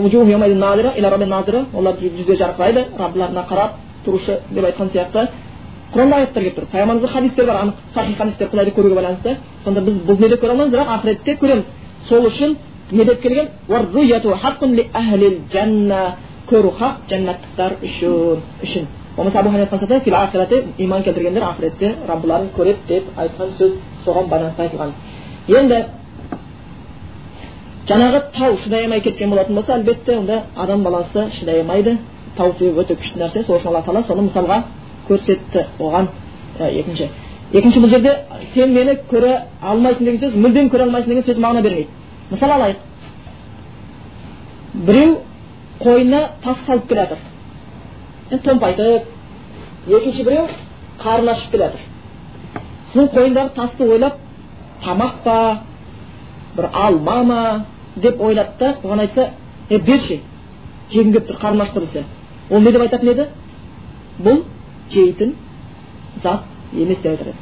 олар 1.74 1.94
жарқырайды 2.42 2.86
раббыларына 2.98 3.46
қарап 3.50 3.72
тұрушы 4.06 4.40
деп 4.52 4.66
айтқан 4.66 4.90
сияқты 4.94 5.28
құранда 5.94 6.16
аяттар 6.16 6.44
келіп 6.44 6.58
тұр 6.58 6.66
пайғамбарымызда 6.72 7.08
хадистер 7.08 7.46
бар 7.46 7.56
анық 7.64 7.76
сахи 7.94 8.14
хадистер 8.16 8.48
құдайды 8.50 8.74
көруге 8.76 8.96
байланысты 8.96 9.38
сонда 9.64 9.82
біз 9.82 10.02
бұл 10.04 10.16
дүниеде 10.18 10.38
көре 10.42 10.52
алмаймыз 10.52 10.74
бірақ 10.74 10.90
ақыретте 10.98 11.38
көреміз 11.42 11.66
сол 12.10 12.28
үшін 12.28 12.58
не 12.92 13.06
деп 13.06 13.22
келген 13.22 13.48
көру 16.50 16.72
хақ 16.80 17.06
жәннаттықтар 17.10 17.78
үшін 17.84 18.42
үшін 18.64 18.88
болмаса 19.16 19.40
абу 19.40 19.50
ханиф 19.50 19.74
айтқан 19.74 20.64
иман 20.78 21.04
келтіргендер 21.04 21.44
ақыретте 21.44 21.96
раббыларын 22.08 22.50
көреді 22.58 22.88
деп 22.88 23.04
айтқан 23.18 23.52
сөз 23.60 23.72
соған 24.06 24.30
байланысты 24.30 24.62
айтылған 24.64 24.94
енді 25.48 25.86
жаңағы 27.90 28.22
тау 28.36 28.58
шыдай 28.64 28.84
алмай 28.86 29.02
кеткен 29.02 29.30
болатын 29.30 29.56
болса 29.56 29.74
әлбетте 29.78 30.18
онда 30.18 30.44
адам 30.56 30.84
баласы 30.84 31.30
шыдай 31.40 31.62
алмайды 31.62 31.98
тау 32.38 32.54
себебі 32.58 32.84
өте 32.84 32.96
күшті 33.00 33.20
нәрсе 33.20 33.44
сол 33.46 33.58
үшін 33.58 33.72
алла 33.72 33.82
тағала 33.86 34.04
соны 34.08 34.28
мысалға 34.28 34.64
көрсетті 35.10 35.66
оған. 35.80 36.10
Екінші. 36.60 37.10
Екінші 37.54 37.80
бұл 37.80 37.90
жерде 37.90 38.14
сен 38.54 38.74
мені 38.74 38.98
көре 39.10 39.34
алмайсың 39.62 40.06
деген 40.06 40.22
сөз 40.22 40.36
мүлдем 40.38 40.70
көре 40.70 40.86
алмайсың 40.86 41.10
деген 41.10 41.26
сөз 41.26 41.42
мағына 41.42 41.64
бермейді. 41.66 41.90
Мысал 42.30 42.52
алайық. 42.52 42.78
Біреу 44.74 45.18
қойнына 45.80 46.22
тас 46.44 46.58
салып 46.68 46.88
келе 46.88 47.08
жатыр 47.08 48.40
томпайтып 48.44 49.08
екінші 49.88 50.24
біреу 50.24 50.46
қарны 51.02 51.32
ашып 51.34 51.52
келе 51.52 51.64
жатыр 51.64 51.80
сосын 52.94 53.10
қойнындағы 53.16 53.54
тасты 53.56 53.88
ойлап 53.88 54.18
тамақ 54.84 55.14
па? 55.24 55.60
Бір 56.56 56.70
алма 56.74 57.24
ма? 57.24 57.66
Деп 57.96 58.22
ойлады 58.22 58.52
да 58.60 58.76
оған 58.84 59.00
айтса 59.00 59.30
е 59.70 59.80
берші 59.80 60.22
жегім 60.92 61.14
келіп 61.14 61.28
тұр 61.30 61.40
қарным 61.42 61.62
ашып 61.64 61.76
тұр 61.76 61.86
десе. 61.86 62.04
Ол 62.50 62.60
не 62.60 62.72
деп 62.72 62.82
айтатын 62.82 63.10
еді? 63.10 63.28
Бұл 64.20 64.44
жейтін 64.92 65.36
зат 66.24 66.44
емес 66.74 67.02
деп 67.02 67.12
айтар 67.12 67.28
еді 67.28 67.38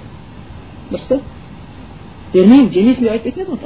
дұрыс 0.92 1.08
па? 1.10 1.20
Бермеймін 2.34 2.72
жемейсің 2.72 3.04
деп 3.04 3.12
айтпайтын 3.12 3.42
еді 3.42 3.52
ғой 3.52 3.60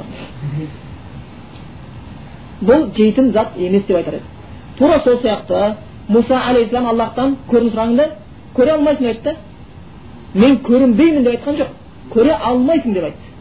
бұл 2.62 2.90
жейтін 2.96 3.32
зат 3.32 3.56
емес 3.58 3.86
деп 3.86 3.96
айтар 3.96 4.14
еді 4.14 4.24
тура 4.78 4.98
сол 5.04 5.18
сияқты 5.22 5.76
мұса 6.08 6.40
алейхисалам 6.48 6.88
аллахтан 6.92 7.36
көрін 7.50 7.72
сұрағанда 7.72 8.08
көре 8.56 8.74
алмайсың 8.76 9.06
деп 9.06 9.12
айтты. 9.12 9.36
Мен 10.34 10.58
көрінбеймін 10.66 11.24
деп 11.24 11.36
айтқан 11.36 11.58
жоқ. 11.60 11.74
Көре 12.14 12.36
алмайсың 12.36 12.94
деп 12.94 13.04
айтты. 13.04 13.31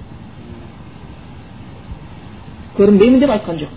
Көрінбеймін 2.82 3.20
деп 3.22 3.30
айтқан 3.36 3.58
жоқ 3.62 3.72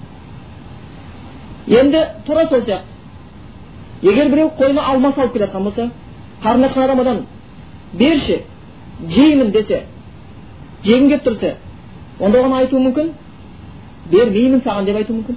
енді 1.79 2.01
тура 2.27 2.47
сол 2.49 2.63
сияқты 2.63 2.93
егер 4.03 4.31
біреу 4.31 4.51
қойнына 4.59 4.81
алма 4.81 5.13
салып 5.13 5.33
келе 5.33 5.47
жатқан 5.47 5.63
болса 5.65 5.91
қарны 6.43 6.65
ашқан 6.69 6.85
адам 6.85 7.01
одан 7.01 7.27
берші 7.93 8.43
жеймін 9.09 9.51
десе 9.53 9.83
жегім 10.85 11.09
келіп 11.09 11.25
тұрса 11.27 11.55
онда 12.21 12.39
оған 12.39 12.57
айтуы 12.61 12.81
мүмкін 12.87 13.13
бермеймін 14.11 14.61
саған 14.65 14.85
деп 14.89 14.97
айтуы 14.97 15.17
мүмкін 15.17 15.37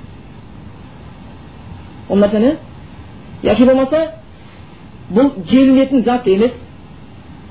ол 2.09 2.17
нәрсені 2.23 2.55
яки 3.43 3.65
болмаса 3.65 4.03
бұл 5.11 5.31
желінетін 5.51 6.03
зат 6.03 6.27
емес 6.27 6.53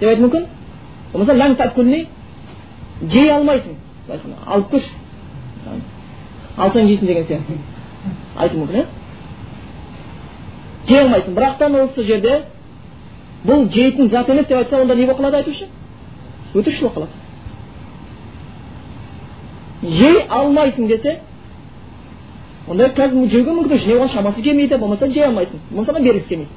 деп 0.00 0.08
айту 0.08 0.22
мүмкін 0.22 0.46
болмаса 1.12 2.06
жей 3.02 3.28
алмайсың 3.30 3.74
алып 4.46 4.70
көрші 4.72 5.05
алсаң 6.56 6.86
жейсің 6.88 7.06
деген 7.06 7.24
сияқты. 7.28 7.58
Айту 8.36 8.56
мүмкін 8.60 8.76
иә 8.80 8.86
жей 10.88 11.00
алмайсың 11.02 11.34
бірақтан 11.36 11.74
осы 11.82 12.04
жерде 12.06 12.42
бұл 13.44 13.68
жейтін 13.72 14.10
зат 14.10 14.28
емес 14.28 14.46
деп 14.46 14.58
айтса 14.58 14.80
онда 14.80 14.94
не 14.94 15.06
болып 15.06 15.20
қалады 15.20 15.36
айтушы? 15.36 15.66
Өтірікші 16.54 16.82
болып 16.82 16.96
қалады. 16.96 17.10
Жей 19.82 20.22
алмайсың 20.28 20.86
десе 20.88 21.20
онда 22.68 22.88
қазір 22.88 23.28
жеуге 23.30 23.50
мүмкіндік 23.50 23.86
не 23.86 23.94
оған 23.98 24.12
шамасы 24.12 24.42
келмейді 24.42 24.78
болмаса 24.78 25.08
жей 25.08 25.24
алмайсың. 25.26 25.58
Болмаса 25.70 25.92
оған 25.92 26.02
бергісі 26.02 26.28
келмейді. 26.28 26.50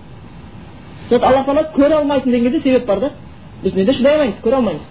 Сосын 1.09 1.25
алла 1.25 1.43
тағала 1.43 1.63
көре 1.75 1.93
алмайсың 1.99 2.31
деген 2.31 2.51
кезде 2.51 2.61
себеп 2.61 2.85
бар 2.85 2.99
да. 2.99 3.11
Біз 3.63 3.73
неде 3.75 3.93
шыдай 3.93 4.13
алмаймыз 4.13 4.41
көре 4.43 4.55
алмаймыз 4.55 4.81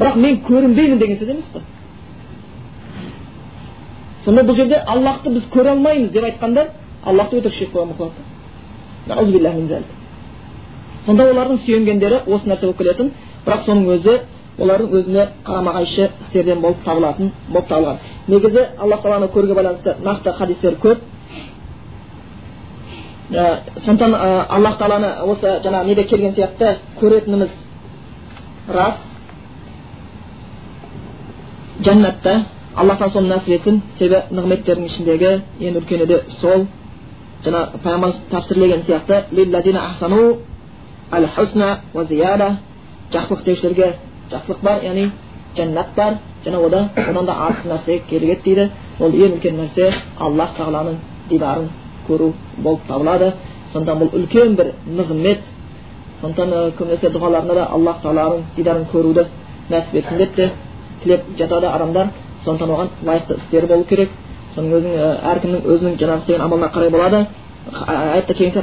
бірақ 0.00 0.16
мен 0.16 0.40
көрінбеймін 0.46 0.98
деген 0.98 1.18
сөз 1.18 1.30
емес 1.30 1.50
қой. 1.52 1.62
Сонда 4.24 4.42
бұл 4.42 4.56
жерде 4.56 4.76
аллахты 4.86 5.30
біз 5.30 5.42
көре 5.52 5.68
алмаймыз 5.74 6.10
деп 6.10 6.24
айтқанда 6.24 6.66
аллахты 7.04 7.36
өтірік 7.40 7.54
шешіп 7.54 7.74
қойған 7.74 7.94
сонда 11.06 11.26
олардың 11.30 11.60
сүйенгендері 11.64 12.22
осы 12.26 12.48
нәрсе 12.48 12.66
болып 12.66 12.78
келетін. 12.80 13.12
Бірақ 13.46 13.64
соның 13.66 13.88
өзі 13.94 14.16
олардың 14.60 14.92
өзіне 14.98 15.26
қарама 15.46 15.72
қайшы 15.78 16.10
істерден 16.26 16.60
болып 16.60 16.82
табылатын 16.84 17.32
болып 17.48 17.68
табылған. 17.68 17.98
Негізі 18.28 18.66
алла 18.78 19.00
тағаланы 19.02 19.30
көруге 19.34 19.54
байланысты 19.54 19.96
нақты 20.04 20.32
хадистер 20.38 20.76
көп. 20.82 20.98
Ә, 23.30 23.60
сондықтан 23.84 24.14
ә, 24.14 24.46
аллах 24.48 24.78
тағаланы 24.78 25.10
осы 25.32 25.60
жаңағы 25.64 25.86
неде 25.86 26.04
келген 26.04 26.34
сияқты 26.34 26.76
көретініміз 27.00 27.48
рас. 28.68 28.94
Жәннатта 31.80 32.44
алла 32.76 32.94
тағала 32.94 33.12
соны 33.12 33.28
нәсіп 33.34 33.52
етсін 33.56 33.82
себебі 33.98 34.18
нығметтердің 34.36 34.86
ішіндегі 34.86 35.32
ең 35.60 35.72
үлкені 35.80 36.06
де 36.06 36.16
сол 36.40 36.60
жаңа 37.44 37.60
пайғамбарымыз 37.82 38.16
тәпсірлеген 38.30 38.82
сияқты 38.86 39.16
жақсылық 43.12 43.44
деушілерге 43.44 43.94
жақсылық 44.30 44.60
бар 44.62 44.84
яғни 44.84 45.10
жәннат 45.56 45.94
бар 45.96 46.18
және 46.44 46.58
одан 46.66 46.90
одан 46.96 47.26
да 47.26 47.34
артық 47.46 47.66
нәрсе 47.72 48.00
келеді 48.10 48.40
дейді 48.44 48.70
ол 49.00 49.10
ең 49.10 49.34
үлкен 49.36 49.56
нәрсе 49.58 49.90
аллах 50.18 50.54
тағаланың 50.58 50.96
дидарын 51.30 51.68
көру 52.08 52.32
болып 52.58 52.86
табылады 52.88 53.32
сондықтан 53.72 53.98
бұл 54.02 54.14
үлкен 54.18 54.54
бір 54.56 54.72
нығмет 54.86 55.42
сондықтан 56.20 56.72
көбінесе 56.78 57.10
дұғаларында 57.10 57.54
да 57.54 57.66
аллах 57.74 58.02
тағаланың 58.04 58.44
дидарын 58.56 58.86
көруді 58.92 59.26
нәсіп 59.70 59.94
етсін 60.02 60.18
деп 60.18 60.34
те 60.36 60.50
тілеп 61.02 61.26
жатады 61.38 61.66
адамдар 61.66 62.14
сондықтан 62.44 62.70
оған 62.70 62.88
лайықты 63.04 63.36
істер 63.36 63.66
болу 63.66 63.84
керек. 63.84 64.10
Соның 64.54 64.72
өзін 64.78 64.92
әркімнің 65.32 65.66
өзінің 65.72 65.98
жаңағы 66.00 66.20
істеген 66.20 66.42
амалына 66.42 66.70
қарай 66.74 66.90
болады. 66.90 67.26
Аятта 67.86 68.34
келген 68.34 68.54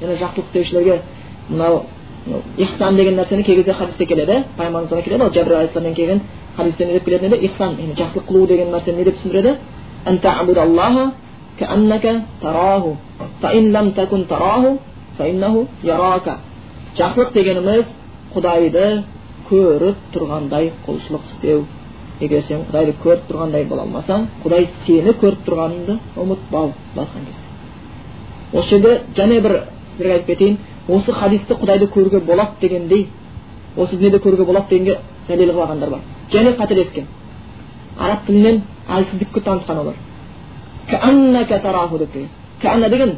яғни 0.00 0.18
жақсылық 0.20 0.46
істеушілерге 0.46 1.00
мынау 1.48 1.84
ихсан 2.58 2.96
деген 2.96 3.16
нәрсені 3.18 3.42
кей 3.44 3.56
кезде 3.56 3.72
хадисте 3.72 4.06
келеді. 4.06 4.44
Пайғамбарымыздан 4.58 5.02
келеді 5.02 5.24
ол 5.24 5.30
жәбір 5.30 5.56
алейхисаламнан 5.56 5.94
келген 5.94 6.20
хадисте 6.56 6.86
не 6.86 6.92
деп 6.92 7.04
келетін 7.04 7.32
еді 7.32 7.46
ихсан 7.46 7.76
яғни 7.78 7.94
жақсылық 7.98 8.26
қылу 8.28 8.46
деген 8.46 8.70
нәрсені 8.70 8.96
не 8.96 9.04
деп 9.04 9.16
түсіндіреді? 9.16 9.56
Жақсылық 16.92 17.32
дегеніміз 17.32 17.86
құдайды 18.34 18.82
көріп 19.48 19.96
тұрғандай 20.12 20.72
құлшылық 20.86 21.24
істеу. 21.24 21.62
Егер 22.22 22.44
сен 22.48 22.64
құдайды 22.68 22.94
көріп 23.02 23.26
тұрғандай 23.28 23.64
бола 23.68 23.82
алмасаң 23.86 24.26
құдай 24.44 24.68
сені 24.86 25.14
көріп 25.20 25.40
тұрғаныңды 25.46 25.98
ұмытпау 26.22 26.72
кезде. 26.94 27.42
Осы 28.52 28.68
жерде 28.68 29.00
және 29.16 29.40
бір 29.40 29.56
сіздерге 29.92 30.12
айтып 30.14 30.26
кетейін 30.26 30.58
осы 30.88 31.12
хадисті 31.12 31.54
құдайды 31.54 31.88
көруге 31.94 32.20
болады 32.20 32.60
дегендей 32.60 33.08
осы 33.76 33.96
дүниеде 33.96 34.18
көруге 34.18 34.44
болады 34.44 34.68
дегенге 34.70 34.98
дәлел 35.28 35.50
қылып 35.50 35.62
алғандар 35.64 35.90
бар. 35.90 36.00
Және 36.30 36.56
қателескен 36.56 37.06
араб 37.98 38.26
тілінен 38.26 38.62
әлсіздікке 38.88 39.40
танытқан 39.40 39.78
олар. 39.78 39.94
Кәна 42.62 42.88
деген 42.88 43.16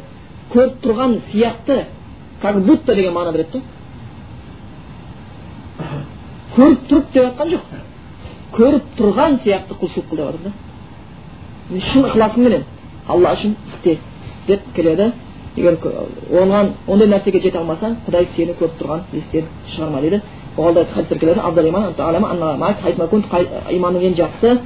көріп 0.53 0.79
тұрған 0.81 1.19
сияқты 1.29 1.85
как 2.41 2.55
будто 2.65 2.95
деген 2.95 3.13
мағына 3.13 3.31
береді 3.33 3.51
да. 3.53 3.61
Көріп 6.55 6.87
тұрып 6.89 7.11
деп 7.13 7.23
жатқан 7.23 7.51
жоқ. 7.53 7.61
Көріп 8.55 8.83
тұрған 8.97 9.39
сияқты 9.43 9.75
құлшылық 9.81 10.07
қыл 10.09 10.17
деп 10.17 10.25
жатыр 10.25 10.41
да. 10.45 10.51
Шын 11.89 12.05
ықыласыңменен 12.09 12.63
алла 13.07 13.33
үшін 13.35 13.55
істе 13.67 13.97
деп 14.47 14.61
келеді. 14.75 15.11
Егер 15.55 15.77
оған 16.31 16.73
ондай 16.87 17.07
нәрсеге 17.07 17.41
жете 17.41 17.57
алмасаң 17.59 17.95
құдай 18.07 18.27
сені 18.35 18.55
көріп 18.59 18.79
тұрған 18.79 18.99
естен 19.13 19.45
шығарма 19.71 20.01
дейді. 20.01 20.21
Оған 20.57 20.85
хадистер 20.93 21.17
ең 24.09 24.15
жақсысы 24.19 24.59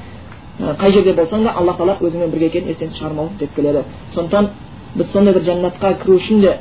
қай 0.59 0.91
жерде 0.91 1.13
болсаң 1.15 1.43
да 1.43 1.53
алла 1.55 1.73
тағала 1.77 1.97
өзіңмен 2.01 2.31
бірге 2.33 2.45
екенін 2.49 2.69
естен 2.73 2.89
шығармау 2.91 3.29
деп 3.39 3.53
келеді. 3.55 3.83
Сондықтан 4.13 4.49
біз 4.95 5.11
сондай 5.13 5.33
бір 5.33 5.43
жәннатқа 5.47 5.93
кіру 6.01 6.17
үшін 6.17 6.41
де 6.41 6.57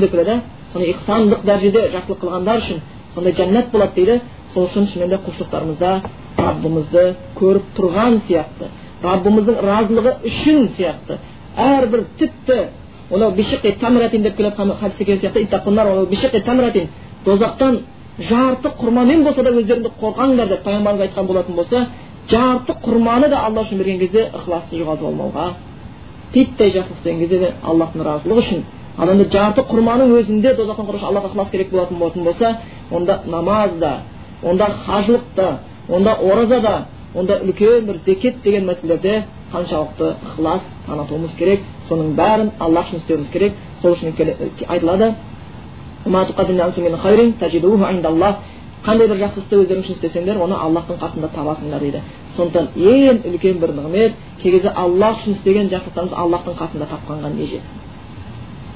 деп 0.00 0.10
келеді. 0.10 0.40
Сондай 0.72 0.90
ихсандық 0.92 1.44
дәрежеде 1.44 1.88
жақсылық 1.94 2.18
қылғандар 2.20 2.58
үшін 2.58 2.82
сондай 3.14 3.32
жәннат 3.32 3.70
болады 3.72 3.94
дейді. 3.94 4.20
Сол 4.52 4.66
үшін 4.66 4.86
шынымен 4.92 5.10
де 5.10 5.18
құлшылықтарымызда 5.24 6.00
раббымызды 6.38 7.04
көріп 7.38 7.74
тұрған 7.76 8.20
сияқты 8.28 8.70
раббымыздың 9.02 9.60
разылығы 9.68 10.14
үшін 10.30 10.68
сияқты 10.76 11.18
әрбір 11.56 12.04
тіпті 12.18 12.58
анау 13.12 13.30
бишиқи 13.32 13.76
тамратин 13.80 14.22
деп 14.22 14.36
келе 14.36 14.50
жатқан 14.50 14.74
хадисте 14.80 15.04
келген 15.04 15.32
сияқты 16.62 16.88
тозақтан 17.24 17.80
жарты 18.18 18.70
құрмамен 18.80 19.22
болса 19.24 19.42
да 19.42 19.50
өздеріңді 19.50 19.90
қорқаңдар 20.00 20.48
деп 20.48 20.64
пайғамбарымыз 20.64 21.04
айтқан 21.06 21.26
болатын 21.26 21.54
болса 21.54 21.86
жарты 22.30 22.74
құрманы 22.84 23.28
да 23.28 23.44
алла 23.46 23.62
үшін 23.62 23.78
берген 23.78 23.98
кезде 24.00 24.28
ықыласты 24.34 24.78
жоғалтып 24.80 25.06
алмауға 25.06 25.46
титтей 26.32 26.72
жақсылық 26.74 26.98
істеген 26.98 27.20
кезде 27.20 27.38
де 27.38 27.52
аллахтың 27.62 28.04
разылығы 28.06 28.44
үшін 28.44 28.64
ал 28.98 29.12
енді 29.14 29.28
жарты 29.32 29.64
құрманың 29.70 30.14
өзінде 30.18 30.54
тозақтан 30.58 30.88
қорғау 30.90 31.10
аллаға 31.12 31.30
ықылас 31.30 31.50
керек 31.50 31.70
болатын 31.70 31.98
болатын 31.98 32.24
болса 32.24 32.56
онда 32.90 33.20
намаз 33.26 33.78
да 33.78 33.92
онда 34.42 34.66
хажылық 34.86 35.22
та 35.36 35.58
онда 35.88 36.14
ораза 36.14 36.60
да 36.60 36.86
онда 37.14 37.40
үлкен 37.42 37.86
бір 37.86 37.96
зекет 38.06 38.42
деген 38.42 38.64
мәселелерде 38.66 39.24
қаншалықты 39.52 40.14
ықылас 40.34 40.60
танытуымыз 40.86 41.30
керек 41.38 41.60
соның 41.88 42.14
бәрін 42.14 42.50
аллах 42.58 42.86
үшін 42.86 42.98
істеуіміз 42.98 43.30
керек 43.30 43.52
сол 43.82 43.92
үшін 43.92 44.14
айтылады 44.68 45.14
қандай 48.86 49.08
бір 49.10 49.18
жақсы 49.18 49.42
істі 49.42 49.58
өздерің 49.58 49.82
үшін 49.82 49.96
істесеңдер 49.96 50.38
оны 50.40 50.54
аллахтың 50.54 51.00
қасында 51.00 51.28
табасыңдар 51.34 51.82
дейді 51.82 52.00
сондықтан 52.36 52.68
ең 52.76 53.24
үлкен 53.26 53.58
бір 53.60 53.72
нығмет 53.74 54.14
кей 54.42 54.52
кезде 54.52 54.70
аллах 54.70 55.18
үшін 55.18 55.34
істеген 55.34 55.70
жақсылықтарымыз 55.72 56.14
аллахтың 56.22 56.54
қасында 56.60 56.86
тапқанға 56.92 57.32
не 57.34 57.46
жетсін 57.50 57.76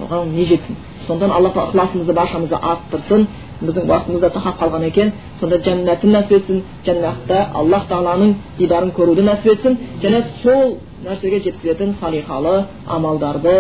оған 0.03 0.35
не 0.35 0.45
жетсін 0.45 0.77
сондықтан 1.07 1.37
алла 1.37 1.53
ықыласымызды 1.55 2.13
баршамызды 2.13 2.57
арттырсын 2.57 3.27
біздің 3.67 3.85
уақытымыз 3.91 4.21
да 4.21 4.31
тақап 4.37 4.57
қалған 4.61 4.83
екен 4.89 5.09
сонда 5.41 5.57
жәннатын 5.67 6.11
нәсіп 6.17 6.33
етсін. 6.39 6.59
Жәннатта 6.87 7.37
аллах 7.55 7.85
тағаланың 7.91 8.31
дидарын 8.59 8.91
көруді 8.97 9.23
нәсіп 9.29 9.49
етсін. 9.55 9.73
Және 10.03 10.19
сол 10.43 10.63
нәрсеге 11.07 11.39
жеткізетін 11.47 11.89
салихалы 12.01 12.55
амалдарды 12.87 13.55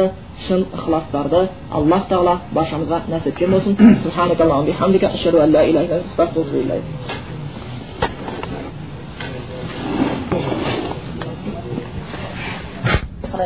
шын 0.46 0.60
ықыластарды 0.76 1.40
аллах 1.70 2.02
тағала 2.10 2.34
баршамызға 2.54 2.98
нәсіп 3.08 3.26
еткен 3.34 3.50
болсын. 3.50 3.76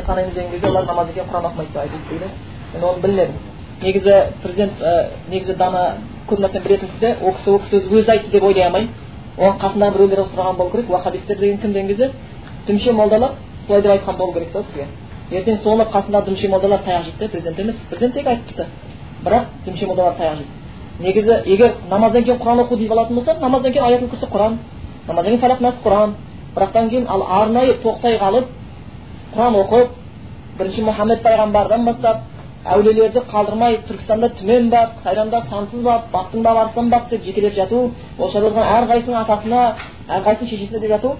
Қараймыз 0.06 0.34
деген 0.34 0.50
кезде 0.50 0.68
олар 0.68 0.84
намаз 0.86 1.08
екен 1.10 1.24
құран 1.26 1.44
оқымайды 1.48 1.72
деп 1.72 1.82
айтылды 1.82 2.08
дейді. 2.10 2.26
Мен 2.74 2.84
оны 2.84 3.00
білмедім. 3.02 3.34
Негізі 3.82 4.14
президент 4.42 4.72
негізі 5.28 5.54
дана 5.54 5.96
көп 6.28 6.42
нәрсені 6.44 6.64
білетін 6.64 6.88
кісі 6.94 7.14
ол 7.22 7.32
кісі 7.38 7.50
ол 7.50 7.60
кісі 7.64 7.76
өзі 7.90 8.10
айтты 8.10 8.30
деп 8.30 8.44
ойлай 8.44 8.66
алмаймын 8.66 8.90
оған 9.38 9.58
қасындағы 9.62 9.92
біреулер 9.96 10.22
сұраған 10.32 10.56
болу 10.56 10.70
керек 10.70 10.90
уахабистер 10.90 11.38
деген 11.38 11.58
кім 11.58 11.72
деген 11.72 11.88
кезде 11.88 12.10
дүмше 12.66 12.92
молдалар 12.92 13.32
солай 13.66 13.82
деп 13.82 13.92
айтқан 13.92 14.16
болу 14.16 14.32
керек 14.32 14.52
та 14.52 14.62
сізге 14.62 14.86
ертең 15.30 15.56
соны 15.62 15.84
қасындағы 15.92 16.24
дүмше 16.30 16.48
молдалар 16.48 16.80
таяқ 16.86 17.02
жейді 17.04 17.28
президент 17.28 17.58
емес 17.58 17.76
президент 17.90 18.14
тек 18.14 18.26
айтыпты 18.26 18.66
бірақ 19.24 19.44
дүмше 19.66 19.86
молдалар 19.86 20.14
таяқ 20.18 20.36
жейді 20.36 20.66
негізі 21.00 21.42
егер 21.46 21.74
намаздан 21.90 22.24
кейін 22.24 22.40
құран 22.40 22.64
оқу 22.64 22.76
деп 22.76 22.92
алатын 22.92 23.16
болса 23.16 23.34
намаздан 23.40 23.72
кейін 23.72 23.84
аят 23.84 24.10
курсы 24.10 24.26
құран 24.26 24.58
намаздан 25.06 25.32
кейін 25.32 25.40
фалақ 25.40 25.60
нас 25.60 25.74
құран. 25.84 26.14
Бірақтан 26.56 26.88
кейін 26.88 27.06
ал 27.08 27.22
арнайы 27.22 27.76
тоқтай 27.82 28.18
қалып 28.18 28.46
құран 29.34 29.58
оқып 29.60 29.88
бірінші 30.58 30.82
мұхаммед 30.86 31.22
пайғамбардан 31.22 31.84
бастап 31.84 32.22
әулиелерді 32.74 33.22
қалдырмай 33.30 33.78
түркістанда 33.88 34.30
түмен 34.40 34.70
бақ 34.72 35.00
сайранда 35.04 35.42
сансыз 35.50 35.82
бап 35.84 36.08
бақтың 36.12 36.42
бап 36.42 36.58
арыстан 36.62 36.90
бап 36.90 37.10
деп 37.10 37.22
жетелеп 37.24 37.54
жату 37.54 37.90
осы 38.18 38.40
жерде 38.40 38.60
әрқайсысының 38.60 39.18
атасына 39.20 39.60
әрқайсысының 40.08 40.50
шешесіне 40.50 40.80
деп 40.80 40.90
жату 40.94 41.12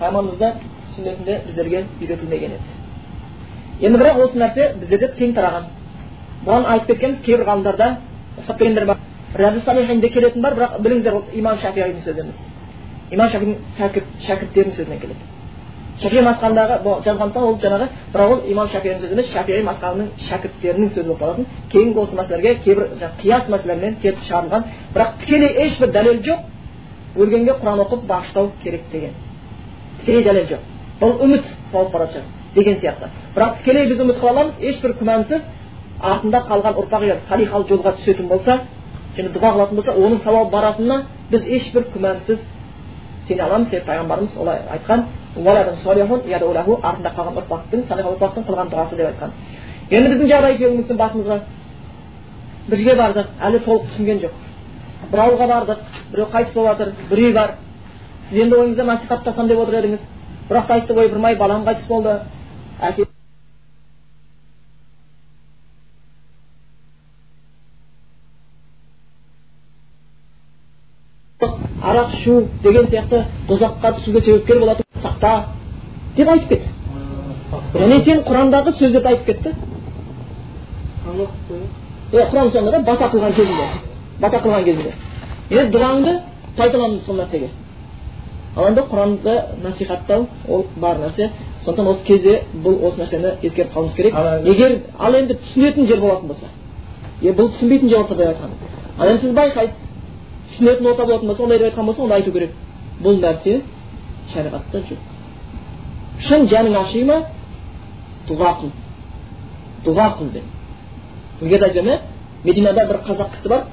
пайғамбарымызда 0.00 0.52
сүннетінде 0.94 1.40
біздерге 1.46 1.84
үйретілмеген 2.00 2.54
еді. 2.56 2.78
Енді 3.80 3.98
бірақ 4.00 4.22
осы 4.24 4.38
нәрсе 4.40 4.70
біздерде 4.80 5.12
кең 5.18 5.34
тараған. 5.36 5.68
Бұған 6.46 6.68
айтып 6.72 6.94
кеткенбіз 6.94 7.20
кейбір 7.26 7.44
ғалымдарда 7.48 7.90
ұқсап 8.40 8.58
келгендер 8.58 8.86
бар. 8.86 9.02
Рияду 9.34 9.60
салихинде 9.60 10.08
келетін 10.08 10.42
бар 10.42 10.56
бірақ 10.56 10.80
біліңіздер 10.80 11.18
ол 11.18 11.24
имам 11.32 11.58
шафиғидің 11.60 12.04
сөзі 12.06 12.24
емес 12.24 12.40
имам 13.10 13.28
шафидің 13.28 13.56
шәкірттерінің 14.26 14.74
сөзінен 14.76 15.00
келеді. 15.00 15.28
Шафии 16.00 16.22
масқандағы 16.24 16.78
жазғандықтан 17.04 17.44
ол 17.44 17.56
жаңағы 17.60 17.88
бірақ 18.14 18.30
ол 18.32 18.40
имам 18.48 18.68
шафидің 18.72 19.00
сөзі 19.02 19.12
емес 19.16 19.32
шафии 19.34 19.62
масқанның 19.66 20.08
шәкірттерінің 20.28 20.92
сөзі 20.94 21.06
болып 21.08 21.20
қалатын 21.20 21.46
кейін 21.72 21.92
осы 21.98 22.16
мәселелерге 22.16 22.54
кейбір 22.64 22.88
қияс 23.20 23.50
мәселелермен 23.52 23.98
келіп 24.00 24.22
шығарылған 24.28 24.64
бірақ 24.94 25.12
тікелей 25.20 25.52
ешбір 25.66 25.92
дәлел 25.92 26.22
жоқ 26.24 26.40
өлгенге 27.20 27.56
құран 27.60 27.84
оқып 27.84 28.06
бағыштау 28.08 28.50
керек 28.62 28.88
деген 28.92 29.12
тікелей 30.00 30.24
дәлел 30.24 30.46
жоқ 30.54 30.60
бұл 31.00 31.24
үміт 31.26 31.44
сауап 31.72 31.92
бара 31.92 32.08
деген 32.54 32.76
сияқты 32.80 33.10
бірақ 33.36 33.58
тікелей 33.58 33.86
біз 33.86 34.00
үміт 34.00 34.20
қыла 34.20 34.30
аламыз 34.30 34.60
ешбір 34.60 34.96
күмәнсіз 35.00 35.42
артында 36.00 36.44
қалған 36.48 36.78
ұрпақ 36.80 37.04
егер 37.04 37.20
салихалы 37.28 37.68
жолға 37.68 37.92
түсетін 37.98 38.28
болса 38.28 38.60
және 39.16 39.32
дұға 39.34 39.52
қылатын 39.54 39.76
болса 39.76 39.92
оның 39.92 40.22
сауабы 40.24 40.50
баратынына 40.50 41.02
біз 41.30 41.44
ешбір 41.46 41.86
күмәнсіз 41.94 42.44
сене 43.28 43.42
аламыз 43.42 43.68
себебі 43.68 43.86
пайғамбарымыз 43.90 44.34
солай 44.34 44.62
айтқан 44.70 45.04
артында 46.90 47.10
қалған 47.16 47.36
ұрпақтың 47.40 47.86
салих 47.88 48.06
ұрпақтың 48.10 48.46
қылған 48.48 48.70
дұғасы 48.72 48.96
деп 48.98 49.06
айтқан 49.10 49.30
енді 49.90 50.10
біздің 50.12 50.30
жағдай 50.32 50.56
келуіміздің 50.58 50.98
басымызға 51.00 51.36
бір 52.70 52.78
бардық 52.98 53.26
әлі 53.48 53.60
толық 53.66 53.86
түсінген 53.90 54.22
жоқ 54.24 54.34
бір 55.12 55.22
ауылға 55.24 55.46
бардық 55.52 55.84
біреу 56.12 56.26
қайтыс 56.34 56.54
болып 56.54 56.70
жатыр 56.70 56.92
бір 57.10 57.22
үй 57.24 57.32
бар 57.34 57.54
сіз 58.30 58.42
енді 58.44 58.58
ойыңызда 58.60 58.84
насихаттасам 58.90 59.48
деп 59.48 59.62
отыр 59.64 59.78
едіңіз 59.80 60.04
бірақ 60.50 60.66
та 60.66 60.74
айтты 60.74 60.98
ойпырмай 60.98 61.38
балам 61.38 61.64
қайтыс 61.66 61.86
болды 61.88 62.18
әке 62.80 63.09
арақ 72.00 72.14
ішу 72.14 72.48
деген 72.62 72.86
сияқты 72.86 73.24
тозаққа 73.48 73.94
түсуге 73.98 74.20
себепкер 74.20 74.58
болатын 74.60 74.84
сақта 75.02 75.44
деп 76.16 76.28
айтып 76.28 76.48
кетті. 76.48 76.68
Және 77.74 78.04
сен 78.04 78.20
құрандағы 78.24 78.72
сөздерді 78.78 79.08
айтып 79.08 79.26
кетті. 79.26 79.54
Иә 82.12 82.26
құран 82.30 82.50
соңында 82.50 82.70
да 82.70 82.80
бата 82.80 83.04
қылған 83.04 83.34
кезінде 83.34 83.66
бата 84.20 84.36
қылған 84.36 84.64
кезінде. 84.64 84.92
Енді 85.50 85.76
дұғаңды 85.76 86.20
пайдалан 86.56 87.00
сол 87.06 87.16
нәрсеге 87.16 87.48
ал 88.56 88.66
енді 88.68 88.80
құранды 88.80 89.36
насихаттау 89.62 90.26
ол 90.48 90.66
бар 90.76 90.96
нәрсе. 90.98 91.30
Сондықтан 91.64 91.86
осы 91.86 92.04
кезде 92.04 92.42
бұл 92.54 92.80
осы 92.88 93.00
нәрсені 93.00 93.36
ескеріп 93.42 93.74
қалуымыз 93.74 93.94
керек. 93.94 94.14
Егер 94.44 94.80
ал 94.98 95.14
енді 95.14 95.34
түсінетін 95.34 95.86
жер 95.86 96.00
болатын 96.00 96.28
болса 96.28 96.46
е 97.22 97.32
бұл 97.32 97.50
түсінбейтін 97.52 97.88
жер 97.88 98.00
отыр 98.00 98.16
деп 98.16 98.28
айтқан 98.28 98.50
ал 98.98 99.08
енді 99.08 99.20
сіз 99.26 99.34
байқайсыз. 99.34 99.89
Түсінетін 100.50 100.86
орта 100.86 101.06
болатын 101.06 101.28
болса 101.28 101.42
ондай 101.42 101.58
деп 101.58 101.66
айтқан 101.72 101.86
болса 101.86 102.02
онда 102.02 102.14
айту 102.14 102.32
керек 102.32 102.54
бұл 103.02 103.20
нәрсе 103.20 103.62
шариғатта 104.32 104.82
жоқ 104.90 105.00
шын 106.28 106.46
жаның 106.48 106.76
аши 106.80 107.04
ма 107.04 107.22
дұға 108.28 108.54
қыл 108.60 108.72
дұға 109.84 110.08
қыл 110.18 110.32
деп 110.34 110.44
иә 111.42 112.00
мединада 112.44 112.86
бір 112.88 113.00
қазақ 113.04 113.34
кісі 113.34 113.48
бар 113.48 113.64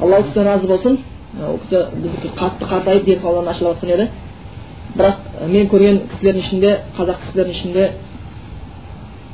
алла 0.00 0.22
кісіден 0.22 0.44
разы 0.44 0.68
болсын 0.68 0.98
ол 1.40 1.58
кісі 1.62 1.84
біздікі 2.02 2.32
қатты 2.36 2.68
қартайып 2.68 3.04
денсаулығын 3.04 3.48
нашарлап 3.48 3.80
жатқан 3.80 3.94
еді 3.94 4.08
бірақ 4.96 5.16
мен 5.48 5.68
көрген 5.72 6.00
кісілердің 6.12 6.44
ішінде 6.44 6.74
қазақ 6.98 7.22
кісілердің 7.24 7.54
ішінде 7.56 7.90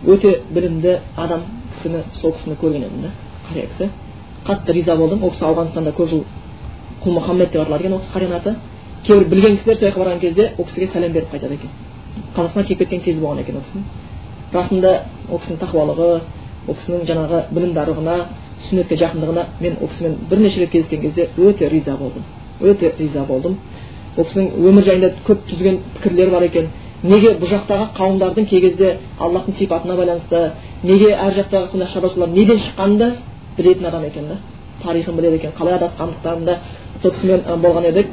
өте 0.07 0.35
білімді 0.51 0.99
адам 1.17 1.45
кісіні 1.75 2.05
сол 2.21 2.33
кісіні 2.33 2.57
көрген 2.63 2.87
едім 2.87 3.03
да 3.03 3.11
қария 3.49 3.67
кісі 3.73 3.91
қатты 4.47 4.73
риза 4.73 4.97
болдым. 4.97 5.25
Ол 5.25 5.31
кісі 5.31 5.45
ауғанстанда 5.45 5.93
көп 5.93 6.09
жыл 6.09 6.25
құлмұхаммед 7.05 7.53
деп 7.53 7.63
аталады 7.63 7.85
екен 7.85 7.93
ол 7.93 8.01
кісі 8.01 8.33
аты 8.35 8.57
кейбір 9.05 9.29
білген 9.29 9.57
кісілер 9.57 9.79
сол 9.79 9.89
жаққа 9.89 10.01
барған 10.01 10.21
кезде 10.21 10.53
ол 10.59 10.65
кісіге 10.65 10.87
сәлем 10.93 11.13
беріп 11.13 11.33
қайтады 11.33 11.55
екен. 11.55 11.71
Қазақстанға 12.37 12.67
келіп 12.67 12.79
кеткен 12.79 13.01
кезі 13.05 13.21
болған 13.21 13.41
екен 13.43 13.57
ол 13.57 13.63
кісінің 13.67 13.85
расында 14.55 14.93
ол 15.31 15.41
кісінің 15.43 15.61
тақуалығы 15.61 16.09
ол 16.69 16.79
кісінің 16.79 17.05
жаңағы 17.11 17.41
білімдарлығына 17.51 18.17
сүннетке 18.69 18.97
жақындығына 19.03 19.45
мен 19.61 19.77
ол 19.81 19.89
кісімен 19.89 20.17
бірнеше 20.31 20.61
рет 20.61 20.71
кездескен 20.71 21.01
кезде 21.03 21.29
өте 21.37 21.69
риза 21.69 21.97
болдым. 21.97 22.25
Өте 22.61 22.93
риза 22.99 23.25
болдым. 23.25 23.59
Ол 24.17 24.25
кісінің 24.25 24.51
өмір 24.69 24.85
жайында 24.85 25.13
көп 25.27 25.45
түзген 25.51 25.81
пікірлері 25.99 26.31
бар 26.31 26.43
екен. 26.49 26.71
Неге 27.03 27.35
бұл 27.37 27.51
жақтағы 27.51 27.91
қауымдардың 27.99 28.47
кей 28.49 28.61
кезде 28.61 28.99
аллахтың 29.21 29.59
сипатына 29.59 29.97
байланысты 29.99 30.53
неге 30.83 31.11
әр 31.13 31.35
жақтағы 31.37 31.71
сондай 31.71 31.89
шаруашылар 31.93 32.29
неден 32.29 32.59
шыққанын 32.59 32.97
да 32.99 33.11
білетін 33.57 33.87
адам 33.87 34.05
екен 34.05 34.29
да. 34.29 34.37
Тарихын 34.83 35.17
біледі 35.17 35.37
екен. 35.37 35.53
Қалай 35.59 35.79
адасқандықтарын 35.79 36.45
да 36.45 36.59
сол 37.03 37.11
кісімен 37.11 37.41
болған 37.63 37.89
едік. 37.89 38.07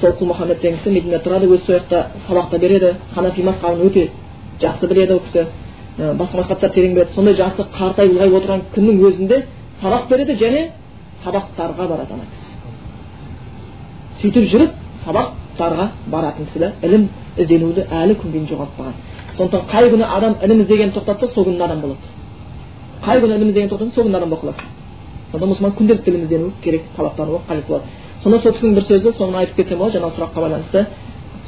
Сол 0.00 0.10
құл 0.10 0.32
мұхаммед 0.32 0.60
деген 0.60 0.78
кісі 0.78 0.90
мединада 0.90 1.24
тұрады 1.24 1.46
өзі 1.46 1.64
сол 1.66 1.76
жақта 1.76 2.04
сабақ 2.28 2.50
та 2.50 2.58
береді. 2.58 2.94
Ханафи 3.14 3.42
мазхабын 3.42 3.86
өте 3.86 4.10
жақсы 4.60 4.88
біледі 4.88 5.12
ол 5.12 5.20
кісі. 5.20 5.46
Басқа 5.98 6.36
мазхабтар 6.36 6.70
терең 6.70 6.94
біледі. 6.94 7.14
Сондай 7.14 7.34
жақсы 7.34 7.66
қартайып 7.78 8.12
ұлғайып 8.16 8.34
отырған 8.40 8.62
күннің 8.74 9.00
өзінде 9.06 9.42
сабақ 9.82 10.08
береді 10.10 10.32
және 10.34 10.68
сабақтарға 11.24 11.88
барады 11.88 12.14
ана 12.14 12.26
кісі. 12.32 12.50
Сөйтіп 14.22 14.44
жүріп 14.52 14.70
сабақтарға 15.04 15.88
баратын 16.10 16.46
кісі 16.46 16.58
да 16.58 16.72
ілім 16.82 17.08
ізденуді 17.38 17.86
әлі 17.90 18.16
күнге 18.18 18.32
дейін 18.32 18.48
жоғалтпаған. 18.50 18.94
Сондықтан 19.36 19.66
қай 19.70 19.90
күні 19.92 20.06
адам 20.16 20.34
ілім 20.42 20.60
іздегенін 20.64 20.94
тоқтатса 20.96 21.30
сол 21.34 21.44
күні 21.44 21.62
адам 21.62 21.80
болады. 21.80 22.17
Қай 23.04 23.20
күні 23.22 23.34
ілім 23.38 23.48
іздегенін 23.48 23.72
тоқтатса 23.72 23.94
сол 23.94 24.04
күні 24.08 24.16
адам 24.16 24.30
болып 24.30 24.44
қаласың 24.44 24.76
сонда 25.32 25.46
мұсылман 25.46 25.74
күнделікті 25.78 26.10
ілім 26.10 26.52
керек 26.62 26.82
талаптануы 26.96 27.40
қажет 27.48 27.66
болады. 27.66 27.84
Сонда 28.22 28.38
сол 28.38 28.52
кісінің 28.52 28.74
бір 28.74 28.86
сөзі 28.88 29.12
соны 29.16 29.36
айтып 29.38 29.56
кетсем 29.56 29.78
болады 29.78 29.98
жаңағы 29.98 30.16
сұраққа 30.16 30.40
байланысты. 30.44 30.86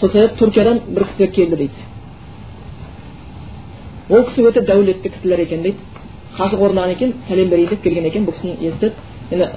Сол 0.01 0.11
себеп 0.11 0.37
түркиядан 0.39 0.81
бір 0.89 1.05
кісілер 1.09 1.31
келді 1.33 1.57
дейді. 1.57 1.73
ол 4.11 4.25
кісі 4.25 4.43
өте 4.43 4.61
дәулетті 4.67 5.09
кісілер 5.09 5.41
екен 5.41 5.63
дейді. 5.63 5.79
Қажы 6.37 6.57
орнаған 6.57 6.95
екен 6.95 7.13
сәлем 7.29 7.49
берейін 7.51 7.71
деп 7.71 7.83
келген 7.83 8.07
екен 8.07 8.27
бұл 8.27 8.35
кісіні 8.35 8.57
естіп 8.69 8.93
енді 9.31 9.49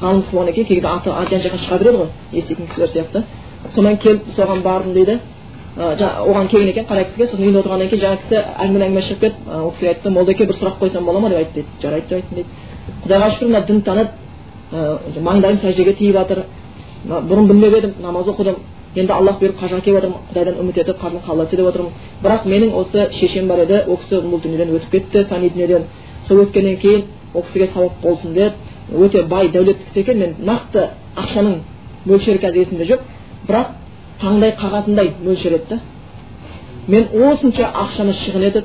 ғалым 0.00 0.22
кісі 0.22 0.36
болған 0.36 0.48
екен 0.50 0.64
кей 0.64 0.80
аты 0.80 1.10
жан 1.30 1.42
жаққа 1.44 1.58
шыға 1.64 1.78
береді 1.78 1.98
ғой 1.98 2.08
еститін 2.32 2.66
кісілер 2.66 2.88
сияқты. 2.88 3.24
Сонан 3.74 3.96
келіп 3.96 4.22
соған 4.36 4.62
бардым 4.62 4.94
дейді. 4.94 5.18
Оған 5.76 6.48
келген 6.48 6.68
екен 6.68 6.84
қара 6.86 7.04
кісіге 7.04 7.26
сосын 7.26 7.44
үйінде 7.44 7.60
отырғаннан 7.60 7.88
кейін 7.88 8.02
жаңағы 8.02 8.20
кісі 8.24 8.36
әңгіме 8.58 8.84
әңгіме 8.86 9.02
шығып 9.06 9.20
кетіп 9.20 9.36
ол 9.54 9.70
кісіге 9.70 9.88
айтты 9.92 10.10
молдеке 10.10 10.46
бір 10.46 10.56
сұрақ 10.58 10.78
қойсам 10.80 11.04
бола 11.04 11.20
ма 11.20 11.28
деп 11.30 11.38
айтты 11.38 11.54
дейді. 11.54 11.68
Жарайды 11.82 12.06
деп 12.08 12.16
айттым 12.18 12.34
дейді. 12.34 12.48
Құдайға 13.04 13.30
шүкір 13.30 13.48
мына 13.48 13.60
дін 13.66 13.82
танып 13.82 14.08
маңдайым 15.22 15.58
сәждеге 15.62 15.94
тиіп 15.94 16.14
жатыр. 16.16 16.42
Бұрын 17.06 17.46
білмеп 17.46 17.76
едім 17.78 17.94
намаз 18.02 18.26
оқыдым. 18.26 18.56
Енді 18.94 19.12
аллах 19.12 19.38
бұйырып 19.38 19.60
қажыға 19.60 19.80
келіп 19.84 19.96
жатырмын 20.00 20.20
құдайдан 20.32 20.56
үміт 20.60 20.78
етіп 20.82 20.98
қажылық 20.98 21.24
қабыл 21.26 21.42
етсе 21.44 21.56
деп 21.56 21.66
отырмын. 21.70 21.92
Бірақ 22.24 22.46
менің 22.50 22.72
осы 22.74 23.06
шешем 23.14 23.46
бар 23.46 23.62
еді 23.62 23.84
ол 23.86 23.96
кісі 24.02 24.18
бұл 24.24 24.42
дүниеден 24.42 24.74
өтіп 24.74 24.90
кетті 24.90 25.24
фәни 25.30 25.50
дүниеден. 25.54 25.84
Сол 26.26 26.42
өткеннен 26.42 26.76
кейін 26.82 27.04
ол 27.34 27.42
кісіге 27.42 27.68
сауап 27.72 28.00
болсын 28.02 28.34
деп 28.34 28.52
өте 28.90 29.22
бай 29.22 29.48
дәулетті 29.48 29.86
кісі 29.86 30.00
екен. 30.00 30.18
Мен 30.18 30.34
нақты 30.42 30.88
ақшаның 31.14 31.60
мөлшері 32.04 32.42
қазір 32.42 32.64
есімде 32.64 32.88
жоқ. 32.90 33.06
Бірақ 33.46 33.66
таңдай 34.20 34.54
қағатындай 34.60 35.12
мөлшер 35.24 35.56
еді 35.58 35.66
да. 35.70 35.80
Мен 36.88 37.08
осынша 37.30 37.70
ақшаны 37.84 38.14
шығын 38.22 38.46
етіп 38.48 38.64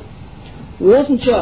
осынша 0.81 1.41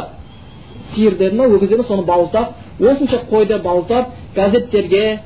сиыр 0.96 1.18
деді 1.18 1.36
ма 1.36 1.48
деді 1.48 1.84
соны 1.88 2.04
бауыздап 2.04 2.56
осынша 2.80 3.22
қойды 3.32 3.62
бауыздап 3.62 4.10
газеттерге 4.36 5.20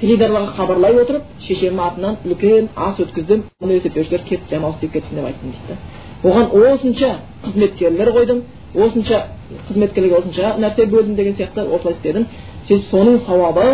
теледидарларға 0.00 0.56
хабарлай 0.56 0.94
отырып 1.02 1.22
шешемнің 1.46 1.86
атынан 1.86 2.16
үлкен 2.24 2.68
ас 2.76 3.00
өткіздім 3.04 3.44
мұны 3.60 3.80
есептеушілер 3.80 4.24
келіп 4.28 4.48
демалыс 4.50 4.76
істеп 4.76 4.92
кетсін 4.92 5.20
деп 5.20 5.26
айттым 5.26 5.52
дейді 5.52 5.76
оған 6.22 6.72
осынша 6.72 7.18
қызметкерлер 7.44 8.12
қойдым 8.16 8.42
осынша 8.74 9.24
қызметкерлерге 9.68 10.18
осынша 10.18 10.54
нәрсе 10.60 10.86
бөлдім 10.86 11.16
деген 11.16 11.34
сияқты 11.34 11.64
осылай 11.74 11.94
істедім. 11.94 12.26
Сөйтіп 12.68 12.90
соның 12.90 13.18
сауабы 13.26 13.66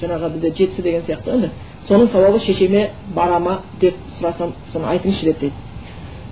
жаңағы 0.00 0.30
бізде 0.34 0.52
жетісі 0.56 0.82
деген 0.82 1.02
сияқты 1.02 1.50
соның 1.88 2.10
сауабы 2.12 2.40
шешеме 2.40 2.90
бара 3.14 3.38
ма 3.38 3.60
деп 3.80 3.94
сұрасам 4.18 4.52
соны 4.72 4.86
айтыңызшы 4.94 5.24
деп 5.24 5.40
дейді. 5.40 5.54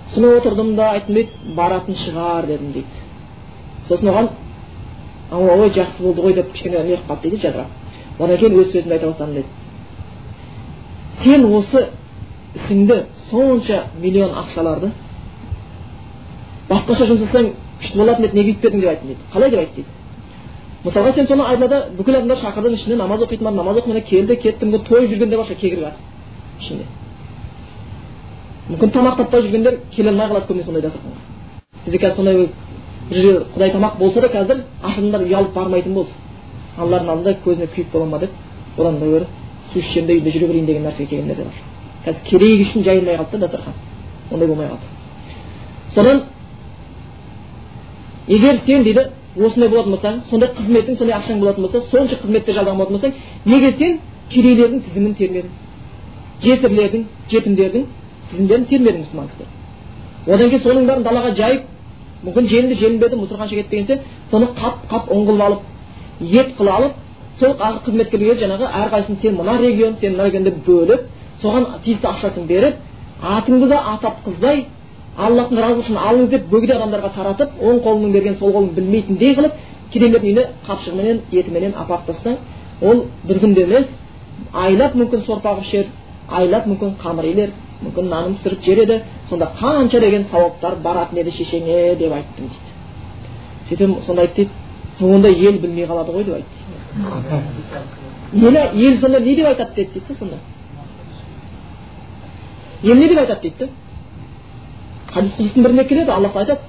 Сосын 0.09 0.37
отырдым 0.37 0.75
да 0.75 0.91
айттым 0.91 1.15
дейді 1.15 1.55
баратын 1.55 1.95
шығар 1.95 2.45
дедім 2.47 2.71
дейді. 2.73 2.87
Сосын 3.87 4.09
оған 4.09 4.29
ой 5.31 5.69
жақсы 5.69 6.01
болды 6.03 6.21
ғой 6.21 6.33
деп 6.33 6.51
кішкене 6.53 6.83
неғып 6.83 7.07
қалды 7.09 7.21
дейді 7.29 7.41
жадырап 7.41 7.67
одан 8.19 8.37
кейін 8.37 8.59
өз 8.61 8.71
сөзімді 8.71 8.93
айта 8.93 9.07
бастадым 9.07 9.33
дейді 9.35 9.47
сен 11.23 11.45
осы 11.53 11.87
ісіңді 12.55 12.97
сонша 13.29 13.83
миллион 13.99 14.31
ақшаларды 14.43 14.91
басқаша 16.69 17.09
жұмсасаң 17.11 17.51
күшті 17.81 17.97
болатын 17.97 18.25
еді 18.25 18.35
неге 18.39 18.51
өйтпедің? 18.55 18.79
деп 18.79 18.89
айттым 18.89 19.07
дейді 19.07 19.21
қалай? 19.33 19.49
деп 19.49 19.59
айтты 19.59 19.75
дейді 19.75 19.89
мысалға 20.87 21.13
сен 21.15 21.27
соны 21.27 21.43
айналада 21.43 21.77
бүкіл 21.97 22.15
адамдар 22.15 22.37
шақырдың 22.43 22.73
ішіне 22.77 22.95
намаз 22.95 23.21
оқитын 23.25 23.43
бар 23.43 23.53
намаз 23.53 23.77
оқымай 23.81 24.03
келді 24.07 24.35
кетті 24.35 24.65
мүмкін 24.65 24.87
тойып 24.87 25.11
жүрген 25.11 25.29
де 25.29 25.37
бар 25.37 25.45
шығар 25.45 25.59
кегір 25.61 25.79
қатып 25.85 26.61
ішінде 26.61 26.85
мүмкін 28.69 28.93
тамақ 28.93 29.17
таппай 29.17 29.41
жүргендер 29.41 29.79
келе 29.95 30.09
алмай 30.09 30.27
қалады 30.27 30.47
көбіне 30.47 30.65
сондай 30.65 30.81
дастарханға 30.81 31.19
бізде 31.85 31.97
қазір 31.97 32.15
сондай 32.15 32.35
бір 32.37 32.49
жерде 33.11 33.45
құдай 33.55 33.71
тамақ 33.71 33.97
болса 33.99 34.21
да 34.21 34.27
қазір 34.27 34.63
аш 34.83 34.97
адамдар 34.97 35.21
ұялып 35.27 35.53
бармайтын 35.53 35.93
болды 35.93 36.11
алланың 36.77 37.09
алдында 37.11 37.35
көзіне 37.45 37.67
күйік 37.73 37.91
бола 37.91 38.05
ма 38.05 38.19
деп 38.19 38.31
одан 38.77 38.99
да 38.99 39.05
гөрі 39.05 39.25
су 39.73 39.79
ішемін 39.79 40.07
де 40.07 40.13
үйде 40.17 40.31
жүре 40.31 40.47
берейін 40.47 40.65
деген 40.65 40.83
нәрсеге 40.83 41.09
келгендер 41.09 41.35
де 41.35 41.43
бар. 41.43 41.53
Қазір 42.05 42.21
керегі 42.29 42.63
үшін 42.67 42.83
жайылмай 42.83 43.17
қалды 43.17 43.37
да 43.37 43.47
дастархан 43.47 43.73
ондай 44.31 44.47
болмай 44.47 44.67
қалды. 44.67 44.85
Содан 45.95 46.23
егер 48.27 48.59
сен 48.65 48.83
дейді 48.83 49.07
осындай 49.45 49.69
болатын 49.69 49.93
болсаң 49.95 50.19
сондай 50.29 50.49
қызметің 50.57 50.97
сондай 50.97 51.15
ақшаң 51.19 51.39
болатын 51.41 51.63
болса 51.65 51.81
сонша 51.91 52.15
қызметте 52.23 52.53
жалданған 52.57 52.77
болатын 52.77 52.95
болсаң 52.97 53.13
неге 53.45 53.71
сен 53.77 53.99
кедейлердің 54.33 54.83
тізімін 54.87 55.13
термедің? 55.21 55.51
Жесірлердің 56.43 57.03
жетімдердің 57.31 57.85
тізімдерін 58.31 58.65
термедің 58.71 59.01
мұсылман 59.05 59.29
кісілер 59.31 60.35
одан 60.35 60.49
кейін 60.51 60.63
соның 60.65 60.87
бәрін 60.89 61.05
далаға 61.07 61.33
жайып 61.37 61.63
мүмкін 62.25 62.47
желінді 62.51 62.75
желінбеді 62.81 63.19
мұсырханша 63.21 63.55
кетті 63.55 63.75
деген 63.75 63.87
сияқты 63.87 64.31
соны 64.31 64.49
қап 64.57 64.87
қап 64.91 65.11
ұн 65.13 65.25
қылып 65.27 65.43
алып 65.47 65.61
ет 66.21 66.55
қылып 66.57 66.73
алып 66.77 66.93
сол 67.39 67.53
қызметкерлерге 67.85 68.41
жаңағы 68.41 68.71
әрқайсысын 68.81 69.21
сен 69.21 69.35
мына 69.37 69.57
регион 69.61 69.95
сен 70.01 70.13
мына 70.13 70.25
регион 70.25 70.43
деп 70.43 70.57
бөліп 70.65 71.05
соған 71.41 71.67
тиісті 71.85 72.07
ақшасын 72.11 72.47
беріп 72.49 72.75
атыңды 73.21 73.69
да 73.69 73.81
атап 73.93 74.23
қыздай 74.25 74.65
аллахтың 75.25 75.57
разылығы 75.63 75.83
үшін 75.85 75.97
алыңыз 76.07 76.29
деп 76.33 76.43
бөгде 76.51 76.73
адамдарға 76.77 77.09
таратып 77.15 77.61
оң 77.67 77.79
қолыңның 77.85 78.11
берген 78.13 78.35
сол 78.39 78.51
қолың 78.55 78.69
білмейтіндей 78.77 79.33
қылып 79.37 79.53
кедейлердің 79.93 80.27
үйіне 80.27 80.43
қапшығыменен 80.67 81.17
етіменен 81.39 81.73
апарып 81.83 82.05
тастасаң 82.11 82.37
ол 82.89 82.97
бір 83.27 83.39
күнде 83.43 83.63
емес 83.65 83.87
айлап 84.53 84.93
мүмкін 84.99 85.25
сорпа 85.25 85.55
ішер 85.61 85.85
айлап 86.39 86.67
мүмкін 86.69 86.93
қамыр 87.01 87.25
илер 87.31 87.49
мүмкін 87.81 88.09
нанын 88.13 88.35
пісіріп 88.37 88.61
жер 88.65 88.77
еді 88.83 89.01
сонда 89.29 89.51
қанша 89.59 89.99
деген 89.99 90.23
сауаптар 90.31 90.75
баратын 90.83 91.17
еді 91.21 91.31
шешеңе 91.31 91.95
деп 91.97 92.13
айттым 92.13 92.49
дейді. 92.51 92.69
Сөйтіп 93.69 94.05
сонда 94.05 94.21
айтты 94.21 94.47
дейді 94.99 95.13
онда 95.13 95.29
ел 95.29 95.59
білмей 95.61 95.85
қалады 95.85 96.11
ғой 96.11 96.23
деп 96.23 96.35
айтты 96.35 96.55
ел 98.77 98.97
сонда 98.99 99.19
не 99.19 99.35
деп 99.35 99.47
айтады 99.47 99.75
деді 99.75 99.91
дейді 99.93 100.05
да 100.07 100.15
сонда? 100.15 100.37
Ел 102.83 102.95
не 102.95 103.07
деп 103.07 103.17
айтады 103.17 103.41
дейді? 103.41 103.69
Да 105.07 105.13
хадис 105.13 105.31
құдыстың 105.37 105.63
бірінде 105.63 105.83
келеді 105.85 106.11
аллах 106.11 106.35
айтады 106.35 106.59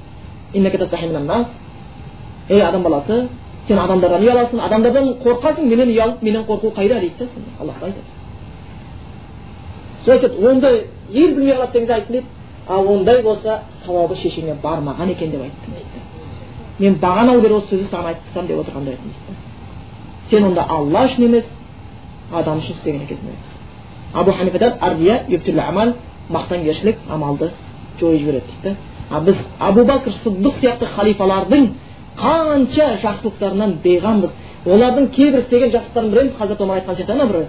ей 2.49 2.63
адам 2.63 2.83
баласы 2.83 3.29
сен 3.67 3.79
адамдардан 3.79 4.23
ұяласың 4.23 4.61
адамдардан 4.65 5.09
қорқасың 5.25 5.69
менен 5.69 5.89
ұялып 5.93 6.23
менен 6.23 6.45
қорқу 6.49 6.73
қайда 6.75 7.01
дейді 7.01 7.15
да 7.19 7.27
аллах 7.61 7.83
айтады 7.83 8.05
сол 10.05 10.15
айтады 10.15 10.49
ондай 10.51 10.87
ел 11.13 11.35
білмей 11.35 11.55
қалады 11.55 11.73
деген 11.73 11.95
айттым 11.95 12.13
дейді 12.13 12.27
ал 12.69 12.89
ондай 12.89 13.23
болса 13.23 13.61
сауабы 13.85 14.17
шешеңе 14.17 14.55
бармаған 14.63 15.11
екен 15.11 15.31
деп 15.31 15.43
айттым 15.43 15.75
дейді 15.75 16.01
мен 16.79 16.99
бағаналы 17.03 17.43
бері 17.43 17.55
осы 17.55 17.75
сөзді 17.75 17.91
саған 17.91 18.07
айтқызсам 18.15 18.47
деп 18.47 18.59
отырғандай 18.63 18.95
едім 18.95 19.13
дейді 19.13 20.31
сен 20.31 20.45
онда 20.45 20.63
алла 20.69 21.05
үшін 21.09 21.25
емес 21.27 21.45
адам 22.33 22.59
үшін 22.59 22.77
істеген 22.77 23.03
екенсің 23.03 23.29
абу 24.15 24.33
ханифадан 24.33 24.79
ардия 24.81 25.25
амал 25.69 25.95
мақтанкершілік 26.31 26.97
амалды 27.09 27.51
жойып 28.01 28.21
жібереді 28.21 28.59
дейді 28.63 28.77
а 29.11 29.21
біз 29.21 29.37
абу 29.59 29.85
бәкір 29.89 30.13
сыдық 30.25 30.59
сияқты 30.61 30.87
халифалардың 30.97 31.69
қанша 32.19 32.91
жақсылықтарынан 33.05 33.79
бейғамбыз 33.85 34.31
олардың 34.67 35.09
кейбір 35.17 35.41
істеген 35.41 35.71
жақсылықтарын 35.71 36.11
білеміз 36.11 36.37
хазірет 36.39 36.61
омар 36.61 36.79
айтқан 36.79 36.97
сияқты 36.97 37.27
бір 37.33 37.47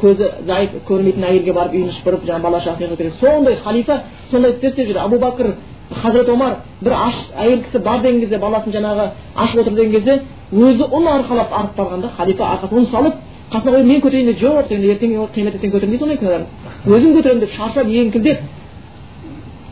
көзі 0.00 0.30
зайып 0.46 0.78
көрмейтін 0.88 1.24
әйелге 1.28 1.52
барып 1.52 1.74
үйін 1.74 1.90
шыпырып 1.98 2.24
жаңағы 2.24 2.42
бала 2.42 2.60
шағасын 2.64 3.10
сондай 3.20 3.56
халифа 3.64 4.00
сондай 4.30 4.52
істер 4.52 4.70
істеп 4.70 4.88
жүрді 4.88 5.02
абу 5.04 5.18
бәкір 5.20 5.50
хазірет 5.92 6.28
омар 6.28 6.56
бір 6.80 6.92
аш 6.96 7.14
әйел 7.36 7.62
кісі 7.66 7.82
бар 7.84 8.00
деген 8.00 8.20
кезде 8.20 8.38
баласын 8.38 8.72
жаңағы 8.72 9.10
ашып 9.36 9.60
отыр 9.60 9.74
деген 9.74 9.92
кезде 9.92 10.22
өзі 10.52 10.88
ұн 10.88 11.08
арқалап 11.12 11.52
арып 11.52 11.76
барғанда 11.76 12.10
халифа 12.16 12.44
арқасына 12.54 12.80
ұн 12.80 12.90
салып 12.90 13.14
қасына 13.52 13.74
қойып 13.74 13.86
мен 13.86 14.00
көтерейін 14.00 14.26
деп 14.32 14.40
жоқ 14.40 14.72
ертең 14.72 15.10
қияметте 15.34 15.60
сен 15.60 15.72
көтермейсің 15.74 16.02
ондай 16.02 16.18
күнәларын 16.22 16.46
өзім 16.86 17.16
көтеремін 17.18 17.40
деп 17.44 17.52
шаршап 17.58 17.86
еңкілдеп 17.86 18.38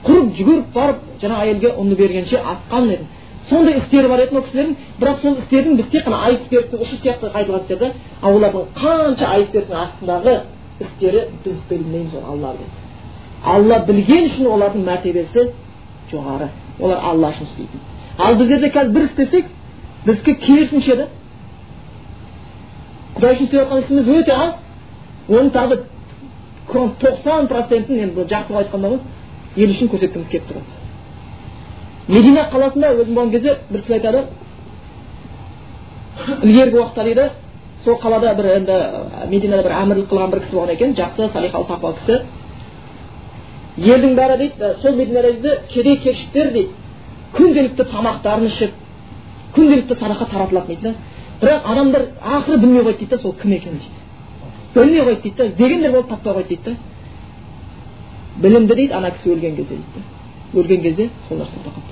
құрып 0.07 0.30
жүгіріп 0.38 0.72
барып 0.74 1.03
жаңағы 1.22 1.46
әйелге 1.46 1.74
ұнды 1.78 1.96
бергенше 1.96 2.40
асқан 2.53 2.88
еді 2.90 3.05
сондай 3.48 3.78
істері 3.78 4.09
бар 4.09 4.22
еді 4.24 4.36
ол 4.36 4.42
кісілердің 4.42 4.76
бірақ 5.00 5.20
сол 5.22 5.36
істердің 5.42 5.76
біз 5.78 5.86
тек 5.92 6.07
қана 6.07 6.18
айсбергтің 6.28 6.82
ұшы 6.82 6.98
сияқты 7.03 7.30
айтылған 7.30 7.62
істер 7.62 7.78
да 7.78 7.92
ал 8.22 8.36
олардың 8.38 8.66
қанша 8.78 9.30
айсбергтің 9.36 9.76
астындағы 9.84 10.34
істері 10.80 11.24
біз 11.44 11.61
білмейміз 11.70 12.14
ол 12.14 12.30
алла 12.32 12.55
алла 13.44 13.78
білген 13.86 14.28
үшін 14.30 14.50
олардың 14.57 14.84
мәртебесі 14.86 15.48
жоғары 16.12 16.50
олар 16.80 16.98
алла 17.12 17.32
үшін 17.34 17.46
істейтін 17.50 17.80
ал 18.18 18.36
біздерде 18.36 18.70
қазір 18.74 18.92
бір 18.92 19.09
істесек 19.11 19.46
біздікі 20.07 20.34
керісінше 20.46 20.96
да 20.96 21.09
құдай 23.16 23.34
үшін 23.34 23.44
істеп 23.44 23.61
жатқан 23.61 23.84
ісіміз 23.84 24.12
өте 24.18 24.32
аз 24.32 24.55
оның 25.28 25.50
тағы 25.55 25.80
тоқсан 26.72 27.48
процентін 27.48 28.07
енді 28.07 28.26
жақсы 28.30 28.48
қылып 28.48 28.62
айтқанда 28.62 28.88
ғой 28.88 29.00
ел 29.57 29.70
үшін 29.70 29.90
көрсеткіміз 29.92 30.28
келіп 30.32 30.48
тұрады. 30.48 30.78
Медина 32.09 32.46
қаласында 32.53 32.92
өзім 32.98 33.14
болған 33.16 33.32
кезде 33.32 33.57
бір 33.70 33.82
кісі 33.82 33.94
айтады 33.98 34.24
ілгергі 36.42 36.78
уақытта 36.78 37.05
дейді 37.05 37.28
сол 37.84 37.98
қалада 38.03 38.34
бір 38.38 38.48
енді 38.57 38.78
мединада 39.30 39.62
бір 39.62 39.74
әмірлік 39.78 40.09
қылған 40.11 40.30
бір 40.32 40.40
кісі 40.44 40.57
болған 40.57 40.74
екен 40.74 40.94
жақсы 40.98 41.28
салиқалы 41.34 41.66
тақуа 41.68 41.92
кісі. 41.98 42.20
Елдің 43.78 44.14
бәрі 44.18 44.38
дейді 44.38 44.74
сол 44.82 44.96
мединада 44.96 45.32
дейді 45.32 45.57
кедей 45.72 45.96
кепшіктер 45.96 46.53
дейді 46.53 46.68
күнделікті 47.36 47.88
тамақтарын 47.92 48.46
ішіп 48.46 48.78
күнделікті 49.57 49.98
садақа 49.98 50.28
таратылады 50.30 50.66
дейді 50.74 50.94
бірақ 51.40 51.66
адамдар 51.72 52.09
ақыры 52.20 52.59
білмей 52.59 52.82
қойды 52.82 52.98
дейді 52.98 53.18
сол 53.22 53.32
кім 53.32 53.53
екенін 53.53 53.78
дейді. 53.78 53.98
Білмей 54.74 55.00
қойды 55.00 55.22
дейді 55.22 55.36
да 55.36 55.44
іздегендер 55.44 55.92
болып 55.92 56.09
таппай 56.09 56.34
қойды 56.34 56.48
дейді 56.48 56.62
да. 56.64 56.76
Білімді 58.37 58.74
дейді 58.74 58.93
ана 58.95 59.11
кісі 59.11 59.30
өлген 59.35 59.57
кезде 59.57 59.76
дейді 59.76 60.61
өлген 60.61 60.83
кезде 60.83 61.09
сол 61.28 61.39
нәрсе 61.39 61.57
тоқтап 61.64 61.83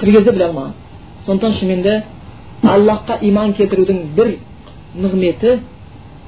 тірі 0.00 0.12
кезде 0.12 0.32
біле 0.32 0.44
алмаған 0.48 0.72
сондықтан 1.26 1.52
шынымен 1.58 1.82
де 1.82 2.02
аллахқа 2.62 3.18
иман 3.22 3.54
келтірудің 3.54 3.98
бір 4.16 4.36
нығметі 4.96 5.58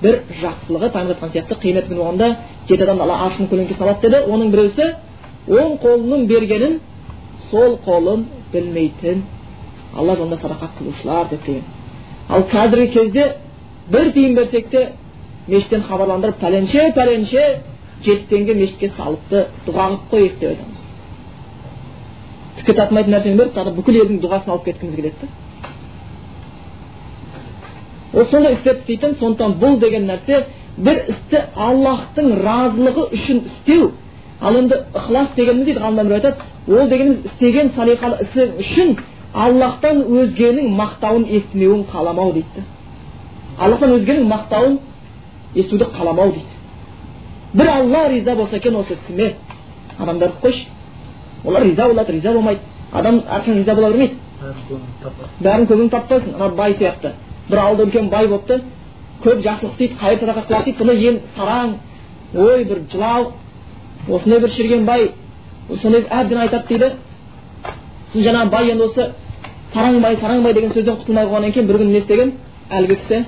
бір 0.03 0.20
жақсылығы 0.43 0.91
пайғамбар 0.93 1.16
айтқан 1.16 1.32
сияқты 1.34 1.59
қиямет 1.62 1.89
күні 1.89 2.01
болғанда 2.01 2.28
жеті 2.68 2.82
адам 2.84 3.01
алла 3.01 3.16
аршының 3.26 3.49
көлеңкесіне 3.51 3.87
алады 3.87 4.11
деді 4.11 4.32
оның 4.32 4.51
біреусі 4.53 4.87
оң 5.49 5.78
қолының 5.84 6.26
бергенін 6.26 6.78
сол 7.51 7.78
қолын 7.87 8.26
білмейтін 8.53 9.22
алла 9.97 10.16
жолында 10.16 10.37
садақа 10.43 10.70
қылушылар 10.78 11.30
деп 11.30 11.47
деген 11.47 11.64
ал 12.28 12.43
қазіргі 12.53 12.93
кезде 12.93 13.26
бір 13.93 14.12
тиын 14.12 14.34
берсек 14.34 14.70
те 14.70 14.93
мешіттен 15.47 15.82
хабарландырып 15.88 16.38
пәленше 16.40 16.92
пәленше 16.97 17.42
жеті 18.05 18.26
теңге 18.30 18.55
мешітке 18.55 18.88
салыпты 18.97 19.47
дұға 19.66 19.88
қылып 19.88 20.11
қояйық 20.12 20.38
деп 20.40 20.49
айтамыз 20.51 20.80
түкке 22.59 22.74
татымайтын 22.80 23.12
нәрсені 23.14 23.36
беріп 23.40 23.55
тағы 23.57 23.74
бүкіл 23.76 24.01
елдің 24.03 24.22
дұғасын 24.24 24.51
алып 24.55 24.64
кеткіміз 24.64 24.97
келеді 24.97 25.16
да 25.22 25.26
ол 28.20 28.24
сондай 28.30 28.53
істерді 28.57 28.80
істейтін 28.80 29.14
сондықтан 29.20 29.57
бұл 29.61 29.78
деген 29.80 30.07
нәрсе 30.11 30.44
бір 30.76 31.03
істі 31.12 31.42
аллахтың 31.55 32.32
разылығы 32.44 33.09
үшін 33.16 33.42
істеу 33.47 33.90
ал 34.40 34.57
енді 34.57 34.82
ықылас 34.94 35.34
дегеніміз 35.36 35.66
дейді 35.66 35.80
ғалымдар 35.80 36.14
айтады 36.18 36.36
ол 36.68 36.88
дегеніміз 36.88 37.24
істеген 37.30 37.70
салиқалы 37.76 38.22
ісі 38.24 38.49
үшін 38.61 38.97
аллахтан 39.34 40.03
өзгенің 40.03 40.72
мақтауын 40.80 41.26
естімеуін 41.38 41.84
қаламау 41.92 42.32
дейді 42.32 42.64
аллахтан 43.59 43.97
өзгенің 43.99 44.28
мақтауын 44.32 44.78
естуді 45.55 45.84
қаламау 45.97 46.32
дейді 46.32 46.47
бір 47.55 47.68
алла 47.68 48.09
риза 48.09 48.34
болса 48.34 48.57
екен 48.57 48.76
осы 48.76 48.94
ісіме 48.94 49.34
адамдарды 49.99 50.36
қойшы 50.42 50.66
олар 51.44 51.62
риза 51.62 51.88
болады 51.88 52.12
риза 52.12 52.32
болмайды 52.32 52.61
адам 52.92 53.20
әркім 53.20 53.55
риза 53.55 53.74
бола 53.74 53.90
бермейді 53.90 54.14
бәрін 55.40 55.66
көбін 55.70 55.90
таппайсың 55.90 56.34
ана 56.34 56.49
бай 56.55 56.74
сияқты 56.74 57.12
бір 57.49 57.59
ауылда 57.59 57.86
үлкен 57.86 58.09
бай 58.11 58.28
болыпты 58.28 58.61
көп 59.24 59.40
жақсылық 59.44 59.72
істейді 59.72 59.94
қайыр 60.01 60.20
садақа 60.20 60.47
қылады 60.49 60.64
дейді 60.64 60.78
сонда 60.78 60.94
ел 60.94 61.20
сараң 61.36 61.74
ой 62.34 62.64
бір 62.64 62.82
жылау 62.92 63.32
осындай 64.09 64.40
бір 64.40 64.51
шірген 64.51 64.84
бай 64.84 65.11
сондай 65.82 66.07
әбден 66.11 66.38
айтады 66.38 66.68
дейді 66.68 66.92
сосын 68.12 68.26
жаңағы 68.28 68.51
бай 68.51 68.70
енді 68.70 68.84
осы 68.84 69.09
сараң 69.72 70.01
бай 70.03 70.16
сараң 70.16 70.42
бай 70.42 70.55
деген 70.55 70.72
сөзден 70.72 71.01
құтылмай 71.01 71.26
қойғаннан 71.26 71.53
кейін 71.53 71.66
бір 71.68 71.78
күні 71.80 71.92
не 71.92 71.99
істеген 71.99 72.32
әлгі 72.70 72.97
кісі 73.01 73.24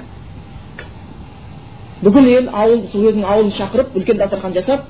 бүкіл 2.03 2.29
ел 2.31 2.49
ауыл 2.53 2.83
сол 2.93 3.09
өзінің 3.11 3.27
ауылын 3.27 3.53
шақырып 3.59 3.97
үлкен 3.97 4.19
дастархан 4.19 4.55
жасап 4.55 4.85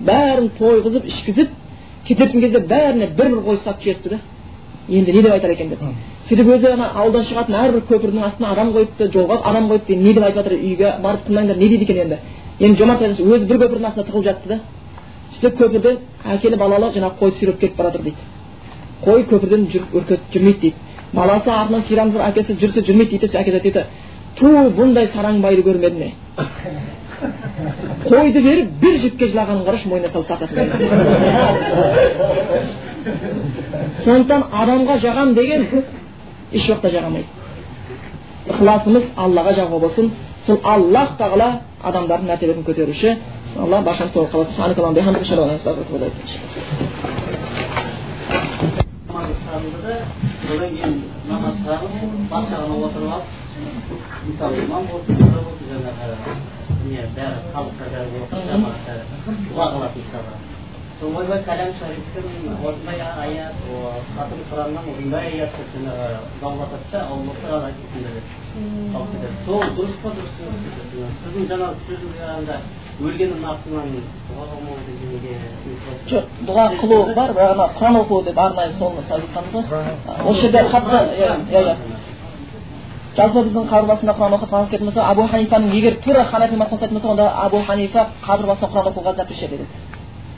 бәрін 0.00 0.50
тойғызып 0.58 1.06
ішкізіп 1.10 1.50
кететін 2.06 2.40
кезде 2.40 2.60
бәріне 2.60 3.10
бір 3.18 3.30
бір 3.34 3.40
қой 3.46 3.58
ұстатып 3.58 3.82
жіберіпті 3.82 4.08
да 4.10 4.20
енді 4.88 5.12
не 5.12 5.22
деп 5.22 5.32
айтар 5.32 5.50
екен 5.50 5.68
деп 5.72 5.82
сөйтіп 6.28 6.52
өзі 6.54 6.70
ана 6.72 6.90
ауылдан 6.94 7.24
шығатын 7.30 7.56
әрбір 7.58 7.82
көпірдің 7.90 8.24
астына 8.28 8.52
адам 8.52 8.72
қойыпты 8.76 9.10
жолға 9.12 9.40
адам 9.44 9.68
қойыпты 9.70 9.96
не 9.96 10.12
деп 10.12 10.24
айтып 10.24 10.42
жатыр 10.42 10.54
үйге 10.58 10.92
барып 11.02 11.26
тыңдаңдар 11.26 11.58
не 11.58 11.68
дейді 11.68 11.84
екен 11.84 12.00
енді 12.04 12.18
енді 12.60 12.78
жомарт 12.78 13.02
өзі 13.02 13.46
бір 13.50 13.60
көпірдің 13.62 13.88
астына 13.88 14.04
тығылып 14.08 14.24
жатты 14.24 14.48
да 14.48 14.60
сөйтіп 15.40 15.60
көпірден 15.60 15.98
әкелі 16.36 16.56
балалы 16.56 16.92
жаңағы 16.94 17.18
қой 17.20 17.32
сүйреп 17.38 17.60
кетіп 17.60 17.76
бара 17.76 17.90
жатыр 17.90 18.04
дейді 18.04 18.16
қой 19.04 19.24
көпірден 19.30 19.66
үркетіп 19.92 20.32
жүрмейді 20.32 20.60
дейді 20.60 20.76
баласы 21.12 21.50
артынан 21.50 21.82
сирамыз 21.88 22.20
әкесі 22.28 22.56
жүрсе 22.60 22.84
жүрмейді 22.86 23.18
дейді 23.18 23.38
әкесі 23.40 23.60
айтады 23.60 23.86
ту 24.38 24.46
бұндай 24.78 25.06
сараң 25.14 25.40
байды 25.44 25.62
көрмедім 25.66 25.98
ме 25.98 26.10
қойды 28.08 28.40
беріп 28.42 28.68
бір 28.82 28.98
жігітке 28.98 29.30
жылағанын 29.32 29.64
қарашы 29.68 29.88
мойнына 29.88 30.10
салып 30.12 30.28
тартатын 30.28 30.50
сондықтан 34.04 34.42
адамға 34.62 34.94
жағам 35.06 35.34
деген 35.38 35.60
еш 36.52 36.68
уақытта 36.68 36.90
жарамайды 36.90 37.30
ықыласымыз 38.44 39.04
аллаға 39.16 39.54
жағу 39.56 39.78
болсын. 39.80 40.10
Сол 40.46 40.58
аллах 40.62 41.14
тағала 41.18 41.48
адамдардың 41.82 42.28
мәртебесін 42.28 42.64
көтеруші 42.66 43.14
алла 43.56 43.80
баршамыз 43.86 44.12
толық 44.12 44.30
қаласын 44.34 44.62
одан 50.44 50.70
кейін 50.74 50.94
намаз 51.28 51.56
бас 52.30 52.44
жағына 52.50 52.76
отырып 52.84 53.12
алып 53.14 53.43
мысалы 54.26 54.64
имам 54.64 54.88
болсын 54.90 55.16
жаңағы 55.70 56.36
не 56.88 57.06
бәрі 57.16 57.38
халыққа 57.54 57.92
бәрі 57.94 58.24
жамағат 58.50 58.86
дұға 59.50 59.66
қылады 59.74 60.04
ойбай 61.02 61.40
кәләм 61.44 61.72
шарифтің 61.78 62.26
осындай 62.64 63.00
аят 63.02 63.56
хатым 64.16 64.40
құраннан 64.50 64.86
осындай 64.92 65.32
жаңағы 65.74 66.06
даулатады 66.40 66.86
да 66.92 67.00
ол 67.10 67.20
осы 67.32 67.46
айтып 67.66 67.92
алып 68.94 69.10
кетеді 69.12 69.34
сол 69.46 69.60
дұрыс 69.78 69.96
па 70.02 70.12
дұрыс 70.14 70.34
сіздің 70.38 71.48
жаңағы 71.50 71.74
сөзіңізге 71.88 72.20
қарағанда 72.20 72.56
өлгеннің 73.02 73.44
артынан 73.52 73.88
дұға 74.30 74.44
қылмау 74.52 74.76
дегенге 74.86 75.34
жоқ 76.12 76.24
дұға 76.48 76.64
қылу 76.80 77.00
бар 77.18 77.34
бірақ 77.34 77.54
ана 77.56 77.68
құран 77.78 78.00
оқу 78.04 78.22
деп 78.24 78.38
арнайы 78.38 78.72
соны 78.78 79.02
айтқанбыз 79.02 79.66
ғой 79.72 79.84
осы 80.30 80.40
жерде 80.40 80.62
қатты 80.70 80.98
иә 81.18 81.32
иә. 81.50 81.76
Жалпы 83.16 83.44
біздің 83.46 83.68
қабір 83.70 83.86
басында 83.92 84.14
құран 84.18 84.34
оқытқан 84.38 84.68
келетін 84.70 84.88
болса 84.90 85.04
абу 85.06 85.26
ханифаның 85.30 85.74
егер 85.76 86.00
тура 86.02 86.24
ханафи 86.24 86.56
мазхабын 86.56 86.78
ұстайтын 86.78 86.98
болса 86.98 87.08
онда 87.12 87.28
абу 87.44 87.60
ханифа 87.66 88.06
қабір 88.26 88.46
басында 88.50 88.70
құран 88.72 88.88
оқуға 88.90 89.14
запрещать 89.14 89.52
етеді 89.52 89.66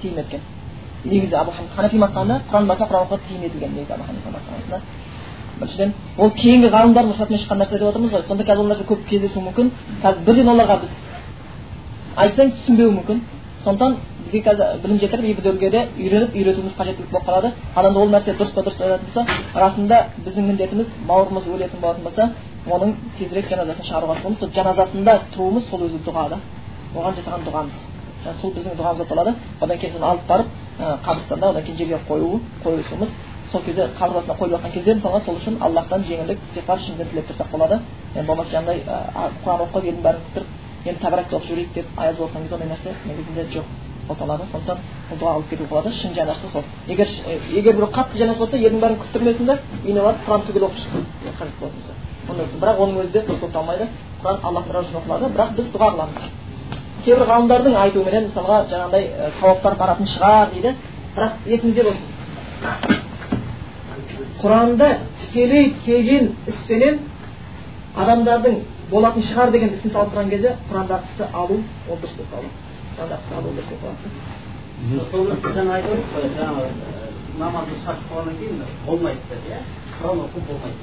тыйым 0.03 0.19
еткен. 0.19 0.41
Негізі 1.05 1.35
абу 1.41 1.53
ханафи 1.77 1.97
мазхабында 1.97 2.41
құран 2.51 2.67
басында 2.67 2.89
құран 2.91 3.07
оқуға 3.07 3.21
тыйым 3.29 3.45
етілген 3.49 3.73
негізі 3.77 3.93
абу 3.93 4.05
ханифа 4.09 4.31
мазхабында 4.37 4.81
біріншіден 5.57 5.93
ол 6.19 6.31
кейінгі 6.37 6.69
ғалымдардың 6.75 7.13
рұқсатымен 7.13 7.41
шыққан 7.41 7.61
нәрсе 7.63 7.79
деп 7.79 7.89
отырмыз 7.89 8.13
ғой. 8.13 8.23
Сонда 8.29 8.45
қазір 8.45 8.61
ол 8.61 8.69
нәрсе 8.69 8.85
көп 8.85 9.07
кездесуі 9.09 9.43
мүмкін. 9.47 9.71
Қазір 10.03 10.25
бірден 10.27 10.51
оларға 10.53 10.77
біз 10.83 10.91
айтсаң 12.17 12.51
түсінбеуі 12.59 12.93
мүмкін. 12.99 13.23
Сондықтан 13.65 13.97
бізге 14.27 14.43
қазір 14.51 14.83
білім 14.83 14.99
жетіріп 15.01 15.25
кейбіреулерге 15.25 15.71
де 15.71 15.81
үйреніп 15.97 16.37
үйретуіміз 16.37 16.77
қажеттілік 16.77 17.11
болып 17.11 17.27
қалады. 17.27 17.53
Ал 17.75 17.89
енді 17.89 17.99
ол 17.99 18.13
нәрсе 18.13 18.37
дұрыс 18.37 18.53
па 18.53 18.67
дұрыс 18.67 18.83
айтатын 18.85 19.07
болса 19.07 19.27
расында 19.55 20.03
біздің 20.27 20.51
міндетіміз 20.51 20.93
бауырымыз 21.09 21.49
өлетін 21.49 21.81
болатын 21.81 22.05
болса 22.05 22.31
оның 22.67 22.95
тезірек 23.19 23.49
жаназасын 23.51 23.87
шығаруға 23.87 24.17
тырысамыз 24.17 24.39
сол 24.41 24.51
жаназасында 24.57 25.15
тұруымыз 25.35 25.69
сол 25.71 25.85
өзі 25.87 26.01
дұға 26.07 26.25
да. 26.33 26.39
Оған 26.97 27.15
жасаған 27.19 27.47
дұғамыз. 27.47 27.77
Сол 28.41 28.53
біздің 28.57 28.77
дұғамыз 28.79 28.99
болып 28.99 29.11
қалады. 29.13 29.35
Одан 29.61 29.79
кейін 29.79 29.95
соны 29.95 30.07
алып 30.11 30.27
барып 30.27 30.47
қабірстанда 31.07 31.51
одан 31.53 31.63
кейін 31.63 31.79
жерге 31.79 31.99
қою 32.09 32.41
қойысуымыз 32.65 33.11
сол 33.53 33.63
кезде 33.63 33.89
қабір 33.99 34.15
басына 34.19 34.35
қойып 34.41 34.53
жатқан 34.57 34.73
кезде 34.73 34.95
мысалға 34.95 35.21
сол 35.25 35.37
үшін 35.39 35.59
аллахтан 35.63 36.05
жеңілдік 36.09 36.39
истиғфар 36.49 36.79
шынымен 36.83 37.11
тілеп 37.11 37.31
тұрсақ 37.31 37.51
болады. 37.53 37.81
Енді 38.17 38.27
болмаса 38.27 38.51
жаңағыдай 38.51 38.79
құран 39.45 39.63
оқып 39.67 39.85
елдің 39.87 40.03
бәрін 40.03 40.25
күтіріп 40.27 40.49
енді 40.87 41.01
тәбәрәк 41.05 41.31
оқып 41.31 41.47
жіберейік 41.47 41.75
деп 41.75 41.87
аяз 41.97 42.17
оқыған 42.19 42.43
кезде 42.43 42.55
ондай 42.57 42.69
нәрсе. 42.73 42.91
Негізінде 43.07 43.45
жоқ 43.55 43.67
болып 44.09 44.21
қалады. 44.23 44.43
Сондықтан 44.53 44.79
бұл 45.11 45.21
дұға 45.21 45.35
алып 45.37 45.51
кетуге 45.51 45.71
болады. 45.71 45.93
Шын 45.93 46.15
жаназа 46.15 46.51
сол. 46.53 46.65
Егер 46.89 47.09
егер 47.55 47.75
біреу 47.75 47.91
қатты 47.95 48.19
жаназа 48.19 48.39
болса 48.39 48.57
елдің 48.57 48.83
бәрін 48.83 49.01
күттірмесін 49.05 49.47
да 49.47 49.59
үйіне 49.85 50.03
барып 50.03 50.27
құран 50.27 50.47
түгел 50.51 50.69
оқып 50.69 50.83
шықсын 50.83 51.07
қажет 51.39 51.59
болатын 51.61 51.81
болса 51.81 52.06
бірақ 52.27 52.81
оның 52.83 53.01
өзі 53.03 53.13
де 53.13 53.21
табылмайды 53.27 53.89
құран 54.23 54.39
аллахтың 54.43 54.75
разы 54.75 54.89
үшін 54.91 55.01
оқылады 55.01 55.31
бірақ 55.35 55.51
біз 55.57 55.67
дұға 55.75 55.89
қыламыз. 55.95 56.29
Кейбір 57.05 57.25
ғалымдардың 57.31 57.75
айтуыменен 57.83 58.25
мысалға 58.31 58.57
жаңағыдай 58.71 59.05
сауаптар 59.41 59.75
баратын 59.79 60.07
шығар 60.11 60.47
дейді. 60.55 60.73
Бірақ 61.17 61.33
есіңізде 61.47 61.83
болсын. 61.87 62.07
Құранда 64.41 64.89
тікелей 65.21 65.75
келген 65.85 66.33
іспенен 66.51 66.99
адамдардың 67.97 68.61
болатын 68.91 69.23
шығар 69.29 69.53
деген 69.55 69.71
ісін 69.77 69.95
салыстырған 69.95 70.31
кезде 70.31 70.57
құрандағы 70.71 71.11
істі 71.11 71.25
алу 71.33 71.61
ол 71.91 71.97
дұрыс 72.03 72.15
болып 72.19 72.31
қалады. 72.35 72.49
Құрандағы 72.97 73.21
істі 73.23 73.33
алу 73.39 73.49
дұрыс 73.57 73.69
болып 73.71 73.83
қалады. 73.87 75.55
Жаңа 75.57 75.73
айтып 75.79 76.01
қой 76.13 76.25
жаңағы 76.37 76.65
намазды 77.39 77.79
шарт 77.85 78.01
қылғаннан 78.11 78.37
кейін 78.41 78.63
болмайды 78.87 79.21
деп 79.31 79.43
иә? 79.51 79.61
Құран 80.01 80.19
оқу 80.27 80.39
болмайды 80.49 80.77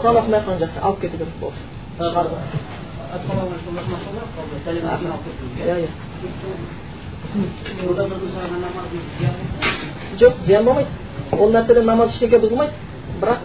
құран 0.00 0.16
оқымай 0.20 0.38
ақ 0.40 0.44
қойған 0.46 0.60
жақсы. 0.64 0.78
Алып 0.80 0.98
кету 1.00 1.16
керек 1.18 1.34
иә 5.58 5.76
иә. 5.80 5.90
Жоқ 10.18 10.34
зиян 10.46 10.64
болмайды. 10.64 10.88
Ол 11.32 11.50
нәрседен 11.50 11.84
намаз 11.84 12.08
ештеңе 12.14 12.38
бұзылмайды. 12.42 12.72
Бірақ 13.20 13.38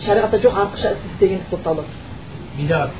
шариғатта 0.00 0.38
жоқ 0.42 0.54
артықша 0.62 0.88
іс 0.94 1.00
істегендік 1.12 1.48
болып 1.50 1.64
табылады 1.64 1.88
бидат 2.56 2.90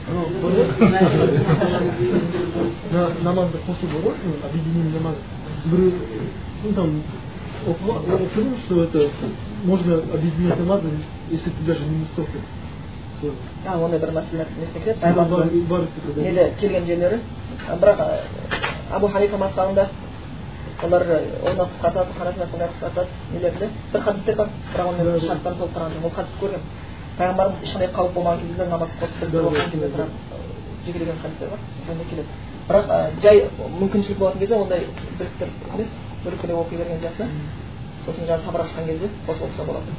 намазды 3.22 3.58
қосу 3.66 3.86
бар 3.92 4.00
ғой 4.06 4.14
объединение 4.48 4.92
намаз. 4.98 5.16
Біреу 5.64 5.92
ну 6.64 6.72
там 6.72 7.02
оқыдым 7.66 8.56
что 8.64 8.84
это 8.84 9.10
можно 9.62 9.94
объединять 9.98 10.58
намазы 10.58 10.90
если 11.30 11.50
ты 11.50 11.62
даже 11.64 11.84
не 11.84 12.04
высокий 12.04 12.40
а 13.66 13.78
ондай 13.78 14.00
бір 14.00 14.12
мәселелер 14.12 14.48
несіне 14.58 14.80
кіреді 14.84 16.22
неде 16.22 16.52
келген 16.60 16.86
жерлері 16.86 17.20
бірақ 17.80 18.00
абу 18.90 19.08
ханифа 19.08 19.38
мазхабында 19.38 19.88
олар 20.82 21.02
оны 21.02 21.62
қысқартады 21.62 22.18
ханафи 22.18 22.38
мазхабында 22.38 22.68
қысқартады 22.72 23.06
нелерінде 23.32 23.68
бір 23.92 24.00
хадистер 24.00 24.36
бар 24.36 24.48
бірақ 24.74 24.86
оның 24.88 25.20
шарттарын 25.26 25.58
толықтырған 25.58 26.04
ол 26.04 26.10
хадисті 26.10 26.40
көргенмін 26.42 26.66
пайғамбарымыз 27.18 27.64
ешқандай 27.66 27.90
қауіп 27.96 28.14
болмаған 28.16 28.40
кезде 28.40 28.66
намаз 28.66 28.88
қосып 29.00 29.18
кезде 29.20 29.38
бірақ 29.94 30.08
жекелеген 30.86 31.18
хадистер 31.22 31.48
бар 31.48 31.58
сонда 31.86 32.04
келеді. 32.10 32.28
Бірақ 32.68 32.84
жай 33.22 33.44
мүмкіншілік 33.80 34.18
болатын 34.18 34.40
кезде 34.40 34.56
ондай 34.56 34.86
біріктіріп 35.18 35.54
емес 35.74 35.88
бөлектелеп 36.24 36.56
оқи 36.56 36.76
берген 36.76 37.02
жақсы 37.02 37.28
сосын 38.06 38.24
жаңағы 38.28 38.44
сапарға 38.46 38.66
шыққан 38.68 38.86
кезде 38.86 39.06
қосып 39.26 39.44
оқыса 39.48 39.66
болады 39.66 39.90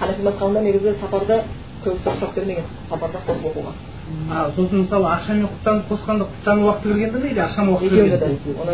ханафи 0.00 0.22
мазхабында 0.22 0.60
негізі 0.64 0.94
сапарда 1.00 1.42
көбісі 1.84 2.08
рұқсат 2.08 2.34
бермеген 2.34 2.64
сапарда 2.88 3.18
қосып 3.26 3.46
оқуға. 3.50 3.72
А 4.30 4.50
сосын 4.56 4.78
мысалы 4.84 5.06
ақшамен 5.06 5.46
құптанып 5.48 5.84
қосқанда 5.90 6.24
құптану 6.30 6.60
уақыты 6.66 6.88
кіргенде 6.88 7.18
ме 7.18 7.30
или 7.30 7.40
ақшамен 7.40 7.74
уақыт 7.74 7.86
екеуінде 7.86 8.18
де. 8.18 8.26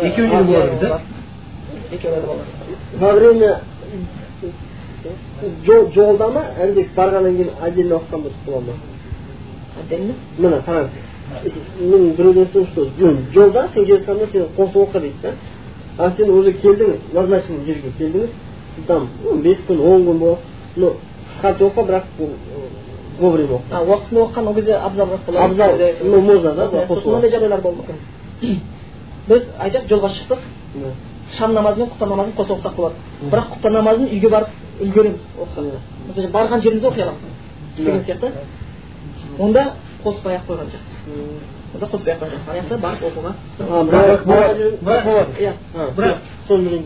Екеуінде 0.07 0.37
де 0.37 0.43
болады 0.43 0.79
да 0.79 1.01
екеуінде 1.91 2.21
де 2.21 2.27
болады. 2.27 2.43
Во 2.99 3.11
время 3.13 3.59
жолда 5.93 6.27
ма 6.29 6.43
әлде 6.59 6.87
барғаннан 6.95 7.35
кейін 7.37 7.51
отдельно 7.61 7.95
оқыған 7.95 8.21
дұрыс 8.23 8.39
бола 8.45 8.61
ма? 8.61 8.73
Отдельно? 9.83 10.13
Міне 10.37 10.61
қараңыз 10.67 10.89
мен 11.79 12.11
біреуден 12.15 12.43
естідім 12.43 12.67
что 12.71 12.81
жолда 13.33 13.69
сен 13.73 13.85
келе 13.85 13.97
жатқанда 13.97 14.31
сен 14.31 14.47
қосып 14.57 14.75
оқы 14.75 14.99
дейді 14.99 15.15
да. 15.21 15.33
А 15.97 16.11
сен 16.11 16.29
уже 16.29 16.53
келдің 16.53 16.99
назначенный 17.13 17.65
жерге 17.65 17.91
келдіңіз. 17.97 18.29
Там 18.87 19.09
бес 19.41 19.57
күн 19.67 19.81
он 19.81 20.05
күн 20.05 20.19
болады 20.19 20.41
ну 20.75 20.93
қысқартып 21.41 21.67
оқы 21.67 21.85
бірақ 21.87 22.03
вовремя 23.19 23.55
оқы 23.55 23.71
а 23.71 23.83
уақытысында 23.83 24.21
оқыған 24.25 24.47
ол 24.47 24.53
кезде 24.53 24.73
абзалырақ 24.75 25.25
болады 25.25 25.45
абзал 25.45 25.71
ну 26.03 26.21
можно 26.21 26.53
да 26.53 26.85
сосын 26.87 27.11
мындай 27.11 27.31
жағдайлар 27.31 27.61
болуы 27.61 27.77
мүмкін 27.81 28.59
біз 29.27 29.43
айтайық 29.59 29.89
жолға 29.89 30.09
шықтық 30.09 30.39
шам 31.37 31.53
намазы 31.53 31.79
мен 31.79 31.89
құптан 31.89 32.09
намазын 32.09 32.33
қоса 32.37 32.53
оқысақ 32.53 32.75
болады 32.75 32.95
бірақ 33.21 33.51
құптан 33.55 33.73
намазын 33.73 34.07
үйге 34.07 34.29
барып 34.29 34.49
үлгереміз 34.79 35.27
оқысақ 35.37 35.63
мысалы 36.07 36.27
барған 36.31 36.61
жерімізде 36.61 36.87
оқи 36.87 37.01
аламыз 37.01 37.21
деген 37.77 38.03
сияқты 38.05 38.31
онда 39.39 39.73
қоспай 40.03 40.35
ақ 40.37 40.47
қойған 40.47 40.71
жақсы 40.75 41.56
ақ 41.83 41.91
қойған 41.93 42.29
жақсы 42.33 42.49
ана 42.49 42.59
жақта 42.61 42.75
барып 42.85 43.03
оқуға 43.07 43.31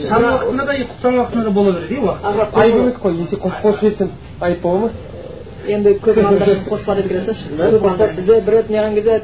шам 0.07 0.23
уақытында 0.23 0.65
да. 0.65 0.73
құптан 0.91 1.13
уақытында 1.19 1.43
да 1.43 1.51
бола 1.51 1.71
береді 1.73 1.93
иә 1.95 2.01
уақыт 2.01 2.55
айып 2.61 2.75
емес 2.75 2.95
қой 3.03 3.11
если 3.21 3.37
қосып 3.37 3.61
қосып 3.65 3.81
жіберсең 3.81 4.09
айып 4.41 4.61
бола 4.61 4.79
ма 4.79 4.89
енді 5.67 5.89
көп 6.01 6.17
қоспа 6.69 6.95
деп 6.95 7.07
келеді 7.07 7.25
да. 7.27 7.33
Бізде 8.15 8.41
бір 8.41 8.53
рет 8.53 8.69
неғылған 8.69 8.95
кезде 8.95 9.21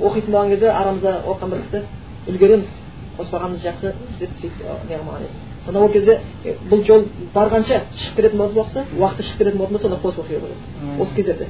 оқитын 0.00 0.32
болған 0.32 0.48
кезде 0.54 0.70
арамызда 0.70 1.12
оқыған 1.26 1.50
бір 1.50 1.58
кісі 1.64 1.78
үлгереміз. 2.28 2.68
Қоспағанымыз 3.18 3.60
жақсы 3.62 3.92
деп 4.18 4.30
сөйтіп 4.40 4.64
неғылмаған 4.88 5.20
еді. 5.22 5.36
Сонда 5.64 5.80
ол 5.84 5.92
кезде 5.94 6.20
бұл 6.70 6.82
жол 6.86 7.04
барғанша 7.34 7.76
шығып 7.94 8.16
кететін 8.16 8.38
болса 8.38 8.58
уақытысы 8.58 8.80
уақыты 8.98 9.22
шығып 9.28 9.38
кететін 9.38 9.58
болатын 9.58 9.76
болса 9.76 9.86
онда 9.86 10.00
қосып 10.02 10.20
оқи 10.24 10.32
береді 10.34 10.56
осы 11.02 11.14
кездерде. 11.14 11.46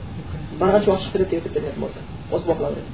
Барғанша 0.61 0.91
уақыт 0.91 1.05
шығып 1.07 1.14
кетеді 1.14 1.30
деп 1.30 1.41
есептелетін 1.41 1.80
болса. 1.80 1.99
Қосып 2.35 2.51
оқыла 2.51 2.70
береді 2.74 2.85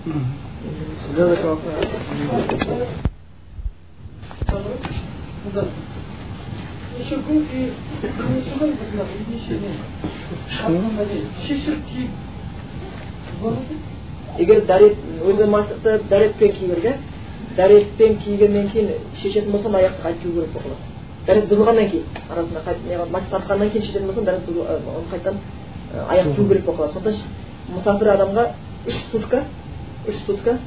еще 7.00 7.16
күн 7.24 7.38
и 7.48 7.72
бірнеше 8.02 8.50
күн 8.58 8.70
бірнеше 10.98 11.18
шешіп 11.46 11.78
киіп 11.88 12.10
егер 14.38 14.58
дәрет 14.66 14.96
өзі 15.24 15.44
мақсаты 15.54 15.90
дәретпен 16.10 16.52
кию 16.52 16.74
керек 16.74 16.84
иә 16.84 16.94
дәретпен 17.56 18.12
кигеннен 18.24 18.68
кейін 18.68 18.88
шешетін 19.22 19.52
болсам 19.52 19.74
аяқты 19.76 20.02
қайтып 20.02 20.22
кию 20.22 20.32
керек 20.32 20.52
болып 20.52 20.80
дәрет 21.26 21.44
бұзылғаннан 21.50 21.86
кейін 21.90 22.04
арасында 22.30 22.60
қайтып 22.66 23.10
мас 23.10 23.24
тартқаннан 23.30 23.70
кейін 23.70 23.86
шешетін 23.86 24.06
болсам 24.06 24.24
дәрет 24.24 24.42
қайтадан 25.12 25.36
аяқ 26.08 26.34
кию 26.36 26.48
керек 26.48 26.64
болып 26.64 26.80
қалады 26.80 26.92
сондықтан 26.92 27.14
мұсафир 27.74 28.08
адамға 28.14 28.44
үш 28.86 28.94
сутка 29.10 29.44
үш 30.08 30.16
сутка 30.26 30.58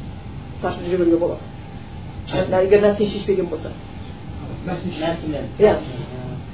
тартып 0.62 0.86
жүре 0.86 0.98
беруге 0.98 1.18
болады 1.18 2.66
егер 2.66 2.82
нәсіні 2.82 3.10
шешпеген 3.10 3.48
болса 3.50 3.72
иә 5.60 5.76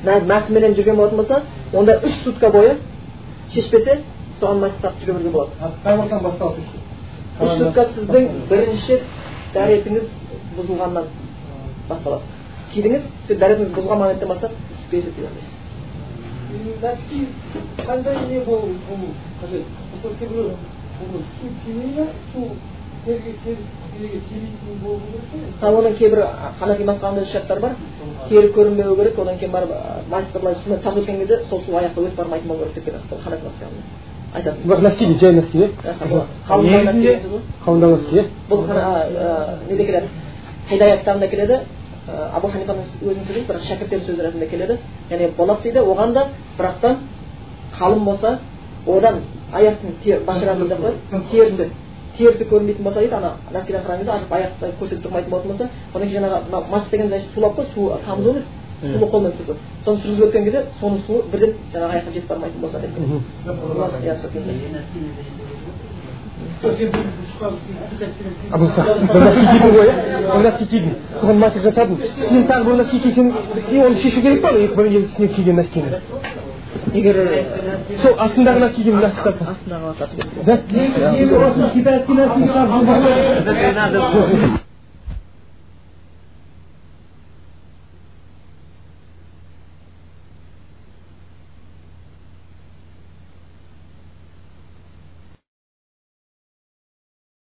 мәсіменен 0.03 0.75
жүрген 0.77 0.95
болатын 0.95 1.17
болса 1.17 1.41
онда 1.73 1.99
үш 2.03 2.13
сутка 2.23 2.49
бойы 2.49 2.77
шешпесе 3.53 3.99
соған 4.39 4.63
мәсі 4.63 4.81
тартып 4.81 5.03
жүре 5.03 5.13
беруге 5.17 5.29
болады 5.29 5.51
қайғырдан 5.83 6.23
басталып 6.23 6.57
үш 7.43 7.49
сутка 7.59 7.85
сіздің 7.93 8.23
бірінші 8.49 9.01
дәретіңіз 9.53 10.07
бұзылғаннан 10.57 11.05
басталады 11.89 12.23
кидіңіз 12.73 13.03
сіз 13.27 13.37
дәретіңіз 13.43 13.71
бұзылған 13.77 14.03
моменттен 14.03 14.29
бастап 14.29 14.51
бесіп 14.91 15.15
қандай 17.85 18.15
не 18.29 18.39
болу 18.45 18.73
болу 18.89 19.09
қажет 19.41 19.65
ал 25.61 25.75
оның 25.79 25.93
кейбір 25.97 26.19
ханафи 26.59 26.83
мазхабында 26.83 27.25
шарттар 27.31 27.59
бар. 27.59 27.71
Тері 28.29 28.47
көрінбеуі 28.53 28.95
керек 28.99 29.19
одан 29.19 29.37
кейін 29.39 29.51
барып 29.51 29.71
майыстырлай 30.11 30.55
сумен 30.63 30.79
тасып 30.83 31.03
өткен 31.03 31.17
кезде 31.19 31.39
сол 31.49 31.59
су 31.61 31.71
аяққа 31.71 31.99
өтіп 32.03 32.15
бармайтын 32.15 32.47
болу 32.47 32.59
керек 32.59 32.75
деп 32.75 32.85
кетеді. 32.85 33.03
Ханафи 33.23 33.43
мазхабында 33.45 33.81
айтады. 34.35 34.57
Бірақ 34.65 34.81
носки 34.81 35.05
дейді 35.05 35.19
жай 35.19 35.33
носки 35.33 35.57
иә 35.57 35.69
қалыңдау 37.65 37.89
носки 37.95 38.15
иә 38.15 38.23
бұл 38.49 38.59
неде 39.69 39.85
келеді? 39.85 40.07
Хидая 40.69 40.97
кітабында 40.97 41.27
келеді 41.27 41.59
абу 42.33 42.47
ханифаның 42.47 42.83
өзінің 43.01 43.25
сөзі 43.27 43.45
бірақ 43.47 43.61
шәкірттері 43.69 44.01
сөзі 44.05 44.21
ретінде 44.27 44.47
келеді. 44.47 44.77
Яғни 45.09 45.31
болады 45.37 45.61
дейді. 45.63 45.79
Оған 45.79 46.13
да 46.13 46.27
бірақтан 46.57 46.95
қалың 47.79 48.03
болса 48.05 48.39
одан 48.87 49.21
аяқтың 49.53 49.89
башыратын 50.25 50.67
деп 50.69 50.79
қояды 50.83 51.21
терісі 51.31 51.65
терісі 52.17 52.43
көрінбейтін 52.51 52.83
болса 52.83 52.99
дейді 52.99 53.15
ана 53.15 53.31
носкиден 53.53 53.81
қараған 53.85 53.99
кезде 53.99 54.11
артық 54.11 54.33
аяқты 54.37 54.71
көрсетіп 54.79 55.03
тұрмайтын 55.05 55.31
болатын 55.31 55.49
болса 55.51 55.69
одан 55.93 56.07
кейін 56.07 56.23
жаңағы 56.23 56.39
мына 56.49 56.59
мас 56.71 56.89
деген 56.91 57.07
значит 57.07 57.29
сулап 57.33 57.59
қой 57.59 57.65
су 57.73 57.91
тамыз 58.05 58.27
емес 58.27 58.45
сулы 58.81 59.07
қолмен 59.11 59.33
сүртіп 59.35 59.57
соны 59.85 59.99
сүргізіп 60.03 60.25
өткен 60.27 60.43
кезде 60.43 60.61
соның 60.79 60.99
суы 61.07 61.23
бірден 61.31 61.51
жаңағы 61.73 61.91
аяққа 61.95 62.11
жетіп 62.13 62.29
бармайтын 62.29 62.61
болса 62.61 62.79
деп. 62.79 62.91
Иә, 64.03 64.15
кидің 70.59 70.93
соған 71.19 71.37
матик 71.39 71.63
жасадың. 71.63 71.97
Сен 72.27 72.47
тағы 72.47 72.63
бір 72.65 72.75
носки 72.81 72.99
кисең 73.03 73.33
и 73.71 73.79
оны 73.83 73.95
шешу 73.99 74.21
керек 74.21 74.41
па 74.41 74.51
екі 74.55 74.75
бір 74.75 74.85
үстіне 75.03 75.27
киген 75.35 75.55
носкині 75.59 76.01
егер 76.93 77.15
сол 78.01 78.13
астындағы 78.25 78.59
носкиге 78.63 78.91
мына 78.95 79.09
тастасаң 79.17 79.47
астына 79.53 79.77
қалады 79.83 80.05
да? 83.99 84.59